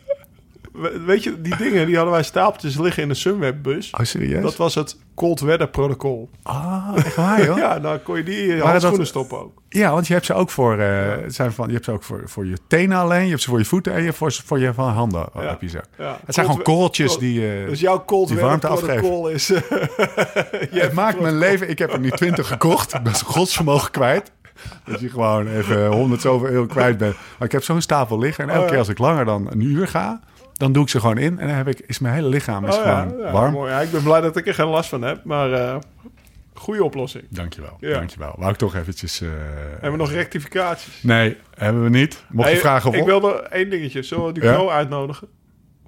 we- 0.73 1.01
Weet 1.07 1.23
je, 1.23 1.41
die 1.41 1.57
dingen, 1.57 1.87
die 1.87 1.95
hadden 1.97 2.15
wij 2.15 2.23
stapeltjes 2.23 2.79
liggen 2.79 3.03
in 3.03 3.09
de 3.09 3.15
Sunweb-bus. 3.15 3.91
Oh, 3.91 4.05
serieus? 4.05 4.43
Dat 4.43 4.57
was 4.57 4.75
het 4.75 4.97
cold 5.15 5.41
weather 5.41 5.69
protocol. 5.69 6.31
Ah, 6.43 6.89
echt 6.97 7.15
waar, 7.17 7.45
joh? 7.45 7.57
Ja, 7.65 7.79
dan 7.81 8.03
kon 8.03 8.17
je 8.17 8.23
die 8.23 8.37
in 8.43 8.47
je 8.47 8.57
dat- 8.57 8.67
handschoenen 8.67 9.07
stoppen 9.07 9.39
ook. 9.39 9.59
Ja, 9.69 9.93
want 9.93 10.07
je 10.07 10.13
hebt 10.13 10.27
ze 10.27 10.35
ook 10.35 10.51
voor, 10.51 10.79
het 10.79 11.35
zijn 11.35 11.53
van, 11.53 11.67
je 11.67 11.73
hebt 11.73 11.85
ze 11.85 11.93
ook 11.93 12.03
voor, 12.03 12.23
voor 12.25 12.47
je 12.47 12.57
tenen 12.67 12.99
alleen, 12.99 13.23
je 13.25 13.31
hebt 13.31 13.43
ze 13.43 13.49
voor 13.49 13.59
je 13.59 13.65
voeten 13.65 13.93
en 13.93 14.03
je 14.03 14.13
voor, 14.13 14.33
voor 14.45 14.59
je 14.59 14.75
van 14.75 14.89
handen 14.91 15.27
Ja. 15.35 15.41
heb 15.41 15.61
je 15.61 15.69
ze. 15.69 15.81
Ja. 15.99 16.19
Het 16.25 16.35
zijn 16.35 16.47
gewoon 16.47 16.63
Cold- 16.63 16.97
cold- 16.97 17.21
die, 17.21 17.49
eh, 17.61 17.69
Dus 17.69 17.81
jouw 17.81 18.05
cold 18.05 18.29
die 18.29 18.37
weather 18.37 18.69
warmte 18.69 18.87
protocol 18.87 19.29
is... 19.29 19.51
eh, 19.51 19.61
je 20.77 20.81
het 20.81 20.93
maakt 20.93 21.21
mijn 21.21 21.39
leven, 21.39 21.71
ik 21.71 21.79
heb 21.79 21.93
er 21.93 22.01
nu 22.01 22.11
20 22.11 22.47
gekocht, 22.49 22.95
ik 22.95 23.03
ben 23.03 23.15
zijn 23.15 23.31
godsvermogen 23.31 23.91
kwijt. 23.91 24.33
Dat 24.85 25.01
je 25.01 25.09
gewoon 25.11 25.49
even 25.49 25.87
100 25.87 26.21
zoveel 26.21 26.49
euro 26.49 26.67
kwijt 26.67 26.99
bent. 26.99 27.15
Maar 27.39 27.47
ik 27.47 27.53
heb 27.53 27.63
zo'n 27.65 27.81
stapel 27.81 28.19
liggen 28.19 28.45
en 28.45 28.51
elke 28.51 28.63
Oh, 28.65 28.69
keer 28.69 28.79
als 28.79 28.89
ik 28.89 28.99
langer 28.99 29.25
dan 29.25 29.47
een 29.51 29.61
uur 29.61 29.89
ga, 29.89 30.21
dan 30.61 30.73
doe 30.73 30.83
ik 30.83 30.89
ze 30.89 31.01
gewoon 31.01 31.19
in 31.19 31.39
en 31.39 31.47
dan 31.47 31.57
heb 31.57 31.69
ik, 31.69 31.79
is 31.87 31.99
mijn 31.99 32.15
hele 32.15 32.29
lichaam 32.29 32.67
is 32.67 32.77
Oh, 32.77 32.83
gewoon 32.83 33.19
ja, 33.19 33.33
warm. 33.33 33.53
Mooi. 33.53 33.71
Ja, 33.71 33.81
ik 33.81 33.91
ben 33.91 34.03
blij 34.03 34.21
dat 34.21 34.37
ik 34.37 34.47
er 34.47 34.55
geen 34.55 34.67
last 34.67 34.89
van 34.89 35.03
heb, 35.03 35.25
maar 35.25 35.53
eh 35.53 35.77
goede 36.55 36.85
oplossing. 36.85 37.25
Dankjewel, 37.31 37.77
Ja. 37.81 37.93
dankjewel. 37.93 38.35
Wou 38.39 38.51
ik 38.51 38.57
toch 38.57 38.75
eventjes... 38.77 39.21
eh, 39.21 39.29
Hebben 39.71 39.91
we 39.91 39.97
nog 39.97 40.11
rectificaties? 40.13 41.03
Nee, 41.03 41.37
hebben 41.55 41.83
we 41.83 41.89
niet. 41.89 42.25
Mocht 42.29 42.51
je 42.51 42.57
vragen 42.57 42.91
of... 42.91 42.97
Ik 42.97 43.05
wilde 43.05 43.33
één 43.51 43.71
dingetje. 43.71 44.03
Zullen 44.03 44.27
we? 44.27 44.33
Ducro 44.33 44.69
uitnodigen? 44.69 45.29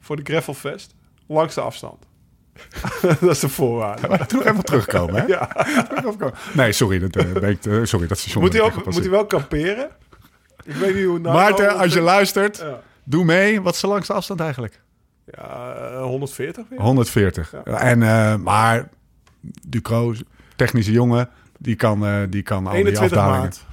Voor 0.00 0.16
de 0.16 0.22
Gravelfest? 0.24 0.94
Langs 1.26 1.54
de 1.54 1.60
afstand. 1.60 2.06
dat 3.20 3.30
is 3.30 3.38
de 3.40 3.48
voorwaarde. 3.48 4.08
Maar 4.08 4.26
toen 4.26 4.42
even 4.42 4.64
terugkomen, 4.64 5.14
hè? 5.14 5.26
Ja. 5.36 5.48
Nee, 6.54 6.72
sorry, 6.72 6.98
dat, 6.98 7.10
ben 7.32 7.42
ik, 7.50 7.86
sorry, 7.86 8.06
dat 8.06 8.18
station 8.18 8.42
Moet 8.42 8.52
hij, 9.02 9.10
wel 9.10 9.26
kamperen? 9.26 9.88
Ik 10.64 10.74
weet 10.74 10.94
niet 10.94 11.04
hoe 11.04 11.18
nou... 11.18 11.34
Maarten, 11.34 11.76
als 11.76 11.92
je 11.92 12.00
luistert, 12.00 12.56
Ja, 12.58 12.80
doe 13.05 13.24
mee. 13.24 13.61
Wat 13.61 13.74
is 13.74 13.80
de 13.80 13.86
langste 13.86 14.12
afstand 14.12 14.40
eigenlijk? 14.40 14.80
ja 15.24 15.74
eh, 15.74 16.03
140 16.03 16.64
weer. 16.68 16.80
140. 16.80 17.55
En, 17.64 18.03
eh, 18.03 18.36
maar 18.36 18.88
Ducro, 19.68 20.14
technische 20.57 20.92
jongen, 20.92 21.28
die 21.59 21.74
kan, 21.76 22.07
eh, 22.07 22.20
die 22.30 22.42
kan 22.42 22.66
al 22.66 22.72
die 22.72 22.80
21 22.80 23.18
afdalingen. 23.18 23.40
maart. 23.40 23.64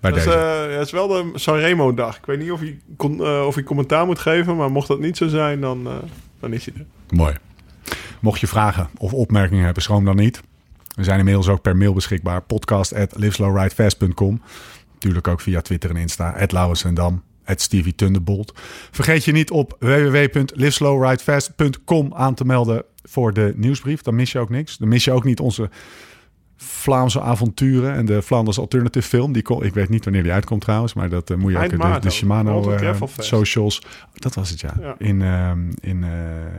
Bij 0.00 0.10
Dat 0.10 0.20
is, 0.20 0.26
eh, 0.26 0.80
is 0.80 0.90
wel 0.90 1.08
de 1.08 1.30
Sanremo 1.34 1.94
dag. 1.94 2.16
Ik 2.16 2.26
weet 2.26 2.38
niet 2.38 2.50
of 2.52 2.60
hij, 2.60 2.78
kon, 2.96 3.24
eh, 3.24 3.46
of 3.46 3.54
hij 3.54 3.64
commentaar 3.64 4.06
moet 4.06 4.18
geven, 4.18 4.56
maar 4.56 4.70
mocht 4.70 4.88
dat 4.88 5.00
niet 5.00 5.16
zo 5.16 5.28
zijn, 5.28 5.60
dan, 5.60 5.86
eh, 5.86 5.94
dan 6.40 6.52
is 6.52 6.64
hij 6.64 6.74
er. 6.78 7.16
Mooi. 7.16 7.34
Mocht 8.20 8.40
je 8.40 8.46
vragen 8.46 8.88
of 8.98 9.12
opmerkingen 9.12 9.64
hebben, 9.64 9.82
schroom 9.82 10.04
dan 10.04 10.16
niet. 10.16 10.40
We 10.94 11.04
zijn 11.04 11.18
inmiddels 11.18 11.48
ook 11.48 11.62
per 11.62 11.76
mail 11.76 11.92
beschikbaar. 11.92 12.42
Podcast 12.42 12.94
at. 12.94 13.18
Natuurlijk 14.92 15.28
ook 15.28 15.40
via 15.40 15.60
Twitter 15.60 15.90
en 15.90 15.96
Insta. 15.96 16.30
At 16.38 16.52
Laurens 16.52 16.84
en 16.84 16.94
Dam. 16.94 17.22
At 17.50 17.60
Stevie 17.60 17.94
Thunderbolt. 17.94 18.52
Vergeet 18.90 19.24
je 19.24 19.32
niet 19.32 19.50
op 19.50 19.76
www.liveslowridefast.com 19.78 22.14
aan 22.14 22.34
te 22.34 22.44
melden 22.44 22.84
voor 23.02 23.32
de 23.32 23.52
nieuwsbrief. 23.56 24.02
Dan 24.02 24.14
mis 24.14 24.32
je 24.32 24.38
ook 24.38 24.50
niks. 24.50 24.76
Dan 24.76 24.88
mis 24.88 25.04
je 25.04 25.12
ook 25.12 25.24
niet 25.24 25.40
onze 25.40 25.70
Vlaamse 26.56 27.20
avonturen 27.20 27.94
en 27.94 28.06
de 28.06 28.22
Flanders 28.22 28.58
Alternative 28.58 29.08
Film. 29.08 29.32
Die 29.32 29.42
kon, 29.42 29.64
ik 29.64 29.74
weet 29.74 29.88
niet 29.88 30.04
wanneer 30.04 30.22
die 30.22 30.32
uitkomt 30.32 30.60
trouwens, 30.60 30.94
maar 30.94 31.08
dat 31.08 31.30
eh, 31.30 31.36
moet 31.36 31.52
je 31.52 31.58
ook 31.58 31.70
de, 31.70 31.98
de 32.00 32.10
Shimano 32.10 32.70
het 32.70 32.80
Gravelfest. 32.80 33.28
socials. 33.28 33.82
Dat 34.14 34.34
was 34.34 34.50
het 34.50 34.60
ja. 34.60 34.74
Ja. 34.80 34.94
In, 34.98 35.22
ehm, 35.22 35.58
in, 35.80 36.04
eh, 36.04 36.10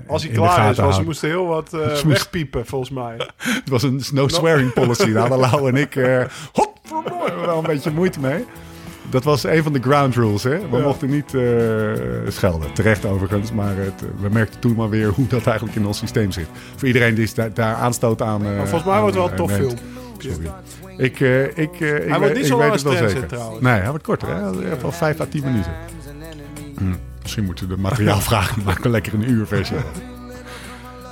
Als 0.08 0.22
hij 0.22 0.32
in 0.32 0.38
de 0.42 0.48
klaar 0.48 0.88
is, 0.88 0.96
ze 0.96 1.04
moesten 1.04 1.30
heel 1.30 1.46
wat 1.46 1.70
wegpiepen, 2.06 2.66
volgens 2.66 2.92
mij. 2.92 3.16
Het 3.38 3.70
was 3.70 3.84
een 3.84 4.02
no 4.14 4.28
swearing 4.28 4.74
policy. 4.84 5.12
Daar 5.12 5.28
hadden 5.28 5.40
Lau 5.40 5.70
en 5.70 5.76
ik 5.76 5.94
hop, 6.52 6.80
wel 7.46 7.58
een 7.58 7.64
beetje 7.64 7.92
moeite 7.92 8.20
mee. 8.20 8.46
Dat 9.12 9.24
was 9.24 9.44
een 9.44 9.64
van 9.64 9.74
de 9.74 9.80
ground 9.82 10.16
rules. 10.16 10.44
Hè? 10.44 10.70
We 10.70 10.78
Ja. 10.78 10.84
mochten 10.84 11.10
niet 11.10 11.34
eh, 11.34 11.42
schelden. 12.32 12.74
Terecht 12.74 13.06
overigens. 13.06 13.52
Maar 13.52 13.76
het, 13.76 14.02
we 14.22 14.30
merkten 14.32 14.60
toen 14.60 14.76
maar 14.76 14.90
weer 14.90 15.08
hoe 15.08 15.28
dat 15.28 15.46
eigenlijk 15.48 15.78
in 15.78 15.86
ons 15.86 15.98
systeem 15.98 16.32
zit. 16.32 16.48
Voor 16.76 16.88
iedereen 16.88 17.16
die 17.16 17.30
daar, 17.36 17.54
daar 17.54 17.76
aanstoot 17.76 18.22
aan. 18.22 18.46
eh, 18.46 18.48
Maar 18.58 18.68
volgens 18.68 18.84
mij 18.92 19.00
wordt 19.02 19.16
het 19.16 19.24
wel 19.24 19.32
een 19.32 19.36
tof 19.38 19.52
film. 19.52 19.74
Sorry. 20.18 20.52
Ik, 20.98 21.20
eh, 21.20 21.44
ik, 21.44 21.54
eh, 21.58 21.96
ik, 21.96 22.08
wordt 22.08 22.20
weet- 22.20 22.36
niet 22.36 22.46
zo 22.46 22.58
lang 22.58 22.82
wel 22.82 22.94
zeker. 22.96 23.26
trouwens. 23.28 23.62
Nee, 23.62 23.74
hij 23.80 23.90
wordt 23.90 24.04
korter. 24.04 24.28
Hè? 24.28 24.34
Hij 24.36 24.68
heeft 24.70 24.82
wel 24.82 24.92
5 24.92 25.20
à 25.20 25.26
10 25.30 25.44
minuten. 25.44 25.72
Hm, 26.78 26.84
Misschien 27.22 27.44
moeten 27.46 27.68
we 27.70 27.76
de 27.76 27.82
materiaalvraag 27.82 28.56
maken. 28.64 28.84
we 28.84 28.90
lekker 28.90 29.14
een 29.14 29.30
uur 29.30 29.46
versie. 29.48 29.78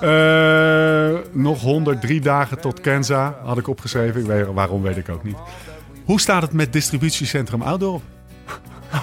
Eh, 0.01 1.17
nog 1.31 1.61
103 1.61 2.21
dagen 2.21 2.59
tot 2.59 2.81
Kenza 2.81 3.35
had 3.43 3.57
ik 3.57 3.67
opgeschreven. 3.67 4.21
Ik 4.21 4.27
weet, 4.27 4.45
waarom 4.53 4.81
weet 4.81 4.97
ik 4.97 5.09
ook 5.09 5.23
niet. 5.23 5.37
Hoe 6.09 6.19
staat 6.19 6.41
het 6.41 6.53
met 6.53 6.73
distributiecentrum 6.73 7.61
Outdoor? 7.61 8.01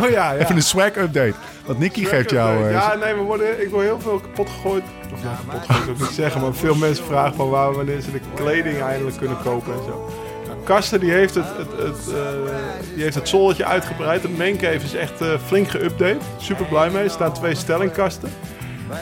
Oh 0.03 0.11
ja, 0.11 0.33
ja. 0.33 0.39
Even 0.39 0.57
een 0.57 0.63
swag 0.63 0.97
update. 0.97 1.35
Want 1.67 1.79
Nicky 1.79 2.05
geeft 2.05 2.31
jou... 2.31 2.65
eh, 2.65 2.71
Ja, 2.73 2.95
nee, 2.95 3.15
we 3.15 3.21
worden, 3.21 3.63
ik 3.63 3.71
word 3.71 3.85
heel 3.85 4.01
veel 4.01 4.19
kapot 4.19 4.49
gegooid. 4.51 4.83
Of 5.13 5.23
ja, 5.23 5.39
kapot 5.47 5.61
gegooid 5.67 5.85
wil 5.85 5.95
ik 5.95 6.01
niet 6.01 6.09
zeggen, 6.11 6.41
maar 6.41 6.55
veel 6.55 6.75
mensen 6.75 7.05
vragen 7.05 7.35
van 7.35 7.49
waar 7.49 7.73
wanneer 7.73 8.01
ze 8.01 8.13
de 8.13 8.21
kleding 8.35 8.81
eindelijk 8.81 9.17
kunnen 9.17 9.37
kopen 9.43 9.73
en 9.73 9.79
zo. 9.85 10.11
Nou, 10.47 10.59
Karsten 10.65 11.01
die 11.01 11.11
heeft 11.11 11.35
het, 11.35 11.45
het, 11.57 11.71
het, 11.87 12.15
eh, 12.15 12.55
die 12.95 13.03
heeft 13.03 13.15
het 13.15 13.29
zolletje 13.29 13.65
uitgebreid. 13.65 14.23
De 14.23 14.29
mancave 14.29 14.85
is 14.85 14.95
echt 14.95 15.21
eh, 15.21 15.29
flink 15.47 15.69
geüpdate. 15.69 16.25
Super 16.39 16.67
blij 16.67 16.91
mee. 16.91 17.05
Er 17.05 17.11
staan 17.11 17.33
twee 17.33 17.55
stellingkasten. 17.55 18.29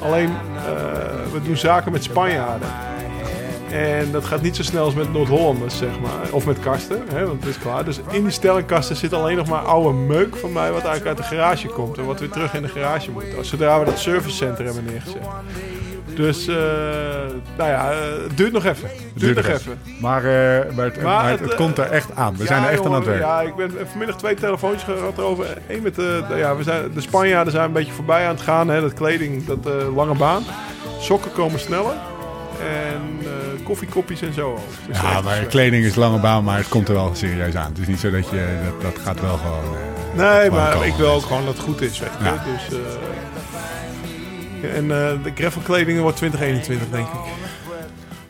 Alleen, 0.03 0.33
we 1.33 1.43
doen 1.43 1.57
zaken 1.57 1.93
met 1.93 2.03
Spanjaarden. 2.05 2.69
En 3.75 4.13
dat 4.13 4.25
gaat 4.25 4.43
niet 4.43 4.57
zo 4.57 4.63
snel 4.63 4.85
als 4.85 4.95
met 4.95 5.13
Noord-Hollanders, 5.13 5.77
zeg 5.77 6.01
maar. 6.01 6.31
Of 6.31 6.47
met 6.47 6.59
kasten, 6.59 7.03
hè, 7.13 7.27
want 7.27 7.41
het 7.41 7.49
is 7.49 7.59
klaar. 7.59 7.85
Dus 7.85 8.01
in 8.11 8.23
die 8.23 8.33
stellingkasten 8.33 8.97
zit 8.97 9.13
alleen 9.13 9.37
nog 9.37 9.49
maar 9.49 9.63
oude 9.63 9.93
meuk 9.99 10.37
van 10.37 10.53
mij... 10.53 10.73
wat 10.73 10.85
eigenlijk 10.85 11.07
uit 11.07 11.17
de 11.17 11.37
garage 11.37 11.67
komt 11.67 11.99
en 11.99 12.05
wat 12.05 12.21
weer 12.21 12.31
terug 12.31 12.55
in 12.55 12.63
de 12.63 12.69
garage 12.69 13.11
moet. 13.11 13.25
Zodra 13.41 13.79
we 13.79 13.85
dat 13.85 13.99
servicecenter 13.99 14.65
hebben 14.65 14.85
neergezet. 14.85 15.23
Dus, 16.15 16.47
eh, 16.47 16.57
nou 17.57 17.71
ja, 17.71 17.91
eh, 17.91 17.99
het 18.23 18.37
duurt 18.37 18.53
nog 18.53 18.65
even. 18.65 18.89
Het 18.89 18.99
duurt 19.15 19.37
nog 19.37 19.47
even. 19.47 19.79
Maar, 20.01 20.25
eh, 20.25 20.75
maar, 20.75 20.85
het, 20.85 21.03
maar 21.03 21.31
het, 21.31 21.55
komt 21.55 21.79
er 21.79 21.91
echt 21.91 22.15
aan. 22.15 22.37
We 22.37 22.47
zijn 22.47 22.63
er 22.63 22.71
echt 22.71 22.85
aan 22.85 22.95
het 22.95 23.05
werk. 23.05 23.21
Ja, 23.21 23.41
ik 23.41 23.55
ben 23.55 23.73
vanmiddag 23.85 24.17
twee 24.17 24.35
telefoontjes 24.35 24.83
gehad 24.83 25.19
erover. 25.19 25.47
Eén 25.69 25.83
met 25.83 25.95
de, 25.95 26.25
ja, 26.37 26.57
we 26.57 26.63
zijn, 26.63 26.91
de 26.95 27.01
Spanjaarden 27.01 27.53
zijn 27.53 27.65
een 27.65 27.73
beetje 27.73 27.93
voorbij 27.93 28.25
aan 28.25 28.35
het 28.35 28.45
gaan. 28.45 28.69
Hè, 28.69 28.81
dat 28.81 28.95
kleding, 28.95 29.45
dat 29.45 29.59
lange 29.95 30.15
baan. 30.15 30.43
Sokken 30.99 31.33
komen 31.33 31.61
sneller. 31.61 31.95
En 32.61 33.19
eh, 33.21 33.65
koffiekopjes 33.65 34.23
en 34.23 34.33
zo. 34.33 34.59
Dus 34.89 35.01
Ja, 35.01 35.21
maar 35.21 35.39
eh, 35.39 35.47
kleding 35.49 35.85
is 35.85 35.95
lange 35.95 36.19
baan, 36.21 36.45
maar 36.45 36.57
het 36.59 36.69
komt 36.69 36.89
er 36.89 36.95
wel 36.95 37.11
serieus 37.15 37.55
aan. 37.57 37.69
Het 37.69 37.79
is 37.79 37.87
niet 37.87 38.01
zo 38.01 38.11
dat 38.11 38.29
je... 38.31 38.59
Dat, 38.65 38.83
dat 38.95 39.03
gaat 39.05 39.21
wel 39.21 39.37
gewoon... 39.37 39.65
eh, 39.65 40.41
Nee, 40.41 40.51
maar 40.51 40.73
komen. 40.73 40.87
ik 40.89 40.95
wil 40.95 41.11
ook 41.11 41.23
gewoon 41.23 41.45
dat 41.45 41.55
het 41.57 41.63
goed 41.65 41.81
is, 41.81 41.99
weet 41.99 42.11
je. 42.19 42.25
Ja. 42.25 42.45
Dus, 42.53 42.79
eh, 42.79 44.77
en 44.77 44.89
de 45.23 45.33
gravelkleding 45.35 46.01
wordt 46.01 46.17
2021, 46.17 46.89
denk 46.91 47.07
ik. 47.07 47.21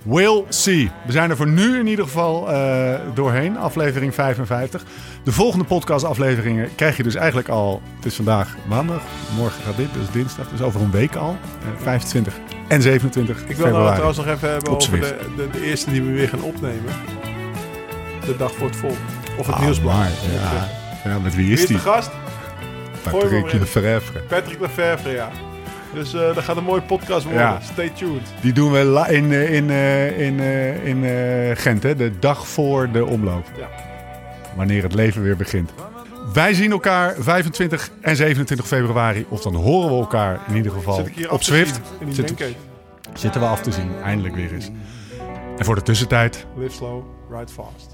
We'll 0.03 0.45
see. 0.49 0.91
We 1.07 1.13
zijn 1.13 1.31
er 1.31 1.37
voor 1.37 1.49
nu 1.49 1.79
in 1.79 1.87
ieder 1.87 2.05
geval 2.05 2.49
doorheen. 3.15 3.59
Aflevering 3.59 4.15
55. 4.15 4.83
De 5.25 5.33
volgende 5.33 5.65
podcastafleveringen 5.65 6.75
krijg 6.75 6.97
je 6.97 7.03
dus 7.03 7.15
eigenlijk 7.15 7.49
al... 7.49 7.83
Het 7.97 8.05
is 8.05 8.15
vandaag 8.15 8.57
maandag. 8.69 9.01
Morgen 9.37 9.63
gaat 9.63 9.77
dit, 9.77 9.89
dus 9.93 10.11
dinsdag. 10.13 10.49
Dus 10.49 10.61
over 10.63 10.81
een 10.81 10.91
week 10.91 11.15
al. 11.15 11.37
Eh, 11.63 11.83
25 11.83 12.35
en 12.69 12.83
27 12.83 13.41
Ik 13.41 13.47
wil 13.47 13.55
februari. 13.57 13.73
nou 13.83 13.93
trouwens 13.93 14.19
nog 14.19 14.27
even 14.27 14.51
hebben 14.51 14.73
over 14.73 15.01
de, 15.01 15.17
de, 15.37 15.49
de 15.51 15.65
eerste 15.67 15.91
die 15.91 16.03
we 16.03 16.13
weer 16.13 16.29
gaan 16.29 16.43
opnemen. 16.43 16.93
De 18.27 18.37
dag 18.37 18.53
voor 18.55 18.67
het 18.67 18.77
volk. 18.77 18.97
Of 19.39 19.47
het 19.47 19.55
Ah, 19.55 19.61
nieuwsblad. 19.63 19.95
maar, 19.95 20.09
ik 20.09 21.05
ja. 21.05 21.19
met 21.19 21.35
wie 21.35 21.45
Wie 21.45 21.55
is 21.55 21.61
is 21.61 21.67
die? 21.67 21.77
de 21.77 21.83
gast? 21.83 22.11
Patrick. 23.03 23.53
Lefevre. 23.53 24.21
Patrick 24.29 24.61
Lefevre, 24.61 25.11
ja. 25.11 25.29
Dus 25.95 26.15
eh 26.15 26.35
dat 26.35 26.45
gaat 26.45 26.57
een 26.57 26.65
mooie 26.65 26.83
podcast 26.83 27.25
worden. 27.25 27.43
Ja. 27.43 27.59
Stay 27.73 27.89
tuned. 27.91 28.33
Die 28.41 28.53
doen 28.53 28.73
we 28.73 29.07
in, 29.09 29.33
eh, 29.33 29.53
in, 29.55 29.71
eh, 29.71 30.19
in, 30.21 30.41
eh, 30.41 30.87
in 30.87 31.05
eh, 31.05 31.57
Gent, 31.57 31.83
hè? 31.83 31.97
de 31.97 32.19
dag 32.19 32.49
voor 32.49 32.91
de 32.91 33.05
omloop. 33.07 33.47
Ja. 33.59 33.69
Wanneer 34.57 34.83
het 34.83 34.95
leven 34.95 35.23
weer 35.23 35.37
begint. 35.37 35.73
Wij 36.33 36.55
zien 36.55 36.71
elkaar 36.71 37.15
25 37.19 37.91
en 38.01 38.17
27 38.17 38.67
februari. 38.67 39.27
Of 39.29 39.43
dan 39.43 39.55
horen 39.55 39.91
we 39.91 40.01
elkaar 40.01 40.41
in 40.49 40.57
ieder 40.57 40.73
geval 40.73 40.95
Zit 41.15 41.29
op 41.29 41.43
Zwift. 41.43 41.81
mancave. 42.01 42.55
zitten 43.15 43.41
we 43.41 43.47
af 43.47 43.61
te 43.61 43.73
zien, 43.73 43.91
eindelijk 44.03 44.35
weer 44.35 44.53
eens. 44.53 44.71
En 45.59 45.65
voor 45.65 45.75
de 45.75 45.83
tussentijd, 45.83 46.47
Live 46.57 46.75
slow, 46.75 47.03
ride 47.31 47.53
fast. 47.53 47.94